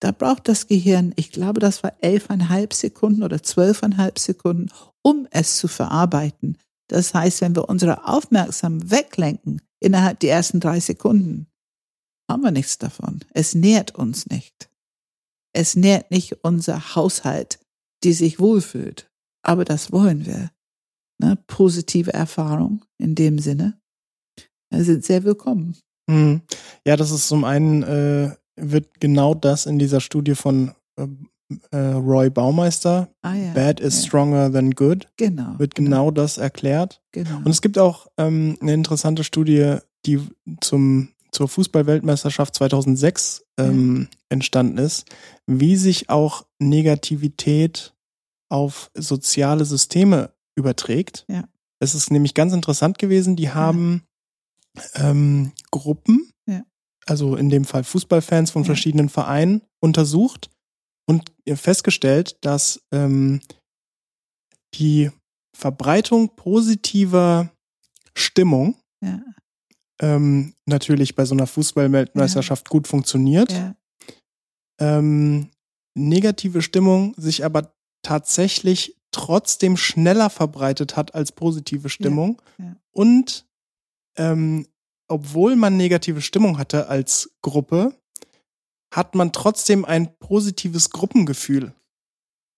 da 0.00 0.12
braucht 0.12 0.48
das 0.48 0.68
Gehirn, 0.68 1.12
ich 1.16 1.32
glaube, 1.32 1.60
das 1.60 1.82
war 1.82 1.92
elfeinhalb 2.00 2.72
Sekunden 2.72 3.22
oder 3.22 3.42
zwölfeinhalb 3.42 4.18
Sekunden, 4.18 4.70
um 5.02 5.26
es 5.30 5.56
zu 5.56 5.66
verarbeiten. 5.68 6.56
Das 6.88 7.12
heißt, 7.14 7.40
wenn 7.40 7.56
wir 7.56 7.68
unsere 7.68 8.06
Aufmerksamkeit 8.06 8.90
weglenken 8.90 9.60
innerhalb 9.80 10.20
der 10.20 10.32
ersten 10.32 10.60
drei 10.60 10.80
Sekunden, 10.80 11.48
haben 12.30 12.42
wir 12.42 12.50
nichts 12.50 12.78
davon. 12.78 13.20
Es 13.32 13.54
nährt 13.54 13.94
uns 13.94 14.26
nicht. 14.26 14.70
Es 15.52 15.76
nährt 15.76 16.10
nicht 16.10 16.44
unser 16.44 16.94
Haushalt, 16.94 17.58
die 18.04 18.12
sich 18.12 18.38
wohlfühlt. 18.38 19.10
Aber 19.42 19.64
das 19.64 19.92
wollen 19.92 20.26
wir. 20.26 20.50
Ne? 21.18 21.36
Positive 21.46 22.12
Erfahrung 22.12 22.84
in 22.98 23.14
dem 23.14 23.38
Sinne 23.38 23.80
sind 24.72 25.04
sehr 25.04 25.24
willkommen. 25.24 25.76
Mhm. 26.08 26.42
Ja, 26.86 26.96
das 26.96 27.10
ist 27.10 27.28
zum 27.28 27.44
einen, 27.44 27.82
äh, 27.82 28.30
wird 28.56 29.00
genau 29.00 29.34
das 29.34 29.66
in 29.66 29.78
dieser 29.78 30.00
Studie 30.00 30.34
von 30.34 30.72
äh, 30.96 31.06
äh, 31.70 31.78
Roy 31.92 32.28
Baumeister, 32.30 33.08
Ah, 33.22 33.34
ja. 33.34 33.52
Bad 33.54 33.80
is 33.80 34.02
ja. 34.02 34.08
stronger 34.08 34.52
than 34.52 34.72
good, 34.72 35.08
Genau. 35.16 35.58
wird 35.58 35.74
genau 35.74 36.10
das 36.10 36.38
erklärt. 36.38 37.00
genau. 37.12 37.38
Und 37.38 37.48
es 37.48 37.62
gibt 37.62 37.78
auch 37.78 38.06
ähm, 38.18 38.58
eine 38.60 38.74
interessante 38.74 39.24
Studie, 39.24 39.76
die 40.06 40.20
zum, 40.60 41.08
zur 41.32 41.48
Fußball-Weltmeisterschaft 41.48 42.54
2006 42.54 43.44
ähm, 43.58 44.08
entstanden 44.28 44.78
ist, 44.78 45.06
wie 45.46 45.76
sich 45.76 46.10
auch 46.10 46.44
Negativität 46.58 47.94
auf 48.50 48.90
soziale 48.94 49.64
Systeme 49.64 50.30
überträgt. 50.58 51.24
Ja. 51.28 51.48
Es 51.80 51.94
ist 51.94 52.10
nämlich 52.10 52.34
ganz 52.34 52.52
interessant 52.52 52.98
gewesen, 52.98 53.36
die 53.36 53.50
haben 53.50 54.02
ähm, 54.94 55.52
Gruppen, 55.70 56.30
Ja. 56.46 56.64
also 57.06 57.36
in 57.36 57.48
dem 57.48 57.64
Fall 57.64 57.84
Fußballfans 57.84 58.50
von 58.50 58.62
Ja. 58.62 58.66
verschiedenen 58.66 59.08
Vereinen, 59.08 59.62
untersucht 59.80 60.50
und 61.08 61.32
festgestellt, 61.54 62.36
dass 62.42 62.80
ähm, 62.92 63.40
die 64.74 65.10
Verbreitung 65.56 66.34
positiver 66.36 67.50
Stimmung 68.16 68.76
ja. 69.02 69.22
ähm, 70.00 70.54
natürlich 70.66 71.14
bei 71.14 71.24
so 71.24 71.34
einer 71.34 71.46
Fußballweltmeisterschaft 71.46 72.68
gut 72.68 72.86
funktioniert. 72.88 73.52
Ja. 73.52 73.74
Ähm, 74.80 75.50
negative 75.96 76.62
Stimmung 76.62 77.14
sich 77.16 77.44
aber 77.44 77.72
tatsächlich 78.02 78.96
trotzdem 79.12 79.76
schneller 79.76 80.30
verbreitet 80.30 80.96
hat 80.96 81.14
als 81.14 81.32
positive 81.32 81.88
Stimmung. 81.88 82.40
ja. 82.58 82.76
Und 82.92 83.46
ähm, 84.16 84.66
obwohl 85.08 85.56
man 85.56 85.76
negative 85.76 86.20
Stimmung 86.20 86.58
hatte 86.58 86.88
als 86.88 87.30
Gruppe, 87.42 87.94
hat 88.92 89.14
man 89.14 89.32
trotzdem 89.32 89.84
ein 89.84 90.18
positives 90.18 90.90
Gruppengefühl. 90.90 91.72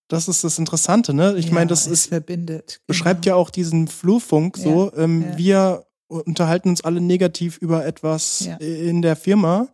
Das 0.09 0.27
ist 0.27 0.43
das 0.43 0.59
Interessante, 0.59 1.15
ne? 1.15 1.37
Ich 1.37 1.47
ja, 1.47 1.55
meine, 1.55 1.69
das 1.69 1.87
ist 1.87 2.07
verbindet. 2.07 2.81
beschreibt 2.87 3.23
genau. 3.23 3.37
ja 3.37 3.41
auch 3.41 3.51
diesen 3.51 3.87
Flurfunk 3.87 4.57
so. 4.57 4.93
Ähm, 4.97 5.23
ja. 5.23 5.39
Wir 5.39 5.87
unterhalten 6.09 6.71
uns 6.71 6.81
alle 6.81 7.01
negativ 7.01 7.59
über 7.59 7.87
etwas 7.87 8.47
Ja. 8.47 8.57
in 8.57 9.03
der 9.03 9.15
Firma 9.15 9.69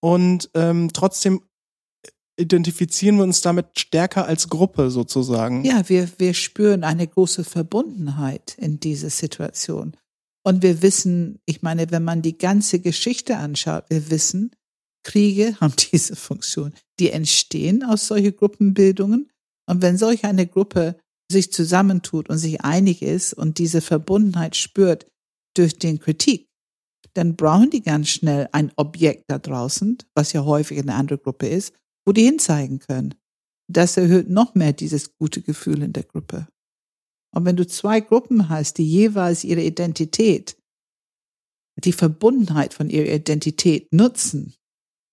und 0.00 0.50
ähm, 0.54 0.90
trotzdem 0.92 1.42
identifizieren 2.42 3.16
wir 3.16 3.24
uns 3.24 3.40
damit 3.40 3.78
stärker 3.78 4.26
als 4.26 4.48
Gruppe 4.48 4.90
sozusagen. 4.90 5.64
Ja, 5.64 5.88
wir, 5.88 6.08
wir 6.18 6.34
spüren 6.34 6.84
eine 6.84 7.06
große 7.06 7.44
Verbundenheit 7.44 8.56
in 8.58 8.80
dieser 8.80 9.10
Situation. 9.10 9.96
Und 10.44 10.62
wir 10.62 10.82
wissen, 10.82 11.38
ich 11.46 11.62
meine, 11.62 11.90
wenn 11.90 12.04
man 12.04 12.20
die 12.20 12.36
ganze 12.36 12.80
Geschichte 12.80 13.36
anschaut, 13.36 13.84
wir 13.88 14.10
wissen, 14.10 14.50
Kriege 15.04 15.56
haben 15.60 15.74
diese 15.92 16.16
Funktion. 16.16 16.74
Die 16.98 17.10
entstehen 17.10 17.82
aus 17.82 18.06
solchen 18.06 18.36
Gruppenbildungen. 18.36 19.30
Und 19.68 19.82
wenn 19.82 19.96
solch 19.96 20.24
eine 20.24 20.46
Gruppe 20.46 20.96
sich 21.30 21.52
zusammentut 21.52 22.28
und 22.28 22.38
sich 22.38 22.60
einig 22.60 23.00
ist 23.02 23.32
und 23.32 23.58
diese 23.58 23.80
Verbundenheit 23.80 24.56
spürt 24.56 25.06
durch 25.56 25.78
den 25.78 25.98
Kritik, 25.98 26.48
dann 27.14 27.36
brauchen 27.36 27.70
die 27.70 27.82
ganz 27.82 28.08
schnell 28.08 28.48
ein 28.52 28.72
Objekt 28.76 29.24
da 29.28 29.38
draußen, 29.38 29.98
was 30.14 30.32
ja 30.32 30.44
häufig 30.44 30.78
eine 30.78 30.94
andere 30.94 31.18
Gruppe 31.18 31.48
ist, 31.48 31.74
wo 32.04 32.12
die 32.12 32.24
hinzeigen 32.24 32.78
können. 32.78 33.14
Das 33.68 33.96
erhöht 33.96 34.28
noch 34.28 34.54
mehr 34.54 34.72
dieses 34.72 35.14
gute 35.14 35.42
Gefühl 35.42 35.82
in 35.82 35.92
der 35.92 36.02
Gruppe. 36.02 36.48
Und 37.34 37.44
wenn 37.44 37.56
du 37.56 37.66
zwei 37.66 38.00
Gruppen 38.00 38.48
hast, 38.48 38.78
die 38.78 38.86
jeweils 38.86 39.44
ihre 39.44 39.62
Identität, 39.62 40.56
die 41.76 41.92
Verbundenheit 41.92 42.74
von 42.74 42.90
ihrer 42.90 43.14
Identität 43.14 43.92
nutzen, 43.92 44.54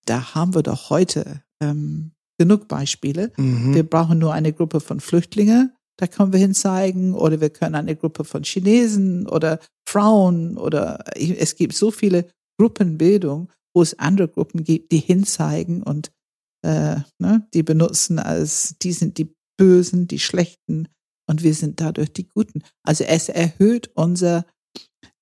da 0.06 0.36
haben 0.36 0.54
wir 0.54 0.64
doch 0.64 0.90
heute 0.90 1.44
ähm, 1.62 2.12
genug 2.38 2.68
Beispiele. 2.68 3.32
Mhm. 3.38 3.74
Wir 3.74 3.84
brauchen 3.84 4.20
nur 4.20 4.34
eine 4.34 4.52
Gruppe 4.52 4.80
von 4.82 5.00
Flüchtlingen, 5.00 5.74
da 5.98 6.08
können 6.08 6.34
wir 6.34 6.40
hinzeigen, 6.40 7.14
oder 7.14 7.42
wir 7.42 7.50
können 7.50 7.76
eine 7.76 7.96
Gruppe 7.96 8.24
von 8.24 8.44
Chinesen 8.44 9.28
oder 9.28 9.60
Frauen 9.88 10.58
oder 10.58 11.04
es 11.16 11.56
gibt 11.56 11.74
so 11.74 11.92
viele 11.92 12.30
Gruppenbildung, 12.58 13.52
wo 13.74 13.82
es 13.82 14.00
andere 14.00 14.28
Gruppen 14.28 14.64
gibt, 14.64 14.92
die 14.92 15.00
hinzeigen 15.00 15.84
und 15.84 16.12
äh, 16.62 16.98
ne, 17.20 17.48
die 17.54 17.64
benutzen 17.64 18.20
als 18.20 18.76
die 18.82 18.94
sind 18.94 19.18
die 19.18 19.34
Bösen, 19.58 20.08
die 20.08 20.20
Schlechten 20.20 20.88
und 21.28 21.44
wir 21.44 21.54
sind 21.54 21.80
dadurch 21.82 22.12
die 22.12 22.28
Guten. 22.28 22.64
Also 22.84 23.04
es 23.04 23.30
erhöht 23.30 23.92
unser 23.94 24.46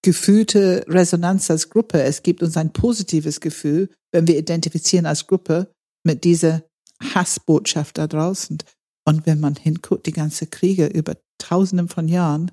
gefühlte 0.04 0.86
Resonanz 0.88 1.50
als 1.52 1.70
Gruppe. 1.70 2.02
Es 2.02 2.24
gibt 2.24 2.44
uns 2.44 2.56
ein 2.56 2.72
positives 2.72 3.42
Gefühl, 3.42 3.90
wenn 4.14 4.28
wir 4.28 4.38
identifizieren 4.38 5.06
als 5.06 5.28
Gruppe 5.28 5.72
mit 6.06 6.24
dieser 6.24 6.64
Hassbotschaft 7.02 7.98
da 7.98 8.08
draußen. 8.08 8.60
Und 9.06 9.26
wenn 9.26 9.40
man 9.40 9.56
hinguckt, 9.56 10.06
die 10.06 10.14
ganze 10.14 10.48
Kriege 10.48 10.86
über 10.88 11.18
Tausenden 11.40 11.90
von 11.90 12.08
Jahren 12.08 12.52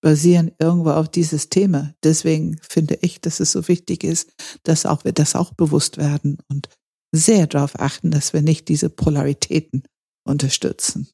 basieren 0.00 0.52
irgendwo 0.58 0.90
auf 0.90 1.08
dieses 1.08 1.48
Thema. 1.48 1.94
Deswegen 2.04 2.58
finde 2.62 2.98
ich, 3.00 3.20
dass 3.20 3.40
es 3.40 3.52
so 3.52 3.66
wichtig 3.68 4.04
ist, 4.04 4.32
dass 4.62 4.86
auch 4.86 5.04
wir 5.04 5.12
das 5.12 5.34
auch 5.34 5.52
bewusst 5.54 5.98
werden 5.98 6.38
und 6.48 6.68
sehr 7.12 7.46
darauf 7.46 7.78
achten, 7.78 8.10
dass 8.10 8.32
wir 8.32 8.42
nicht 8.42 8.68
diese 8.68 8.90
Polaritäten 8.90 9.82
unterstützen. 10.24 11.08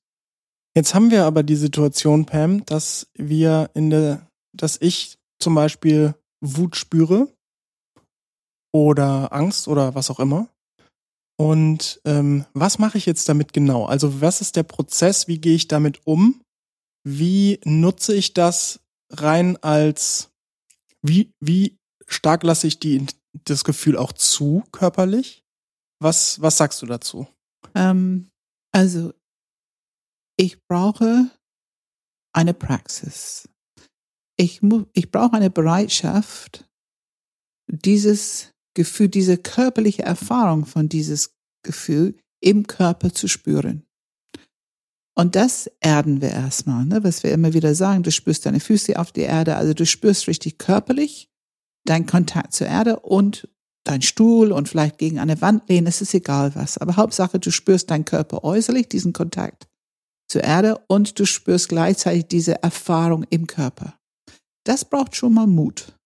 Jetzt 0.77 0.95
haben 0.95 1.11
wir 1.11 1.25
aber 1.25 1.43
die 1.43 1.57
Situation, 1.57 2.27
Pam, 2.27 2.65
dass 2.67 3.07
wir 3.15 3.71
in 3.75 3.91
der, 3.91 4.27
dass 4.53 4.77
ich 4.81 5.19
zum 5.39 5.55
Beispiel 5.55 6.15
Wut 6.41 6.77
spüre 6.77 7.29
oder 8.73 9.33
Angst 9.33 9.69
oder 9.69 9.95
was 9.95 10.11
auch 10.11 10.19
immer. 10.19 10.49
Und 11.37 12.01
ähm, 12.05 12.45
was 12.55 12.79
mache 12.79 12.99
ich 12.99 13.07
jetzt 13.07 13.29
damit 13.29 13.53
genau? 13.53 13.87
Also 13.87 14.21
was 14.21 14.41
ist 14.41 14.57
der 14.57 14.63
Prozess? 14.65 15.29
Wie 15.29 15.39
gehe 15.39 15.55
ich 15.55 15.69
damit 15.69 16.07
um? 16.07 16.41
Wie 17.05 17.61
nutze 17.65 18.15
ich 18.15 18.35
das 18.35 18.81
rein 19.11 19.57
als 19.63 20.31
wie 21.03 21.31
wie 21.41 21.77
stark 22.07 22.43
lasse 22.43 22.67
ich 22.67 22.81
die 22.81 23.07
das 23.45 23.65
Gefühl 23.65 23.97
auch 23.97 24.13
zu 24.13 24.65
körperlich? 24.73 25.44
Was 26.05 26.39
was 26.43 26.59
sagst 26.59 26.83
du 26.83 26.87
dazu? 26.87 27.27
Ähm, 27.75 28.31
also 28.73 29.15
ich 30.37 30.63
brauche 30.67 31.31
eine 32.35 32.53
Praxis. 32.53 33.49
Ich, 34.37 34.61
ich 34.93 35.11
brauche 35.11 35.33
eine 35.33 35.49
Bereitschaft, 35.49 36.69
dieses 37.69 38.53
Gefühl, 38.75 39.09
diese 39.09 39.39
körperliche 39.39 40.03
Erfahrung 40.03 40.67
von 40.67 40.91
dieses 40.91 41.33
Gefühl 41.65 42.19
im 42.43 42.67
Körper 42.67 43.15
zu 43.15 43.27
spüren. 43.27 43.87
Und 45.17 45.37
das 45.37 45.71
erden 45.81 46.21
wir 46.21 46.33
erstmal, 46.33 46.85
ne? 46.85 47.03
was 47.03 47.23
wir 47.23 47.33
immer 47.33 47.55
wieder 47.55 47.75
sagen. 47.75 48.03
Du 48.03 48.11
spürst 48.11 48.45
deine 48.45 48.61
Füße 48.61 48.99
auf 48.99 49.11
die 49.11 49.23
Erde, 49.23 49.57
also 49.57 49.73
du 49.73 49.87
spürst 49.87 50.29
richtig 50.29 50.59
körperlich 50.59 51.31
deinen 51.87 52.05
Kontakt 52.05 52.53
zur 52.53 52.67
Erde 52.67 53.01
und 53.01 53.49
dein 53.85 54.03
Stuhl 54.03 54.51
und 54.53 54.68
vielleicht 54.68 54.99
gegen 54.99 55.18
eine 55.18 55.41
Wand 55.41 55.68
lehnen, 55.68 55.87
es 55.87 56.01
ist 56.01 56.14
egal 56.14 56.55
was. 56.55 56.78
Aber 56.78 56.97
Hauptsache, 56.97 57.39
du 57.39 57.51
spürst 57.51 57.91
deinen 57.91 58.05
Körper 58.05 58.43
äußerlich, 58.43 58.89
diesen 58.89 59.12
Kontakt 59.12 59.68
zur 60.28 60.43
Erde 60.43 60.82
und 60.89 61.18
du 61.18 61.26
spürst 61.26 61.68
gleichzeitig 61.68 62.26
diese 62.26 62.62
Erfahrung 62.62 63.24
im 63.30 63.47
Körper. 63.47 63.99
Das 64.64 64.85
braucht 64.85 65.14
schon 65.14 65.35
mal 65.35 65.47
Mut 65.47 65.97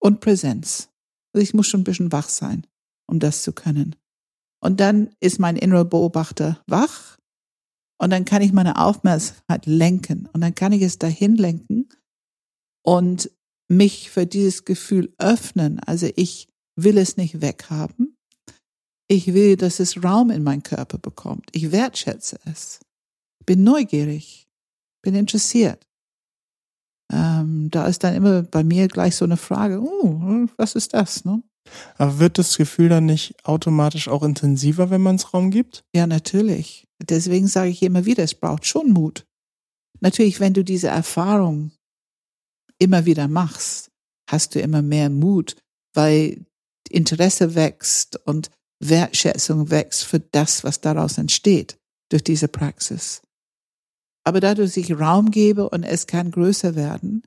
und 0.00 0.20
Präsenz. 0.20 0.88
Also 1.34 1.42
ich 1.42 1.52
muss 1.52 1.66
schon 1.66 1.80
ein 1.80 1.84
bisschen 1.84 2.12
wach 2.12 2.28
sein, 2.28 2.66
um 3.10 3.18
das 3.18 3.42
zu 3.42 3.52
können. 3.52 3.96
Und 4.62 4.80
dann 4.80 5.10
ist 5.20 5.38
mein 5.38 5.56
innerer 5.56 5.84
Beobachter 5.84 6.62
wach 6.66 7.18
und 7.98 8.10
dann 8.10 8.24
kann 8.24 8.42
ich 8.42 8.52
meine 8.52 8.80
Aufmerksamkeit 8.80 9.66
lenken 9.66 10.28
und 10.32 10.40
dann 10.40 10.54
kann 10.54 10.72
ich 10.72 10.82
es 10.82 10.98
dahin 10.98 11.36
lenken 11.36 11.88
und 12.84 13.30
mich 13.68 14.10
für 14.10 14.26
dieses 14.26 14.64
Gefühl 14.64 15.12
öffnen. 15.18 15.80
Also 15.80 16.08
ich 16.14 16.48
will 16.76 16.98
es 16.98 17.16
nicht 17.16 17.40
weghaben. 17.40 18.16
Ich 19.08 19.32
will, 19.32 19.56
dass 19.56 19.80
es 19.80 20.02
Raum 20.02 20.30
in 20.30 20.42
meinen 20.42 20.62
Körper 20.62 20.98
bekommt. 20.98 21.48
Ich 21.52 21.72
wertschätze 21.72 22.38
es. 22.44 22.80
Bin 23.44 23.62
neugierig. 23.62 24.48
Bin 25.02 25.14
interessiert. 25.14 25.86
Ähm, 27.12 27.70
da 27.70 27.86
ist 27.86 28.02
dann 28.02 28.14
immer 28.14 28.42
bei 28.42 28.64
mir 28.64 28.88
gleich 28.88 29.14
so 29.14 29.24
eine 29.24 29.36
Frage, 29.36 29.80
oh, 29.80 30.48
was 30.56 30.74
ist 30.74 30.92
das? 30.92 31.24
Ne? 31.24 31.42
Aber 31.96 32.18
wird 32.18 32.38
das 32.38 32.56
Gefühl 32.56 32.88
dann 32.88 33.06
nicht 33.06 33.36
automatisch 33.44 34.08
auch 34.08 34.22
intensiver, 34.22 34.90
wenn 34.90 35.02
man 35.02 35.16
es 35.16 35.32
Raum 35.32 35.50
gibt? 35.50 35.84
Ja, 35.94 36.06
natürlich. 36.06 36.88
Deswegen 37.00 37.46
sage 37.46 37.70
ich 37.70 37.82
immer 37.82 38.04
wieder, 38.04 38.24
es 38.24 38.34
braucht 38.34 38.66
schon 38.66 38.90
Mut. 38.90 39.24
Natürlich, 40.00 40.40
wenn 40.40 40.54
du 40.54 40.64
diese 40.64 40.88
Erfahrung 40.88 41.70
immer 42.78 43.06
wieder 43.06 43.28
machst, 43.28 43.90
hast 44.28 44.54
du 44.54 44.60
immer 44.60 44.82
mehr 44.82 45.10
Mut, 45.10 45.56
weil 45.94 46.44
Interesse 46.88 47.54
wächst 47.54 48.16
und 48.26 48.50
Wertschätzung 48.80 49.70
wächst 49.70 50.04
für 50.04 50.20
das, 50.20 50.64
was 50.64 50.80
daraus 50.80 51.18
entsteht 51.18 51.78
durch 52.10 52.22
diese 52.22 52.48
Praxis. 52.48 53.22
Aber 54.24 54.40
dadurch 54.40 54.76
ich 54.76 54.92
Raum 54.92 55.30
gebe 55.30 55.68
und 55.68 55.84
es 55.84 56.06
kann 56.06 56.30
größer 56.30 56.74
werden, 56.74 57.22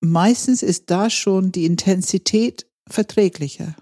meistens 0.00 0.62
ist 0.62 0.90
da 0.90 1.10
schon 1.10 1.52
die 1.52 1.66
Intensität 1.66 2.66
verträglicher. 2.88 3.76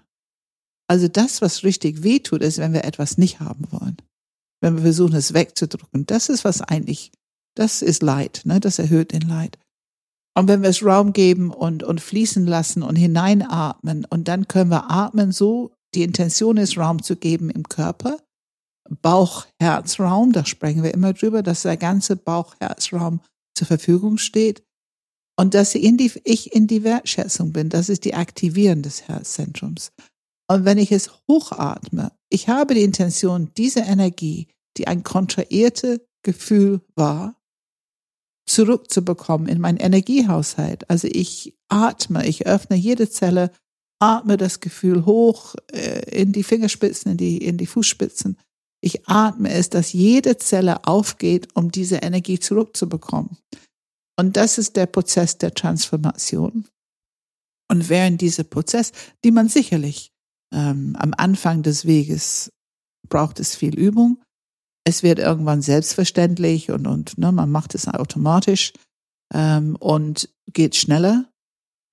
Also 0.87 1.07
das, 1.07 1.41
was 1.41 1.63
richtig 1.63 2.03
wehtut, 2.03 2.41
ist, 2.41 2.57
wenn 2.57 2.73
wir 2.73 2.83
etwas 2.83 3.17
nicht 3.17 3.39
haben 3.39 3.71
wollen. 3.71 3.97
wenn 4.61 4.77
wir 4.77 4.83
versuchen, 4.83 5.15
es 5.15 5.33
wegzudrücken. 5.33 6.05
Das 6.07 6.27
ist 6.29 6.43
was 6.43 6.61
eigentlich, 6.61 7.11
das 7.55 7.81
ist 7.83 8.01
Leid, 8.01 8.41
ne? 8.45 8.59
das 8.59 8.79
erhöht 8.79 9.11
den 9.11 9.21
Leid. 9.21 9.59
Und 10.37 10.47
wenn 10.49 10.61
wir 10.61 10.69
es 10.69 10.83
Raum 10.83 11.13
geben 11.13 11.51
und, 11.51 11.83
und 11.83 12.01
fließen 12.01 12.45
lassen 12.45 12.83
und 12.83 12.97
hineinatmen 12.97 14.05
und 14.05 14.27
dann 14.27 14.47
können 14.47 14.69
wir 14.69 14.91
atmen 14.91 15.31
so, 15.31 15.71
die 15.95 16.03
Intention 16.03 16.57
ist, 16.57 16.77
Raum 16.77 17.01
zu 17.01 17.15
geben 17.15 17.49
im 17.49 17.63
Körper. 17.63 18.17
Bauch-Herzraum, 19.01 20.33
da 20.33 20.45
sprechen 20.45 20.83
wir 20.83 20.93
immer 20.93 21.13
drüber, 21.13 21.41
dass 21.41 21.63
der 21.63 21.77
ganze 21.77 22.17
Bauch-Herzraum 22.17 23.21
zur 23.55 23.67
Verfügung 23.67 24.17
steht. 24.17 24.63
Und 25.37 25.53
dass 25.53 25.73
in 25.73 25.97
die, 25.97 26.11
ich 26.23 26.53
in 26.53 26.67
die 26.67 26.83
Wertschätzung 26.83 27.51
bin, 27.51 27.69
das 27.69 27.89
ist 27.89 28.05
die 28.05 28.13
Aktivieren 28.13 28.83
des 28.83 29.07
Herzzentrums. 29.07 29.91
Und 30.47 30.65
wenn 30.65 30.77
ich 30.77 30.91
es 30.91 31.11
hochatme, 31.27 32.11
ich 32.29 32.47
habe 32.47 32.73
die 32.73 32.83
Intention, 32.83 33.51
diese 33.57 33.81
Energie, 33.81 34.47
die 34.77 34.87
ein 34.87 35.03
kontrahierte 35.03 36.05
Gefühl 36.23 36.81
war, 36.95 37.35
zurückzubekommen 38.45 39.47
in 39.47 39.59
meinen 39.59 39.77
Energiehaushalt. 39.77 40.89
Also 40.89 41.07
ich 41.11 41.57
atme, 41.67 42.25
ich 42.27 42.45
öffne 42.45 42.75
jede 42.75 43.09
Zelle, 43.09 43.51
atme 43.99 44.37
das 44.37 44.59
Gefühl 44.59 45.05
hoch 45.05 45.55
äh, 45.71 46.21
in 46.21 46.31
die 46.31 46.43
Fingerspitzen, 46.43 47.11
in 47.11 47.17
die, 47.17 47.37
in 47.37 47.57
die 47.57 47.65
Fußspitzen. 47.65 48.37
Ich 48.81 49.07
atme 49.07 49.51
es, 49.51 49.69
dass 49.69 49.93
jede 49.93 50.37
Zelle 50.37 50.85
aufgeht, 50.85 51.55
um 51.55 51.71
diese 51.71 51.97
Energie 51.97 52.39
zurückzubekommen. 52.39 53.37
Und 54.17 54.37
das 54.37 54.57
ist 54.57 54.75
der 54.75 54.85
Prozess 54.85 55.37
der 55.37 55.53
Transformation. 55.53 56.65
Und 57.69 57.89
während 57.89 58.21
dieser 58.21 58.43
Prozess, 58.43 58.91
die 59.23 59.31
man 59.31 59.49
sicherlich 59.49 60.11
ähm, 60.53 60.95
am 60.99 61.13
Anfang 61.17 61.63
des 61.63 61.85
Weges 61.85 62.51
braucht 63.09 63.39
es 63.39 63.55
viel 63.55 63.77
Übung, 63.77 64.21
es 64.85 65.03
wird 65.03 65.19
irgendwann 65.19 65.61
selbstverständlich 65.61 66.71
und, 66.71 66.87
und 66.87 67.17
ne, 67.17 67.31
man 67.31 67.51
macht 67.51 67.75
es 67.75 67.87
automatisch 67.87 68.71
ähm, 69.33 69.75
und 69.75 70.29
geht 70.53 70.75
schneller. 70.75 71.25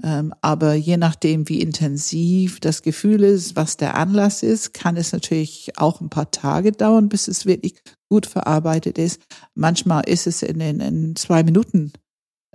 Ähm, 0.04 0.34
aber 0.40 0.74
je 0.74 0.96
nachdem, 0.96 1.48
wie 1.48 1.60
intensiv 1.60 2.60
das 2.60 2.82
Gefühl 2.82 3.22
ist, 3.22 3.56
was 3.56 3.76
der 3.76 3.96
Anlass 3.96 4.42
ist, 4.42 4.74
kann 4.74 4.96
es 4.96 5.12
natürlich 5.12 5.72
auch 5.78 6.00
ein 6.00 6.10
paar 6.10 6.30
Tage 6.30 6.72
dauern, 6.72 7.08
bis 7.08 7.28
es 7.28 7.46
wirklich 7.46 7.80
gut 8.10 8.26
verarbeitet 8.26 8.98
ist. 8.98 9.22
Manchmal 9.54 10.08
ist 10.08 10.26
es 10.26 10.42
in, 10.42 10.60
in, 10.60 10.80
in 10.80 11.16
zwei 11.16 11.42
Minuten 11.42 11.92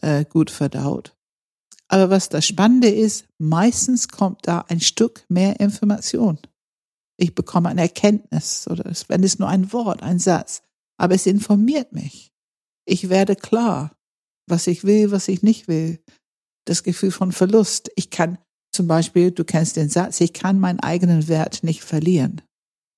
äh, 0.02 0.26
gut 0.26 0.52
verdaut. 0.52 1.16
Aber 1.88 2.10
was 2.10 2.30
das 2.30 2.46
Spannende 2.46 2.90
ist, 2.90 3.26
meistens 3.38 4.10
kommt 4.10 4.48
da 4.48 4.66
ein 4.68 4.82
Stück 4.82 5.24
mehr 5.30 5.60
Information. 5.60 6.38
Ich 7.18 7.34
bekomme 7.34 7.70
eine 7.70 7.82
Erkenntnis 7.82 8.68
oder 8.68 8.92
wenn 9.08 9.24
es 9.24 9.40
nur 9.40 9.50
ein 9.50 9.74
Wort, 9.74 10.04
ein 10.04 10.20
Satz, 10.20 10.62
aber 10.98 11.16
es 11.16 11.26
informiert 11.26 11.94
mich. 11.94 12.32
Ich 12.86 13.10
werde 13.10 13.36
klar, 13.36 13.96
was 14.48 14.68
ich 14.68 14.84
will, 14.84 15.12
was 15.12 15.28
ich 15.28 15.44
nicht 15.44 15.68
will. 15.68 16.00
Das 16.66 16.84
Gefühl 16.84 17.12
von 17.12 17.32
Verlust. 17.32 17.92
Ich 17.96 18.10
kann 18.10 18.38
zum 18.72 18.88
Beispiel, 18.88 19.32
du 19.32 19.44
kennst 19.44 19.76
den 19.76 19.90
Satz, 19.90 20.22
ich 20.22 20.34
kann 20.34 20.60
meinen 20.60 20.80
eigenen 20.80 21.28
Wert 21.28 21.64
nicht 21.64 21.84
verlieren. 21.84 22.42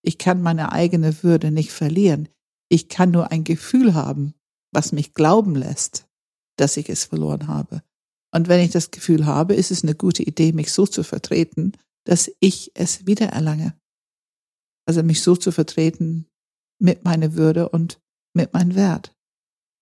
Ich 0.02 0.18
kann 0.18 0.42
meine 0.42 0.72
eigene 0.72 1.24
Würde 1.24 1.52
nicht 1.52 1.72
verlieren. 1.72 2.30
Ich 2.70 2.90
kann 2.90 3.12
nur 3.12 3.32
ein 3.32 3.44
Gefühl 3.44 3.94
haben, 3.94 4.34
was 4.72 4.92
mich 4.92 5.14
glauben 5.14 5.56
lässt, 5.56 6.08
dass 6.58 6.78
ich 6.78 6.90
es 6.90 7.06
verloren 7.06 7.48
habe. 7.48 7.82
Und 8.32 8.48
wenn 8.48 8.60
ich 8.60 8.72
das 8.72 8.92
Gefühl 8.92 9.26
habe, 9.26 9.56
ist 9.56 9.72
es 9.72 9.84
eine 9.84 9.96
gute 9.96 10.24
Idee, 10.24 10.52
mich 10.52 10.72
so 10.72 10.86
zu 10.86 11.04
vertreten, 11.04 11.72
dass 12.06 12.32
ich 12.40 12.72
es 12.76 13.08
wiedererlange. 13.08 13.74
Also 14.90 15.04
mich 15.04 15.22
so 15.22 15.36
zu 15.36 15.52
vertreten 15.52 16.26
mit 16.82 17.04
meiner 17.04 17.36
Würde 17.36 17.70
und 17.70 18.02
mit 18.36 18.56
meinem 18.56 18.74
Wert. 18.74 19.16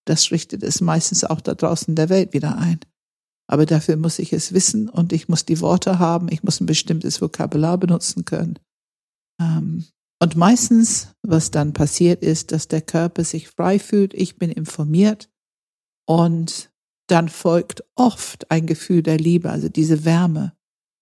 Das 0.06 0.32
richtet 0.32 0.64
es 0.64 0.82
meistens 0.82 1.24
auch 1.24 1.40
da 1.40 1.56
draußen 1.56 1.96
der 1.96 2.10
Welt 2.10 2.34
wieder 2.34 2.58
ein. 2.58 2.82
Aber 3.50 3.66
dafür 3.66 3.96
muss 3.96 4.20
ich 4.20 4.34
es 4.34 4.52
wissen 4.52 4.90
und 4.90 5.14
ich 5.14 5.30
muss 5.30 5.46
die 5.46 5.62
Worte 5.62 5.98
haben, 5.98 6.30
ich 6.30 6.44
muss 6.44 6.60
ein 6.60 6.66
bestimmtes 6.66 7.22
Vokabular 7.22 7.78
benutzen 7.78 8.26
können. 8.26 8.60
Ähm, 9.42 9.86
und 10.22 10.36
meistens, 10.36 11.14
was 11.26 11.52
dann 11.52 11.72
passiert 11.72 12.22
ist, 12.22 12.52
dass 12.52 12.68
der 12.68 12.82
Körper 12.82 13.24
sich 13.24 13.48
frei 13.48 13.80
fühlt, 13.80 14.14
ich 14.14 14.36
bin 14.36 14.52
informiert 14.52 15.30
und 16.06 16.70
dann 17.08 17.30
folgt 17.30 17.82
oft 17.96 18.52
ein 18.52 18.66
Gefühl 18.66 19.04
der 19.04 19.20
Liebe, 19.20 19.52
also 19.52 19.70
diese 19.70 20.04
Wärme. 20.04 20.52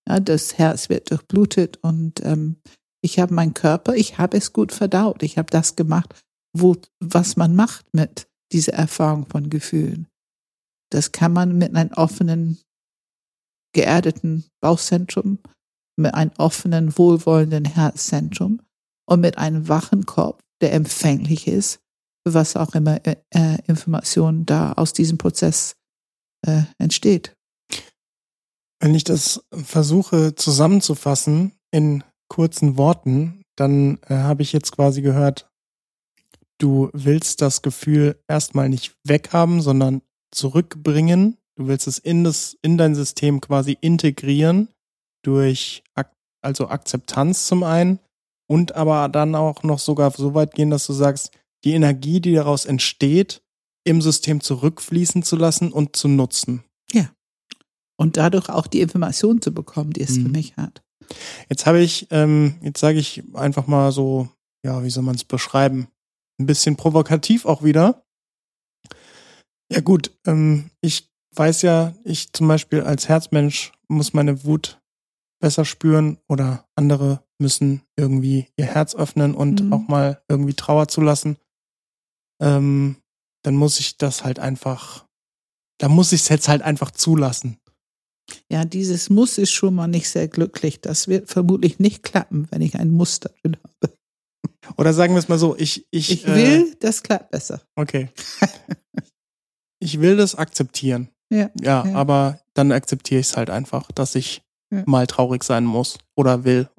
Ja, 0.07 0.19
das 0.19 0.59
Herz 0.59 0.89
wird 0.89 1.09
durchblutet 1.09 1.77
und 1.77 2.23
ähm, 2.23 2.57
ich 3.05 3.19
habe 3.19 3.35
meinen 3.35 3.53
Körper, 3.53 3.93
ich 3.93 4.17
habe 4.17 4.35
es 4.35 4.51
gut 4.51 4.71
verdaut. 4.71 5.21
Ich 5.21 5.37
habe 5.37 5.49
das 5.51 5.75
gemacht, 5.75 6.15
wo, 6.53 6.75
was 6.99 7.37
man 7.37 7.55
macht 7.55 7.85
mit 7.93 8.27
dieser 8.51 8.73
Erfahrung 8.73 9.27
von 9.27 9.51
Gefühlen. 9.51 10.07
Das 10.89 11.11
kann 11.11 11.31
man 11.31 11.55
mit 11.57 11.75
einem 11.75 11.91
offenen, 11.93 12.57
geerdeten 13.73 14.45
Bauchzentrum, 14.59 15.37
mit 15.97 16.15
einem 16.15 16.31
offenen, 16.37 16.97
wohlwollenden 16.97 17.65
Herzzentrum 17.65 18.61
und 19.07 19.21
mit 19.21 19.37
einem 19.37 19.67
wachen 19.67 20.07
Kopf, 20.07 20.41
der 20.61 20.73
empfänglich 20.73 21.47
ist, 21.47 21.79
für 22.25 22.33
was 22.33 22.55
auch 22.55 22.73
immer 22.73 23.05
äh, 23.05 23.17
äh 23.35 23.59
Informationen 23.67 24.47
da 24.47 24.73
aus 24.73 24.93
diesem 24.93 25.19
Prozess 25.19 25.75
äh, 26.47 26.63
entsteht. 26.79 27.35
Wenn 28.79 28.95
ich 28.95 29.03
das 29.03 29.45
versuche 29.51 30.33
zusammenzufassen 30.33 31.51
in 31.71 32.03
kurzen 32.27 32.77
Worten, 32.77 33.41
dann 33.55 33.99
äh, 34.07 34.15
habe 34.15 34.41
ich 34.41 34.53
jetzt 34.53 34.71
quasi 34.71 35.01
gehört, 35.01 35.49
du 36.57 36.89
willst 36.93 37.41
das 37.41 37.61
Gefühl 37.61 38.19
erstmal 38.27 38.69
nicht 38.69 38.95
weghaben, 39.03 39.61
sondern 39.61 40.01
zurückbringen. 40.31 41.37
Du 41.55 41.67
willst 41.67 41.87
es 41.87 41.97
in 41.97 42.23
das, 42.23 42.57
in 42.61 42.77
dein 42.77 42.95
System 42.95 43.41
quasi 43.41 43.77
integrieren 43.79 44.67
durch 45.23 45.83
also 46.41 46.67
Akzeptanz 46.67 47.47
zum 47.47 47.63
einen 47.63 47.99
und 48.47 48.75
aber 48.75 49.09
dann 49.09 49.35
auch 49.35 49.63
noch 49.63 49.79
sogar 49.79 50.11
so 50.11 50.33
weit 50.33 50.53
gehen, 50.53 50.69
dass 50.69 50.85
du 50.85 50.93
sagst, 50.93 51.31
die 51.63 51.73
Energie, 51.73 52.21
die 52.21 52.33
daraus 52.33 52.65
entsteht, 52.65 53.41
im 53.83 54.01
System 54.01 54.41
zurückfließen 54.41 55.23
zu 55.23 55.35
lassen 55.35 55.71
und 55.71 55.95
zu 55.95 56.07
nutzen. 56.07 56.63
Ja. 56.91 57.09
Und 57.97 58.17
dadurch 58.17 58.49
auch 58.49 58.67
die 58.67 58.81
Information 58.81 59.41
zu 59.41 59.53
bekommen, 59.53 59.93
die 59.93 60.01
es 60.01 60.17
mhm. 60.17 60.23
für 60.23 60.29
mich 60.29 60.57
hat. 60.57 60.83
Jetzt 61.49 61.65
habe 61.65 61.79
ich, 61.79 62.07
ähm, 62.11 62.55
jetzt 62.61 62.79
sage 62.79 62.99
ich 62.99 63.23
einfach 63.33 63.67
mal 63.67 63.91
so, 63.91 64.29
ja, 64.65 64.83
wie 64.83 64.89
soll 64.89 65.03
man 65.03 65.15
es 65.15 65.23
beschreiben? 65.23 65.87
Ein 66.39 66.45
bisschen 66.45 66.75
provokativ 66.75 67.45
auch 67.45 67.63
wieder. 67.63 68.03
Ja 69.71 69.81
gut, 69.81 70.11
ähm, 70.25 70.69
ich 70.81 71.09
weiß 71.35 71.61
ja, 71.63 71.93
ich 72.03 72.33
zum 72.33 72.47
Beispiel 72.47 72.81
als 72.81 73.09
Herzmensch 73.09 73.71
muss 73.87 74.13
meine 74.13 74.43
Wut 74.43 74.79
besser 75.39 75.65
spüren 75.65 76.17
oder 76.27 76.67
andere 76.75 77.23
müssen 77.39 77.81
irgendwie 77.97 78.47
ihr 78.55 78.65
Herz 78.65 78.95
öffnen 78.95 79.35
und 79.35 79.63
mhm. 79.63 79.73
auch 79.73 79.87
mal 79.87 80.21
irgendwie 80.29 80.53
Trauer 80.53 80.87
zulassen. 80.87 81.37
Ähm, 82.41 82.97
dann 83.43 83.55
muss 83.55 83.79
ich 83.79 83.97
das 83.97 84.23
halt 84.23 84.39
einfach, 84.39 85.05
da 85.79 85.89
muss 85.89 86.13
ich 86.13 86.21
es 86.21 86.29
jetzt 86.29 86.47
halt 86.47 86.61
einfach 86.61 86.91
zulassen. 86.91 87.59
Ja, 88.51 88.65
dieses 88.65 89.09
Muss 89.09 89.37
ist 89.37 89.51
schon 89.51 89.75
mal 89.75 89.87
nicht 89.87 90.09
sehr 90.09 90.27
glücklich. 90.27 90.81
Das 90.81 91.07
wird 91.07 91.29
vermutlich 91.29 91.79
nicht 91.79 92.03
klappen, 92.03 92.47
wenn 92.51 92.61
ich 92.61 92.75
ein 92.75 92.91
Muster 92.91 93.31
drin 93.41 93.57
habe. 93.63 93.93
Oder 94.77 94.93
sagen 94.93 95.13
wir 95.13 95.19
es 95.19 95.27
mal 95.27 95.37
so, 95.37 95.55
ich, 95.57 95.85
ich, 95.91 96.11
ich 96.11 96.27
will, 96.27 96.71
äh, 96.71 96.75
das 96.79 97.03
klappt 97.03 97.31
besser. 97.31 97.61
Okay. 97.75 98.09
ich 99.79 99.99
will 99.99 100.17
das 100.17 100.35
akzeptieren. 100.35 101.09
Ja, 101.31 101.49
ja, 101.61 101.85
ja. 101.85 101.95
aber 101.95 102.39
dann 102.53 102.71
akzeptiere 102.71 103.19
ich 103.19 103.27
es 103.27 103.37
halt 103.37 103.49
einfach, 103.49 103.91
dass 103.91 104.15
ich 104.15 104.43
ja. 104.71 104.83
mal 104.85 105.07
traurig 105.07 105.43
sein 105.43 105.65
muss 105.65 105.97
oder 106.15 106.43
will. 106.43 106.69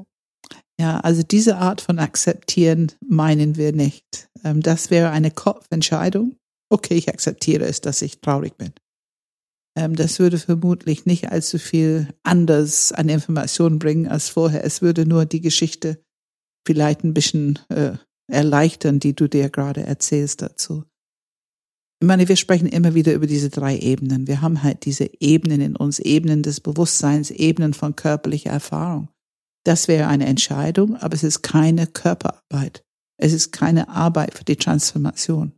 Ja, 0.79 1.01
also 1.01 1.23
diese 1.23 1.57
Art 1.57 1.81
von 1.81 1.99
akzeptieren 1.99 2.93
meinen 3.07 3.57
wir 3.57 3.73
nicht. 3.73 4.29
Ähm, 4.45 4.61
das 4.61 4.91
wäre 4.91 5.11
eine 5.11 5.31
Kopfentscheidung. 5.31 6.37
Okay, 6.69 6.95
ich 6.95 7.09
akzeptiere 7.09 7.65
es, 7.65 7.81
dass 7.81 8.03
ich 8.03 8.21
traurig 8.21 8.57
bin. 8.57 8.73
Ähm, 9.77 9.95
das 9.95 10.19
würde 10.19 10.39
vermutlich 10.39 11.07
nicht 11.07 11.31
allzu 11.31 11.59
viel 11.59 12.09
anders 12.23 12.93
an 12.93 13.09
Informationen 13.09 13.79
bringen 13.79 14.09
als 14.09 14.29
vorher. 14.29 14.65
Es 14.65 14.83
würde 14.83 15.07
nur 15.07 15.27
die 15.27 15.41
Geschichte 15.41 16.03
vielleicht 16.67 17.05
ein 17.05 17.15
bisschen 17.15 17.59
äh, 17.69 17.93
erleichtern, 18.29 18.99
die 18.99 19.15
du 19.15 19.29
dir 19.29 19.51
gerade 19.51 19.83
erzählst 19.83 20.43
dazu. 20.43 20.85
Ich 22.03 22.07
meine, 22.07 22.29
wir 22.29 22.37
sprechen 22.37 22.67
immer 22.67 22.95
wieder 22.95 23.15
über 23.15 23.27
diese 23.27 23.49
drei 23.49 23.79
Ebenen. 23.79 24.27
Wir 24.27 24.43
haben 24.43 24.63
halt 24.63 24.85
diese 24.85 25.09
Ebenen 25.21 25.61
in 25.61 25.77
uns, 25.77 25.99
Ebenen 25.99 26.43
des 26.43 26.61
Bewusstseins, 26.61 27.31
Ebenen 27.31 27.73
von 27.73 27.97
körperlicher 27.97 28.51
Erfahrung. 28.51 29.09
Das 29.65 29.89
wäre 29.89 30.09
eine 30.09 30.27
Entscheidung, 30.27 30.97
aber 30.97 31.15
es 31.15 31.25
ist 31.25 31.43
keine 31.43 31.87
Körperarbeit. 31.87 32.85
Es 33.19 33.33
ist 33.33 33.51
keine 33.51 33.89
Arbeit 33.89 34.37
für 34.37 34.45
die 34.45 34.57
Transformation. 34.57 35.53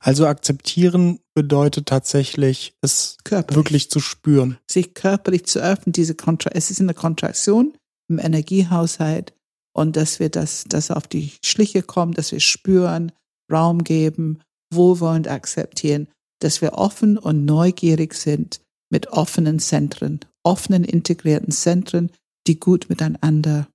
Also 0.00 0.26
akzeptieren 0.26 1.20
bedeutet 1.34 1.86
tatsächlich, 1.86 2.74
es 2.80 3.16
körperlich. 3.24 3.56
wirklich 3.56 3.90
zu 3.90 4.00
spüren. 4.00 4.58
Sich 4.70 4.94
körperlich 4.94 5.46
zu 5.46 5.60
öffnen, 5.60 5.92
diese 5.92 6.14
Kontra 6.14 6.50
es 6.52 6.70
ist 6.70 6.80
eine 6.80 6.94
Kontraktion 6.94 7.76
im 8.08 8.18
Energiehaushalt 8.18 9.34
und 9.74 9.96
dass 9.96 10.20
wir 10.20 10.28
das, 10.28 10.64
das 10.68 10.90
auf 10.90 11.08
die 11.08 11.32
Schliche 11.44 11.82
kommen, 11.82 12.12
dass 12.14 12.32
wir 12.32 12.40
spüren, 12.40 13.12
Raum 13.52 13.84
geben, 13.84 14.40
wohlwollend 14.72 15.28
akzeptieren, 15.28 16.08
dass 16.40 16.60
wir 16.60 16.74
offen 16.74 17.18
und 17.18 17.44
neugierig 17.44 18.14
sind 18.14 18.60
mit 18.90 19.08
offenen 19.08 19.58
Zentren, 19.58 20.20
offenen 20.44 20.84
integrierten 20.84 21.50
Zentren, 21.50 22.10
die 22.46 22.60
gut 22.60 22.88
miteinander 22.88 23.66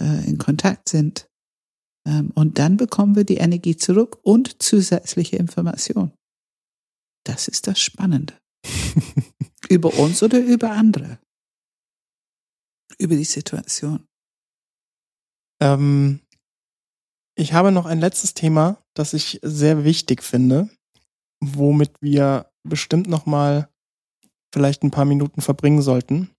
äh, 0.00 0.28
in 0.28 0.38
Kontakt 0.38 0.88
sind. 0.88 1.26
Ähm, 2.06 2.30
und 2.34 2.58
dann 2.58 2.76
bekommen 2.76 3.16
wir 3.16 3.24
die 3.24 3.36
Energie 3.36 3.76
zurück 3.76 4.18
und 4.22 4.62
zusätzliche 4.62 5.36
Information. 5.36 6.12
Das 7.24 7.48
ist 7.48 7.66
das 7.66 7.80
Spannende. 7.80 8.34
über 9.68 9.94
uns 9.98 10.22
oder 10.22 10.38
über 10.40 10.70
andere. 10.70 11.18
Über 12.98 13.16
die 13.16 13.24
Situation. 13.24 14.06
Ähm, 15.60 16.20
ich 17.36 17.52
habe 17.52 17.72
noch 17.72 17.86
ein 17.86 17.98
letztes 17.98 18.34
Thema, 18.34 18.82
das 18.94 19.12
ich 19.12 19.40
sehr 19.42 19.84
wichtig 19.84 20.22
finde, 20.22 20.68
womit 21.40 22.00
wir 22.00 22.50
bestimmt 22.62 23.08
noch 23.08 23.26
mal 23.26 23.68
vielleicht 24.52 24.84
ein 24.84 24.92
paar 24.92 25.04
Minuten 25.04 25.40
verbringen 25.40 25.82
sollten. 25.82 26.30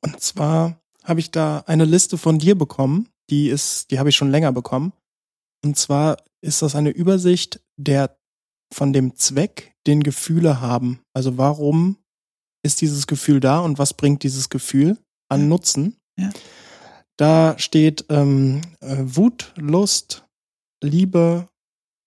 Und 0.00 0.20
zwar 0.20 0.80
habe 1.02 1.20
ich 1.20 1.30
da 1.30 1.60
eine 1.66 1.84
Liste 1.84 2.18
von 2.18 2.38
dir 2.38 2.56
bekommen, 2.56 3.08
die 3.30 3.48
ist, 3.48 3.90
die 3.90 3.98
habe 3.98 4.08
ich 4.08 4.16
schon 4.16 4.30
länger 4.30 4.52
bekommen. 4.52 4.92
Und 5.64 5.78
zwar 5.78 6.18
ist 6.42 6.62
das 6.62 6.74
eine 6.74 6.90
Übersicht 6.90 7.60
der 7.76 8.16
von 8.72 8.92
dem 8.92 9.16
Zweck, 9.16 9.74
den 9.86 10.02
Gefühle 10.02 10.60
haben. 10.60 11.00
Also 11.14 11.38
warum 11.38 11.96
ist 12.64 12.80
dieses 12.80 13.06
Gefühl 13.06 13.40
da 13.40 13.60
und 13.60 13.78
was 13.78 13.94
bringt 13.94 14.22
dieses 14.22 14.48
Gefühl 14.48 14.98
an 15.28 15.42
ja. 15.42 15.46
Nutzen? 15.46 15.96
Ja. 16.18 16.30
Da 17.16 17.58
steht 17.58 18.06
ähm, 18.08 18.62
äh, 18.80 18.96
Wut, 18.98 19.52
Lust, 19.56 20.24
Liebe, 20.82 21.48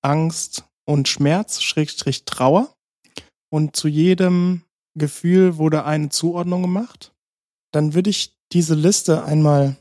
Angst 0.04 0.66
und 0.86 1.08
Schmerz, 1.08 1.62
Schrägstrich 1.62 2.26
Trauer. 2.26 2.74
Und 3.50 3.76
zu 3.76 3.88
jedem 3.88 4.64
Gefühl 4.98 5.58
wurde 5.58 5.86
eine 5.86 6.10
Zuordnung 6.10 6.64
gemacht. 6.64 7.14
Dann 7.72 7.94
würde 7.94 8.10
ich 8.10 8.36
diese 8.52 8.76
Liste 8.76 9.24
einmal 9.24 9.78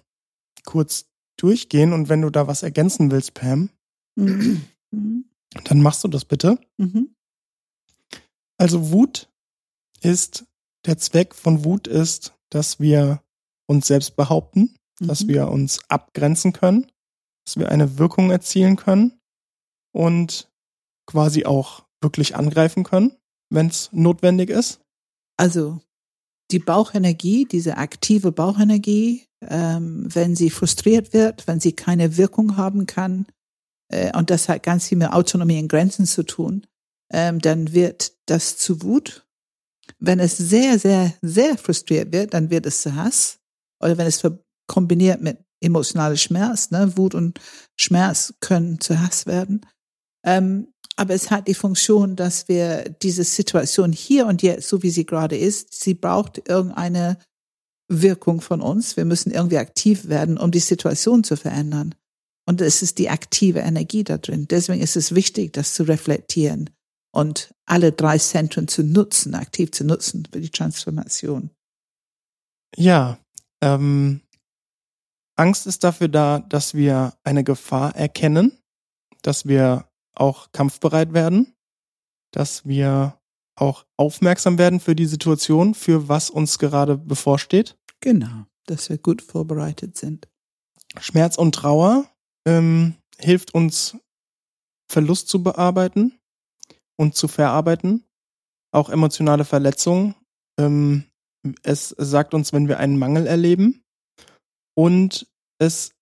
kurz 0.65 1.07
durchgehen 1.37 1.93
und 1.93 2.09
wenn 2.09 2.23
du 2.23 2.31
da 2.31 2.47
was 2.47 2.63
ergänzen 2.63 3.11
willst, 3.11 3.35
Pam, 3.35 3.71
mhm. 4.17 4.63
dann 5.65 5.81
machst 5.81 6.03
du 6.05 6.09
das 6.09 6.25
bitte. 6.25 6.59
Mhm. 6.79 7.15
Also 8.59 8.91
Wut 8.91 9.29
ist, 10.01 10.45
der 10.87 10.99
Zweck 10.99 11.35
von 11.35 11.65
Wut 11.65 11.87
ist, 11.87 12.35
dass 12.51 12.81
wir 12.81 13.23
uns 13.67 13.87
selbst 13.87 14.17
behaupten, 14.17 14.75
mhm. 15.01 15.07
dass 15.07 15.27
wir 15.27 15.49
uns 15.49 15.81
abgrenzen 15.89 16.53
können, 16.53 16.91
dass 17.45 17.57
wir 17.57 17.71
eine 17.71 17.99
Wirkung 17.99 18.31
erzielen 18.31 18.77
können 18.77 19.21
und 19.93 20.51
quasi 21.07 21.45
auch 21.45 21.85
wirklich 22.01 22.37
angreifen 22.37 22.85
können, 22.85 23.17
wenn 23.51 23.69
es 23.69 23.91
notwendig 23.93 24.51
ist. 24.51 24.81
Also 25.37 25.81
die 26.51 26.59
Bauchenergie, 26.59 27.45
diese 27.45 27.77
aktive 27.77 28.33
Bauchenergie, 28.33 29.27
ähm, 29.43 30.07
wenn 30.13 30.37
sie 30.37 30.51
frustriert 30.51 31.13
wird, 31.13 31.47
wenn 31.47 31.61
sie 31.61 31.73
keine 31.73 32.17
Wirkung 32.17 32.57
haben 32.57 32.87
kann, 32.87 33.27
äh, 33.89 34.17
und 34.17 34.31
das 34.31 34.49
hat 34.49 34.63
ganz 34.63 34.89
viel 34.89 34.99
mit 34.99 35.13
Autonomie 35.13 35.61
und 35.61 35.69
Grenzen 35.69 36.07
zu 36.07 36.23
tun, 36.23 36.67
ähm, 37.13 37.41
dann 37.41 37.73
wird 37.73 38.13
das 38.27 38.59
zu 38.59 38.83
Wut. 38.83 39.27
Wenn 39.99 40.19
es 40.19 40.37
sehr, 40.37 40.79
sehr, 40.79 41.15
sehr 41.23 41.57
frustriert 41.57 42.13
wird, 42.13 42.35
dann 42.35 42.51
wird 42.51 42.67
es 42.67 42.83
zu 42.83 42.95
Hass. 42.95 43.39
Oder 43.81 43.97
wenn 43.99 44.07
es 44.07 44.23
kombiniert 44.67 45.21
mit 45.23 45.39
emotionaler 45.61 46.17
Schmerz, 46.17 46.71
ne, 46.71 46.97
Wut 46.97 47.15
und 47.15 47.41
Schmerz 47.77 48.35
können 48.41 48.81
zu 48.81 49.01
Hass 49.01 49.27
werden. 49.27 49.65
Ähm, 50.25 50.73
aber 50.97 51.15
es 51.15 51.31
hat 51.31 51.47
die 51.47 51.55
Funktion, 51.55 52.17
dass 52.17 52.49
wir 52.49 52.89
diese 53.03 53.25
Situation 53.25 53.93
hier 53.93 54.27
und 54.27 54.43
jetzt, 54.43 54.69
so 54.69 54.83
wie 54.83 54.91
sie 54.91 55.05
gerade 55.05 55.37
ist, 55.37 55.75
sie 55.75 55.95
braucht 55.95 56.49
irgendeine 56.49 57.19
Wirkung 57.89 58.41
von 58.41 58.61
uns. 58.63 58.97
Wir 58.97 59.05
müssen 59.05 59.31
irgendwie 59.31 59.59
aktiv 59.59 60.09
werden, 60.09 60.39
um 60.39 60.51
die 60.51 60.59
Situation 60.59 61.23
zu 61.23 61.37
verändern. 61.37 61.95
Und 62.49 62.61
es 62.61 62.81
ist 62.81 62.99
die 62.99 63.11
aktive 63.11 63.61
Energie 63.61 64.05
da 64.05 64.19
drin. 64.19 64.47
Deswegen 64.49 64.81
ist 64.81 64.97
es 64.97 65.15
wichtig, 65.15 65.53
das 65.53 65.75
zu 65.75 65.83
reflektieren 65.83 66.71
und 67.13 67.53
alle 67.67 67.93
drei 67.93 68.19
Zentren 68.19 68.69
zu 68.69 68.83
nutzen, 68.83 69.35
aktiv 69.35 69.73
zu 69.73 69.85
nutzen 69.85 70.27
für 70.33 70.41
die 70.41 70.51
Transformation. 70.51 71.51
Ja, 72.77 73.19
ähm, 73.61 74.21
Angst 75.37 75.67
ist 75.67 75.85
dafür 75.85 76.09
da, 76.09 76.39
dass 76.41 76.75
wir 76.75 77.15
eine 77.25 77.45
Gefahr 77.45 77.95
erkennen, 77.95 78.59
dass 79.23 79.47
wir 79.47 79.89
auch 80.17 80.53
kampfbereit 80.53 81.13
werden, 81.13 81.55
dass 82.33 82.67
wir 82.67 83.19
auch 83.59 83.87
aufmerksam 83.97 84.59
werden 84.59 84.81
für 84.81 84.95
die 84.95 85.07
Situation, 85.07 85.75
für 85.75 86.09
was 86.09 86.31
uns 86.31 86.59
gerade 86.59 86.97
bevorsteht. 86.99 87.77
Genau, 88.01 88.45
dass 88.67 88.89
wir 88.89 88.99
gut 88.99 89.23
vorbereitet 89.23 89.97
sind. 89.97 90.29
Schmerz 90.99 91.37
und 91.37 91.55
Trauer 91.55 92.11
ähm, 92.47 92.95
hilft 93.19 93.55
uns, 93.55 93.97
Verlust 94.91 95.29
zu 95.29 95.43
bearbeiten 95.43 96.19
und 96.97 97.17
zu 97.17 97.29
verarbeiten. 97.29 98.05
Auch 98.73 98.89
emotionale 98.89 99.45
Verletzungen. 99.45 100.15
Ähm, 100.59 101.05
es 101.63 101.89
sagt 101.99 102.35
uns, 102.35 102.53
wenn 102.53 102.69
wir 102.69 102.79
einen 102.79 102.99
Mangel 102.99 103.27
erleben. 103.27 103.83
Und 104.75 105.27
es 105.59 105.96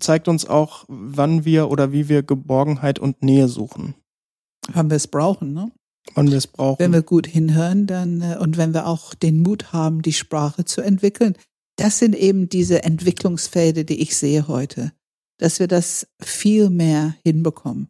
zeigt 0.00 0.28
uns 0.28 0.46
auch, 0.46 0.84
wann 0.88 1.44
wir 1.44 1.70
oder 1.70 1.92
wie 1.92 2.08
wir 2.08 2.22
Geborgenheit 2.22 2.98
und 2.98 3.22
Nähe 3.22 3.48
suchen. 3.48 3.94
Wann 4.72 4.90
wir 4.90 4.96
es 4.96 5.06
brauchen, 5.06 5.52
ne? 5.52 5.70
Wann 6.14 6.30
wir 6.30 6.38
es 6.38 6.46
brauchen. 6.46 6.78
Wenn 6.78 6.92
wir 6.92 7.02
gut 7.02 7.26
hinhören, 7.26 7.86
dann 7.86 8.20
äh, 8.20 8.36
und 8.38 8.56
wenn 8.56 8.74
wir 8.74 8.86
auch 8.86 9.14
den 9.14 9.40
Mut 9.40 9.72
haben, 9.72 10.02
die 10.02 10.12
Sprache 10.12 10.64
zu 10.64 10.80
entwickeln. 10.80 11.36
Das 11.76 11.98
sind 11.98 12.14
eben 12.14 12.48
diese 12.48 12.84
Entwicklungsfelder, 12.84 13.84
die 13.84 14.00
ich 14.00 14.16
sehe 14.16 14.48
heute, 14.48 14.92
dass 15.38 15.60
wir 15.60 15.68
das 15.68 16.06
viel 16.20 16.70
mehr 16.70 17.16
hinbekommen. 17.22 17.88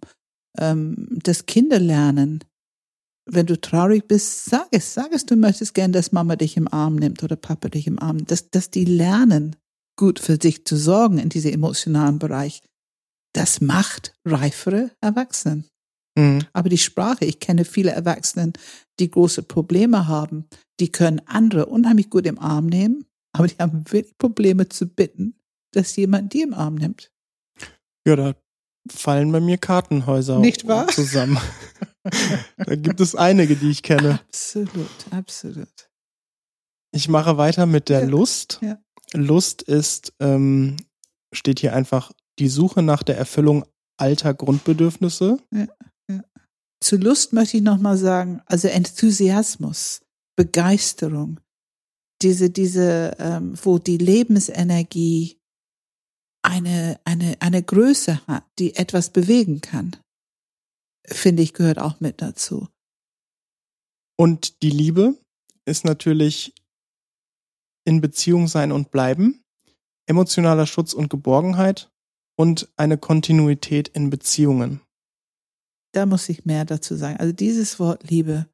Ähm, 0.59 1.09
das 1.23 1.47
Kinder 1.47 1.79
lernen, 1.79 2.43
wenn 3.27 3.47
du 3.47 3.61
traurig 3.61 4.07
bist, 4.07 4.47
sag 4.47 4.69
es, 4.71 4.95
sag 4.95 5.13
es, 5.13 5.27
du 5.27 5.37
möchtest 5.37 5.75
gern, 5.75 5.93
dass 5.93 6.13
Mama 6.13 6.37
dich 6.37 6.57
im 6.57 6.73
Arm 6.73 6.97
nimmt 6.97 7.23
oder 7.23 7.37
Papa 7.37 7.69
dich 7.69 7.87
im 7.87 7.99
Arm 7.99 8.25
dass, 8.25 8.51
dass 8.51 8.71
die 8.71 8.85
lernen, 8.85 9.57
gut 9.97 10.19
für 10.19 10.39
sich 10.41 10.65
zu 10.65 10.77
sorgen 10.77 11.19
in 11.19 11.29
diesem 11.29 11.53
emotionalen 11.53 12.19
Bereich, 12.19 12.63
das 13.35 13.61
macht 13.61 14.15
reifere 14.25 14.91
Erwachsene. 15.01 15.65
Mhm. 16.17 16.41
Aber 16.53 16.69
die 16.69 16.79
Sprache, 16.79 17.25
ich 17.25 17.41
kenne 17.41 17.65
viele 17.65 17.91
Erwachsenen, 17.91 18.55
die 18.99 19.11
große 19.11 19.43
Probleme 19.43 20.09
haben, 20.09 20.47
die 20.81 20.91
können 20.91 21.21
andere 21.27 21.67
unheimlich 21.67 22.11
gut 22.11 22.27
im 22.27 22.39
Arm 22.39 22.67
nehmen, 22.67 23.05
aber 23.33 23.49
die 23.49 23.57
haben 23.59 23.85
wirklich 23.91 24.17
Probleme 24.19 24.69
zu 24.69 24.87
bitten, 24.87 25.35
dass 25.73 25.97
jemand 25.97 26.33
die 26.33 26.43
im 26.43 26.55
Arm 26.55 26.77
nimmt. 26.77 27.13
Ja, 28.07 28.17
da 28.17 28.35
fallen 28.91 29.33
bei 29.33 29.41
mir 29.41 29.59
Kartenhäuser 29.59 30.39
Nicht 30.39 30.67
wahr? 30.67 30.89
zusammen. 30.89 31.39
da 32.57 32.77
gibt 32.77 33.01
es 33.01 33.15
einige, 33.15 33.57
die 33.57 33.71
ich 33.71 33.83
kenne. 33.83 34.21
Absolut, 34.29 34.91
absolut. 35.11 35.91
Ich 36.93 37.09
mache 37.09 37.37
weiter 37.37 37.67
mit 37.67 37.89
der 37.89 38.01
ja, 38.01 38.07
Lust. 38.07 38.59
Ja. 38.63 38.79
Lust 39.13 39.63
ist, 39.63 40.13
ähm, 40.21 40.77
steht 41.33 41.61
hier 41.61 41.75
einfach 41.75 42.13
die 42.39 42.49
Suche 42.49 42.83
nach 42.83 43.03
der 43.03 43.17
Erfüllung 43.17 43.65
alter 43.99 44.35
Grundbedürfnisse. 44.35 45.39
Ja, 45.53 45.67
ja. 46.11 46.25
Zu 46.83 46.97
Lust 46.97 47.33
möchte 47.33 47.57
ich 47.59 47.63
nochmal 47.63 47.97
sagen, 47.97 48.43
also 48.47 48.69
Enthusiasmus, 48.69 50.03
Begeisterung, 50.37 51.41
diese, 52.23 52.51
diese, 52.51 53.17
ähm, 53.19 53.55
wo 53.63 53.79
die 53.79 53.99
Lebensenergie 53.99 55.39
eine, 56.43 57.01
eine, 57.05 57.37
eine 57.41 57.63
Größe 57.63 58.27
hat, 58.27 58.45
die 58.59 58.77
etwas 58.77 59.11
bewegen 59.11 59.61
kann, 59.61 59.97
finde 61.07 61.43
ich, 61.43 61.55
gehört 61.55 61.79
auch 61.79 62.01
mit 62.01 62.23
dazu. 62.23 62.69
Und 64.19 64.63
die 64.63 64.71
Liebe 64.71 65.19
ist 65.67 65.85
natürlich 65.85 66.55
in 67.87 68.01
Beziehung 68.01 68.49
sein 68.49 68.73
und 68.73 68.91
bleiben, 68.91 69.43
emotionaler 70.07 70.67
Schutz 70.67 70.93
und 70.93 71.09
Geborgenheit 71.09 71.91
und 72.37 72.69
eine 72.77 72.99
Kontinuität 72.99 73.89
in 73.89 74.11
Beziehungen. 74.11 74.81
Da 75.93 76.05
muss 76.05 76.29
ich 76.29 76.45
mehr 76.45 76.65
dazu 76.65 76.95
sagen. 76.95 77.17
Also 77.17 77.33
dieses 77.33 77.81
Wort 77.81 78.11
Liebe. 78.11 78.47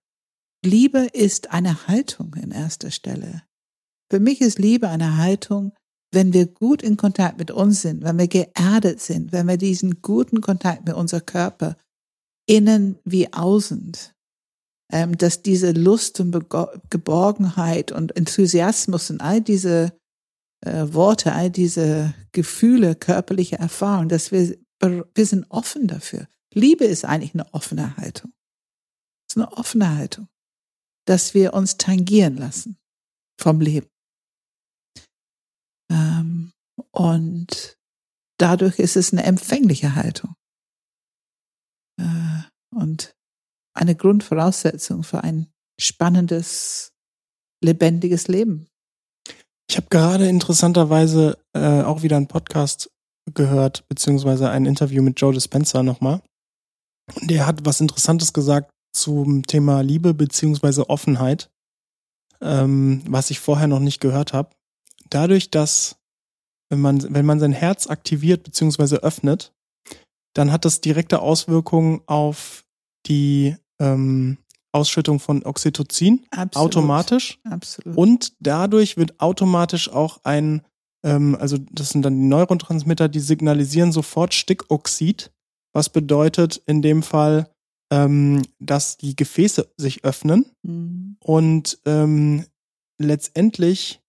Liebe 0.64 1.08
ist 1.12 1.50
eine 1.50 1.88
Haltung 1.88 2.34
in 2.40 2.52
erster 2.52 2.92
Stelle. 2.92 3.42
Für 4.10 4.20
mich 4.20 4.40
ist 4.40 4.58
Liebe 4.58 4.88
eine 4.88 5.16
Haltung, 5.16 5.72
wenn 6.12 6.32
wir 6.32 6.46
gut 6.46 6.82
in 6.82 6.96
Kontakt 6.96 7.38
mit 7.38 7.50
uns 7.50 7.82
sind, 7.82 8.04
wenn 8.04 8.18
wir 8.18 8.28
geerdet 8.28 9.00
sind, 9.00 9.32
wenn 9.32 9.48
wir 9.48 9.56
diesen 9.56 10.02
guten 10.02 10.40
Kontakt 10.40 10.86
mit 10.86 10.94
unserem 10.94 11.26
Körper, 11.26 11.76
innen 12.46 12.98
wie 13.04 13.32
außen, 13.32 13.92
ähm, 14.92 15.16
dass 15.16 15.42
diese 15.42 15.72
Lust 15.72 16.20
und 16.20 16.46
Geborgenheit 16.90 17.92
und 17.92 18.16
Enthusiasmus 18.16 19.10
und 19.10 19.20
all 19.20 19.40
diese 19.40 19.98
äh, 20.64 20.86
Worte, 20.92 21.32
all 21.32 21.50
diese 21.50 22.14
Gefühle, 22.32 22.94
körperliche 22.94 23.58
Erfahrungen, 23.58 24.08
dass 24.08 24.30
wir 24.30 24.56
wir 24.82 25.26
sind 25.26 25.46
offen 25.48 25.86
dafür. 25.86 26.28
Liebe 26.52 26.84
ist 26.84 27.04
eigentlich 27.04 27.34
eine 27.34 27.52
offene 27.54 27.96
Haltung. 27.96 28.32
Es 29.28 29.36
ist 29.36 29.42
eine 29.42 29.52
offene 29.52 29.96
Haltung, 29.96 30.28
dass 31.06 31.34
wir 31.34 31.54
uns 31.54 31.76
tangieren 31.76 32.36
lassen 32.36 32.78
vom 33.40 33.60
Leben. 33.60 33.88
Ähm, 35.90 36.52
und 36.90 37.78
dadurch 38.38 38.78
ist 38.78 38.96
es 38.96 39.12
eine 39.12 39.22
empfängliche 39.22 39.94
Haltung. 39.94 40.34
Äh, 41.98 42.42
und 42.74 43.14
eine 43.74 43.94
Grundvoraussetzung 43.94 45.02
für 45.02 45.24
ein 45.24 45.48
spannendes, 45.80 46.92
lebendiges 47.62 48.28
Leben. 48.28 48.68
Ich 49.68 49.76
habe 49.76 49.86
gerade 49.88 50.28
interessanterweise 50.28 51.38
äh, 51.54 51.82
auch 51.82 52.02
wieder 52.02 52.16
einen 52.16 52.28
Podcast 52.28 52.90
gehört, 53.32 53.88
beziehungsweise 53.88 54.50
ein 54.50 54.66
Interview 54.66 55.02
mit 55.02 55.20
Joe 55.20 55.32
Dispenza 55.32 55.82
nochmal. 55.82 56.20
Und 57.14 57.30
der 57.30 57.46
hat 57.46 57.64
was 57.64 57.80
Interessantes 57.80 58.32
gesagt 58.32 58.70
zum 58.94 59.46
Thema 59.46 59.80
Liebe 59.80 60.12
beziehungsweise 60.12 60.90
Offenheit, 60.90 61.50
ähm, 62.40 63.02
was 63.06 63.30
ich 63.30 63.40
vorher 63.40 63.66
noch 63.66 63.80
nicht 63.80 64.00
gehört 64.00 64.32
habe. 64.32 64.50
Dadurch, 65.08 65.50
dass 65.50 65.96
wenn 66.70 66.80
man, 66.80 67.14
wenn 67.14 67.26
man 67.26 67.40
sein 67.40 67.52
Herz 67.52 67.86
aktiviert 67.86 68.44
beziehungsweise 68.44 69.02
öffnet, 69.02 69.52
dann 70.34 70.52
hat 70.52 70.64
das 70.64 70.80
direkte 70.80 71.20
Auswirkungen 71.20 72.00
auf 72.06 72.64
die 73.06 73.56
ähm, 73.82 74.38
Ausschüttung 74.72 75.20
von 75.20 75.44
Oxytocin 75.44 76.24
Absolut. 76.30 76.56
automatisch. 76.56 77.38
Absolut. 77.44 77.96
Und 77.96 78.32
dadurch 78.40 78.96
wird 78.96 79.20
automatisch 79.20 79.90
auch 79.90 80.20
ein, 80.24 80.62
ähm, 81.04 81.36
also 81.38 81.58
das 81.70 81.90
sind 81.90 82.02
dann 82.02 82.14
die 82.14 82.28
Neurotransmitter, 82.28 83.08
die 83.08 83.20
signalisieren 83.20 83.92
sofort 83.92 84.32
Stickoxid, 84.32 85.30
was 85.74 85.90
bedeutet 85.90 86.62
in 86.66 86.80
dem 86.80 87.02
Fall, 87.02 87.50
ähm, 87.92 88.42
dass 88.58 88.96
die 88.96 89.14
Gefäße 89.14 89.70
sich 89.76 90.04
öffnen 90.04 90.46
mhm. 90.62 91.16
und 91.20 91.78
ähm, 91.84 92.46
letztendlich 92.98 94.00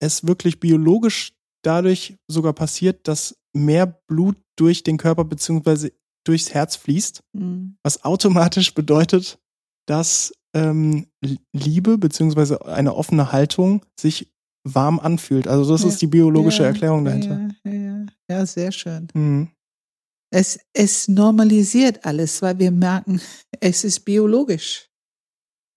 es 0.00 0.26
wirklich 0.26 0.58
biologisch 0.58 1.34
dadurch 1.62 2.16
sogar 2.26 2.52
passiert, 2.52 3.06
dass 3.06 3.36
mehr 3.52 3.86
Blut 3.86 4.36
durch 4.56 4.82
den 4.82 4.96
Körper 4.96 5.24
beziehungsweise 5.24 5.92
durchs 6.24 6.52
Herz 6.54 6.76
fließt, 6.76 7.22
mhm. 7.32 7.76
was 7.82 8.04
automatisch 8.04 8.74
bedeutet, 8.74 9.38
dass 9.86 10.32
ähm, 10.54 11.06
Liebe 11.52 11.98
beziehungsweise 11.98 12.66
eine 12.66 12.94
offene 12.94 13.32
Haltung 13.32 13.84
sich 13.98 14.32
warm 14.64 14.98
anfühlt. 14.98 15.48
Also 15.48 15.70
das 15.70 15.82
ja. 15.82 15.88
ist 15.88 16.02
die 16.02 16.06
biologische 16.06 16.62
ja, 16.62 16.68
Erklärung 16.68 17.04
dahinter. 17.04 17.48
Ja, 17.64 18.06
ja, 18.30 18.46
sehr 18.46 18.72
schön. 18.72 19.08
Mhm. 19.14 19.48
Es, 20.30 20.58
es 20.74 21.08
normalisiert 21.08 22.04
alles, 22.04 22.42
weil 22.42 22.58
wir 22.58 22.70
merken, 22.70 23.20
es 23.60 23.84
ist 23.84 24.00
biologisch. 24.00 24.90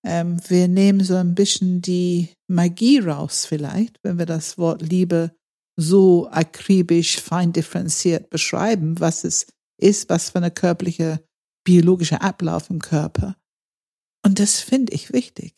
Ähm, 0.06 0.42
wir 0.48 0.68
nehmen 0.68 1.04
so 1.04 1.16
ein 1.16 1.36
bisschen 1.36 1.82
die 1.82 2.30
Magie 2.48 3.00
raus 3.00 3.46
vielleicht, 3.46 4.00
wenn 4.04 4.18
wir 4.18 4.26
das 4.26 4.58
Wort 4.58 4.82
Liebe 4.82 5.32
so 5.78 6.30
akribisch, 6.30 7.20
fein 7.22 7.54
differenziert 7.54 8.30
beschreiben, 8.30 9.00
was 9.00 9.24
es 9.24 9.48
ist, 9.82 10.10
was 10.10 10.30
für 10.30 10.38
eine 10.38 10.52
körperliche, 10.52 11.24
biologische 11.64 12.22
Ablauf 12.22 12.70
im 12.70 12.80
Körper. 12.80 13.36
Und 14.26 14.40
das 14.40 14.60
finde 14.60 14.94
ich 14.94 15.14
wichtig. 15.14 15.56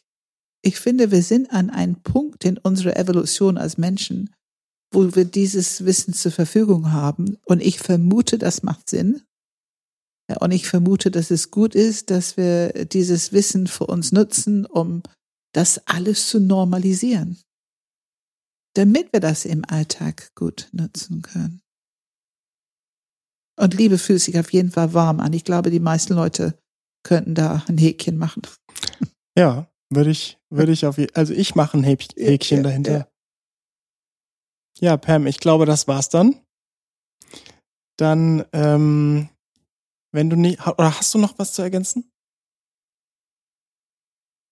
Ich 0.62 0.80
finde, 0.80 1.12
wir 1.12 1.24
sind 1.24 1.52
an 1.52 1.70
einem 1.70 2.02
Punkt 2.02 2.46
in 2.46 2.58
unserer 2.58 2.96
Evolution 2.98 3.58
als 3.58 3.78
Menschen, 3.78 4.34
wo 4.94 5.16
wir 5.16 5.26
dieses 5.26 5.86
Wissen 5.86 6.14
zur 6.14 6.32
Verfügung 6.32 6.92
haben. 6.92 7.38
Und 7.46 7.62
ich 7.62 7.80
vermute, 7.80 8.38
das 8.38 8.64
macht 8.64 8.90
Sinn. 8.90 9.22
Und 10.40 10.52
ich 10.52 10.68
vermute, 10.68 11.12
dass 11.12 11.32
es 11.32 11.52
gut 11.52 11.76
ist, 11.76 12.10
dass 12.10 12.38
wir 12.38 12.86
dieses 12.86 13.34
Wissen 13.34 13.68
für 13.68 13.88
uns 13.88 14.14
nutzen, 14.14 14.66
um 14.66 15.04
das 15.54 15.86
alles 15.86 16.30
zu 16.30 16.40
normalisieren 16.40 17.38
damit 18.74 19.14
wir 19.14 19.20
das 19.20 19.46
im 19.46 19.64
Alltag 19.66 20.34
gut 20.36 20.70
nutzen 20.72 21.22
können. 21.22 21.62
Und 23.60 23.74
Liebe 23.76 23.98
fühlt 23.98 24.22
sich 24.22 24.38
auf 24.40 24.52
jeden 24.52 24.72
Fall 24.72 24.94
warm 24.94 25.20
an. 25.20 25.34
Ich 25.34 25.44
glaube, 25.44 25.70
die 25.70 25.80
meisten 25.80 26.14
Leute 26.14 26.58
könnten 27.04 27.36
da 27.36 27.64
ein 27.68 27.78
Häkchen 27.78 28.18
machen. 28.18 28.42
Ja, 29.36 29.68
würde 29.90 30.12
ich, 30.12 30.38
würde 30.52 30.72
ich 30.72 30.86
auf, 30.86 31.00
also 31.16 31.34
ich 31.34 31.56
mache 31.56 31.76
ein 31.76 31.84
Häkchen 31.84 32.58
ja, 32.58 32.62
dahinter. 32.62 33.10
Ja. 34.80 34.92
ja, 34.92 34.98
Pam, 34.98 35.26
ich 35.26 35.40
glaube, 35.40 35.66
das 35.66 35.88
war's 35.88 36.10
dann. 36.10 36.40
Dann, 37.98 38.46
ähm, 38.54 39.30
wenn 40.12 40.30
du 40.30 40.36
nicht, 40.36 40.68
oder 40.68 41.00
hast 41.00 41.16
du 41.16 41.18
noch 41.18 41.40
was 41.40 41.54
zu 41.54 41.64
ergänzen? 41.64 42.12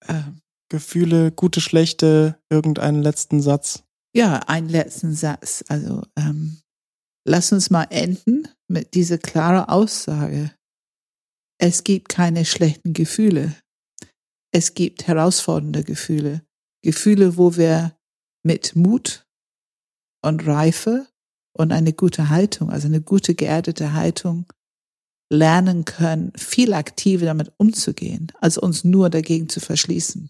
Ähm, 0.08 0.42
Gefühle, 0.70 1.32
gute, 1.32 1.62
schlechte, 1.62 2.40
irgendeinen 2.50 3.04
letzten 3.04 3.40
Satz? 3.42 3.84
Ja, 4.16 4.40
einen 4.48 4.70
letzten 4.70 5.14
Satz. 5.14 5.64
Also 5.68 6.04
ähm, 6.16 6.61
lass 7.26 7.52
uns 7.52 7.70
mal 7.70 7.86
enden 7.90 8.48
mit 8.68 8.94
dieser 8.94 9.18
klaren 9.18 9.68
Aussage. 9.68 10.54
Es 11.60 11.84
gibt 11.84 12.10
keine 12.10 12.46
schlechten 12.46 12.94
Gefühle. 12.94 13.56
Es 14.54 14.74
gibt 14.74 15.08
herausfordernde 15.08 15.84
Gefühle. 15.84 16.44
Gefühle, 16.84 17.38
wo 17.38 17.56
wir 17.58 17.96
mit 18.44 18.76
Mut 18.76 19.28
und 20.24 20.46
Reife 20.48 21.08
und 21.54 21.72
eine 21.72 21.94
gute 21.94 22.30
Haltung, 22.30 22.72
also 22.72 22.88
eine 22.88 23.02
gute 23.02 23.36
geerdete 23.36 23.94
Haltung, 23.94 24.52
lernen 25.32 25.86
können, 25.86 26.34
viel 26.36 26.74
aktiver 26.74 27.26
damit 27.26 27.54
umzugehen, 27.58 28.32
als 28.40 28.58
uns 28.58 28.84
nur 28.84 29.10
dagegen 29.10 29.48
zu 29.48 29.60
verschließen. 29.60 30.30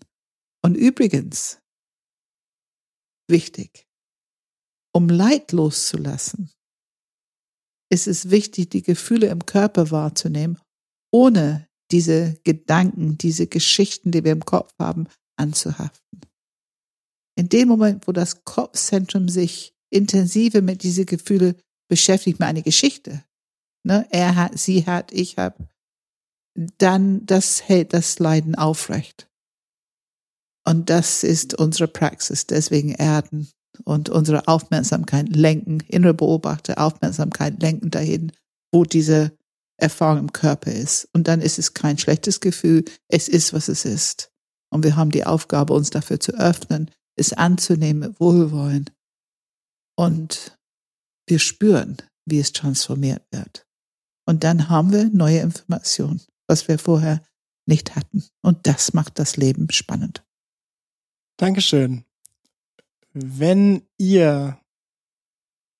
Und 0.64 0.76
übrigens, 0.76 1.60
wichtig. 3.28 3.88
Um 4.94 5.10
Leid 5.10 5.54
loszulassen, 5.54 6.52
ist 7.92 8.08
es 8.08 8.30
wichtig, 8.30 8.70
die 8.70 8.82
Gefühle 8.82 9.28
im 9.28 9.46
Körper 9.46 9.92
wahrzunehmen, 9.92 10.58
ohne 11.12 11.68
diese 11.92 12.40
Gedanken, 12.44 13.18
diese 13.18 13.48
Geschichten, 13.48 14.12
die 14.12 14.24
wir 14.24 14.32
im 14.32 14.46
Kopf 14.46 14.74
haben, 14.80 15.08
anzuhaften. 15.38 16.22
In 17.38 17.50
dem 17.50 17.68
Moment, 17.68 18.08
wo 18.08 18.14
das 18.14 18.44
Kopfzentrum 18.46 19.28
sich 19.28 19.74
intensiver 19.90 20.62
mit 20.62 20.84
diesen 20.84 21.06
Gefühlen 21.06 21.56
beschäftigt, 21.90 22.40
mit 22.40 22.48
einer 22.48 22.62
Geschichte, 22.62 23.26
ne, 23.84 24.08
er 24.10 24.36
hat, 24.36 24.58
sie 24.58 24.86
hat, 24.86 25.12
ich 25.12 25.38
habe, 25.38 25.68
dann 26.78 27.26
das 27.26 27.68
hält 27.68 27.94
das 27.94 28.20
Leiden 28.20 28.56
aufrecht. 28.56 29.30
Und 30.66 30.90
das 30.90 31.24
ist 31.24 31.56
unsere 31.56 31.88
Praxis. 31.88 32.46
Deswegen 32.46 32.92
erden 32.92 33.50
und 33.84 34.10
unsere 34.10 34.48
Aufmerksamkeit 34.48 35.30
lenken, 35.30 35.80
innere 35.88 36.14
Beobachter, 36.14 36.80
Aufmerksamkeit 36.80 37.62
lenken 37.62 37.92
dahin, 37.92 38.32
wo 38.72 38.84
diese 38.84 39.32
Erfahrung 39.78 40.20
im 40.20 40.34
Körper 40.34 40.72
ist. 40.72 41.08
Und 41.14 41.28
dann 41.28 41.42
ist 41.42 41.60
es 41.60 41.74
kein 41.74 41.98
schlechtes 41.98 42.40
Gefühl. 42.40 42.86
Es 43.08 43.28
ist, 43.28 43.54
was 43.54 43.68
es 43.68 43.86
ist. 43.86 44.32
Und 44.70 44.84
wir 44.84 44.96
haben 44.96 45.12
die 45.12 45.26
Aufgabe, 45.26 45.74
uns 45.74 45.90
dafür 45.90 46.20
zu 46.20 46.34
öffnen, 46.34 46.92
es 47.16 47.34
anzunehmen, 47.34 48.16
Wohlwollen. 48.20 48.90
Und 49.98 50.58
wir 51.28 51.40
spüren, 51.40 51.98
wie 52.26 52.40
es 52.40 52.54
transformiert 52.54 53.24
wird. 53.32 53.66
Und 54.26 54.44
dann 54.44 54.70
haben 54.70 54.92
wir 54.92 55.10
neue 55.10 55.40
Informationen, 55.40 56.22
was 56.48 56.68
wir 56.68 56.80
vorher 56.80 57.22
nicht 57.68 57.96
hatten. 57.96 58.24
Und 58.42 58.68
das 58.68 58.94
macht 58.94 59.20
das 59.20 59.38
Leben 59.38 59.70
spannend. 59.72 60.24
Dankeschön. 61.38 62.06
Wenn 63.14 63.82
ihr 63.98 64.58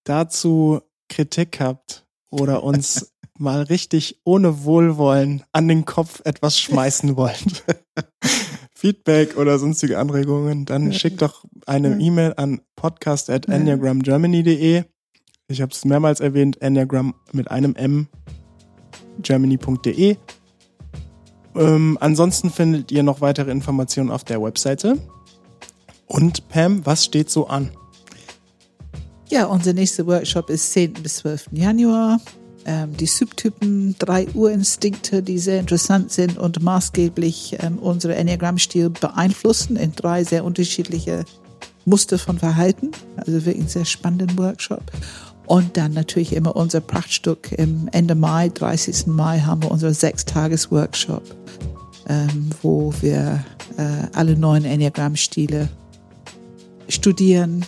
dazu 0.04 0.82
Kritik 1.10 1.60
habt 1.60 2.06
oder 2.30 2.64
uns 2.64 3.14
mal 3.38 3.62
richtig 3.64 4.22
ohne 4.24 4.64
Wohlwollen 4.64 5.44
an 5.52 5.68
den 5.68 5.86
Kopf 5.86 6.22
etwas 6.26 6.60
schmeißen 6.60 7.16
wollt, 7.18 7.64
Feedback 8.76 9.38
oder 9.38 9.60
sonstige 9.60 10.00
Anregungen, 10.00 10.66
dann 10.66 10.92
schickt 10.94 11.22
doch 11.22 11.46
eine 11.68 12.00
E-Mail 12.00 12.34
an 12.36 12.62
podcast 12.76 13.30
at 13.30 13.48
enneagramgermany.de. 13.48 14.84
Ich 15.48 15.62
habe 15.62 15.72
es 15.72 15.86
mehrmals 15.86 16.20
erwähnt, 16.20 16.62
Enneagram 16.62 17.14
mit 17.32 17.52
einem 17.52 17.76
M, 17.76 18.08
germany.de. 19.20 20.18
Ähm, 21.56 21.98
ansonsten 22.02 22.50
findet 22.50 22.92
ihr 22.92 23.04
noch 23.04 23.22
weitere 23.22 23.52
Informationen 23.52 24.10
auf 24.10 24.24
der 24.24 24.42
Webseite 24.42 24.98
und 26.12 26.48
Pam, 26.50 26.86
was 26.86 27.06
steht 27.06 27.30
so 27.30 27.48
an? 27.48 27.72
Ja, 29.30 29.46
unser 29.46 29.72
nächster 29.72 30.06
Workshop 30.08 30.50
ist 30.50 30.74
10. 30.74 30.94
bis 30.94 31.18
12. 31.18 31.48
Januar. 31.54 32.20
Ähm, 32.66 32.96
die 32.98 33.06
Subtypen, 33.06 33.96
drei 33.98 34.28
Urinstinkte, 34.34 35.24
die 35.24 35.40
sehr 35.40 35.60
interessant 35.60 36.12
sind 36.12 36.38
und 36.38 36.62
maßgeblich 36.62 37.58
ähm, 37.60 37.80
unsere 37.80 38.16
Enneagramm-Stil 38.16 38.90
beeinflussen 38.90 39.78
in 39.78 39.94
drei 39.94 40.24
sehr 40.24 40.44
unterschiedliche 40.44 41.24
Muster 41.86 42.20
von 42.20 42.38
Verhalten. 42.38 42.92
Also 43.16 43.46
wirklich 43.46 43.64
ein 43.64 43.70
sehr 43.70 43.86
spannender 43.86 44.38
Workshop. 44.38 44.84
Und 45.48 45.78
dann 45.78 45.94
natürlich 45.94 46.34
immer 46.34 46.56
unser 46.56 46.82
Prachtstück 46.82 47.54
im 47.54 47.90
Ende 47.94 48.16
Mai, 48.16 48.50
30. 48.50 49.08
Mai, 49.08 49.40
haben 49.40 49.64
wir 49.64 49.72
unseren 49.72 49.94
Sechstages-Workshop, 49.94 51.24
ähm, 52.10 52.50
wo 52.62 52.94
wir 53.02 53.44
äh, 53.78 54.08
alle 54.14 54.38
neuen 54.38 54.66
Enneagramm-Stile 54.66 55.70
studieren, 56.92 57.66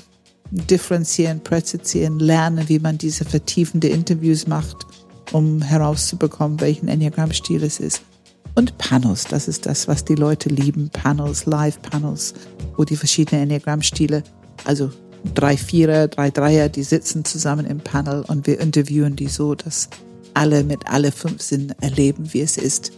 differenzieren, 0.51 1.41
präzisieren, 1.41 2.19
lernen, 2.19 2.69
wie 2.69 2.80
man 2.80 2.97
diese 2.97 3.26
vertiefende 3.26 3.88
Interviews 3.88 4.47
macht, 4.47 4.86
um 5.32 5.61
herauszubekommen, 5.61 6.61
welchen 6.61 6.88
Enneagramm-Stil 6.88 7.63
es 7.63 7.80
ist. 7.80 8.01
Und 8.55 8.78
Panels, 8.78 9.26
das 9.26 9.47
ist 9.47 9.65
das, 9.65 9.88
was 9.88 10.05
die 10.05 10.15
Leute 10.15 10.49
lieben. 10.49 10.89
Panels, 10.89 11.47
Live-Panels, 11.47 12.36
wo 12.78 12.84
die 12.84 12.95
verschiedenen 12.95 13.43
Enneagramm-Stile, 13.43 14.24
also 14.65 14.91
drei 15.34 15.57
Vierer, 15.57 16.07
drei 16.07 16.30
Dreier, 16.30 16.69
die 16.69 16.84
sitzen 16.84 17.26
zusammen 17.26 17.65
im 17.65 17.80
Panel 17.80 18.24
und 18.28 18.45
wir 18.45 18.59
interviewen 18.59 19.15
die 19.15 19.28
so, 19.28 19.55
dass 19.55 19.89
alle 20.36 20.63
mit 20.63 20.88
alle 20.88 21.11
fünf 21.11 21.41
Sinnen 21.41 21.74
erleben, 21.82 22.34
wie 22.34 22.41
es 22.41 22.57
ist, 22.57 22.91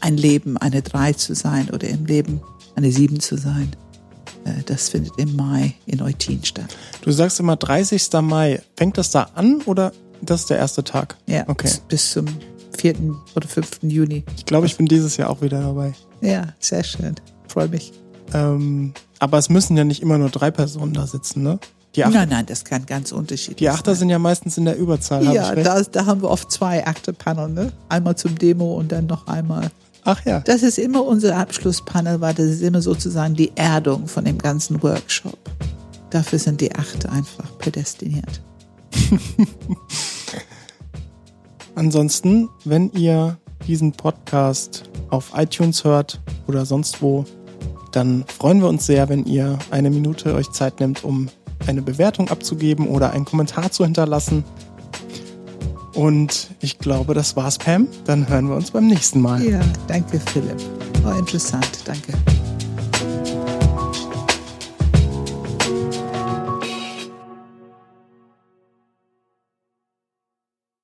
ein 0.00 0.16
Leben 0.16 0.56
eine 0.56 0.82
Drei 0.82 1.12
zu 1.12 1.34
sein 1.34 1.70
oder 1.70 1.88
im 1.88 2.06
Leben 2.06 2.40
eine 2.76 2.92
Sieben 2.92 3.20
zu 3.20 3.36
sein. 3.36 3.74
Äh, 4.48 4.62
das 4.66 4.88
findet 4.88 5.12
im 5.18 5.36
Mai 5.36 5.74
in 5.86 6.00
Eutin 6.02 6.44
statt. 6.44 6.76
Du 7.02 7.10
sagst 7.12 7.40
immer 7.40 7.56
30. 7.56 8.08
Mai. 8.22 8.60
Fängt 8.76 8.98
das 8.98 9.10
da 9.10 9.28
an 9.34 9.60
oder 9.66 9.92
das 10.22 10.40
ist 10.42 10.50
der 10.50 10.58
erste 10.58 10.82
Tag? 10.84 11.16
Ja, 11.26 11.44
Okay. 11.48 11.70
bis 11.88 12.10
zum 12.12 12.26
4. 12.76 12.94
oder 13.34 13.48
5. 13.48 13.80
Juni. 13.82 14.24
Ich 14.36 14.44
glaube, 14.46 14.66
ich 14.66 14.76
bin 14.76 14.86
dieses 14.86 15.16
Jahr 15.16 15.30
auch 15.30 15.40
wieder 15.42 15.60
dabei. 15.60 15.92
Ja, 16.20 16.48
sehr 16.60 16.82
schön. 16.84 17.14
Freue 17.48 17.68
mich. 17.68 17.92
Ähm, 18.34 18.92
aber 19.18 19.38
es 19.38 19.48
müssen 19.48 19.76
ja 19.76 19.84
nicht 19.84 20.02
immer 20.02 20.18
nur 20.18 20.28
drei 20.30 20.50
Personen 20.50 20.92
da 20.94 21.06
sitzen, 21.06 21.42
ne? 21.42 21.58
Die, 21.96 22.04
Acht 22.04 22.12
Nein, 22.12 22.28
nein, 22.28 22.44
das 22.46 22.64
kann 22.64 22.84
ganz 22.84 23.12
unterschiedlich 23.12 23.56
die 23.56 23.68
Achter 23.70 23.92
sein. 23.92 24.00
sind 24.00 24.10
ja 24.10 24.18
meistens 24.18 24.58
in 24.58 24.66
der 24.66 24.76
Überzahl. 24.76 25.26
hab 25.26 25.34
Ja, 25.34 25.48
recht? 25.50 25.66
da, 25.66 25.80
da 25.82 26.06
haben 26.06 26.20
wir 26.22 26.28
oft 26.30 26.52
zwei 26.52 26.86
Akte-Panel, 26.86 27.48
ne? 27.48 27.72
Einmal 27.88 28.14
zum 28.16 28.36
Demo 28.38 28.74
und 28.76 28.92
dann 28.92 29.06
noch 29.06 29.26
einmal. 29.26 29.70
Ach 30.08 30.24
ja. 30.24 30.40
Das 30.40 30.62
ist 30.62 30.78
immer 30.78 31.04
unser 31.04 31.36
Abschlusspanel, 31.36 32.22
weil 32.22 32.32
das 32.32 32.46
ist 32.46 32.62
immer 32.62 32.80
sozusagen 32.80 33.34
die 33.34 33.52
Erdung 33.56 34.08
von 34.08 34.24
dem 34.24 34.38
ganzen 34.38 34.82
Workshop. 34.82 35.38
Dafür 36.08 36.38
sind 36.38 36.62
die 36.62 36.74
Achte 36.74 37.12
einfach 37.12 37.58
prädestiniert. 37.58 38.40
Ansonsten, 41.74 42.48
wenn 42.64 42.90
ihr 42.92 43.36
diesen 43.66 43.92
Podcast 43.92 44.84
auf 45.10 45.32
iTunes 45.36 45.84
hört 45.84 46.22
oder 46.46 46.64
sonst 46.64 47.02
wo, 47.02 47.26
dann 47.92 48.24
freuen 48.28 48.62
wir 48.62 48.68
uns 48.68 48.86
sehr, 48.86 49.10
wenn 49.10 49.26
ihr 49.26 49.58
eine 49.70 49.90
Minute 49.90 50.34
euch 50.34 50.50
Zeit 50.52 50.80
nimmt, 50.80 51.04
um 51.04 51.28
eine 51.66 51.82
Bewertung 51.82 52.30
abzugeben 52.30 52.88
oder 52.88 53.10
einen 53.10 53.26
Kommentar 53.26 53.72
zu 53.72 53.84
hinterlassen. 53.84 54.42
Und 55.98 56.50
ich 56.60 56.78
glaube, 56.78 57.12
das 57.12 57.34
war's, 57.34 57.58
Pam. 57.58 57.88
Dann 58.04 58.28
hören 58.28 58.48
wir 58.48 58.54
uns 58.54 58.70
beim 58.70 58.86
nächsten 58.86 59.20
Mal. 59.20 59.42
Ja, 59.42 59.58
danke, 59.88 60.20
Philipp. 60.20 60.62
War 61.02 61.18
interessant. 61.18 61.66
Danke. 61.84 62.12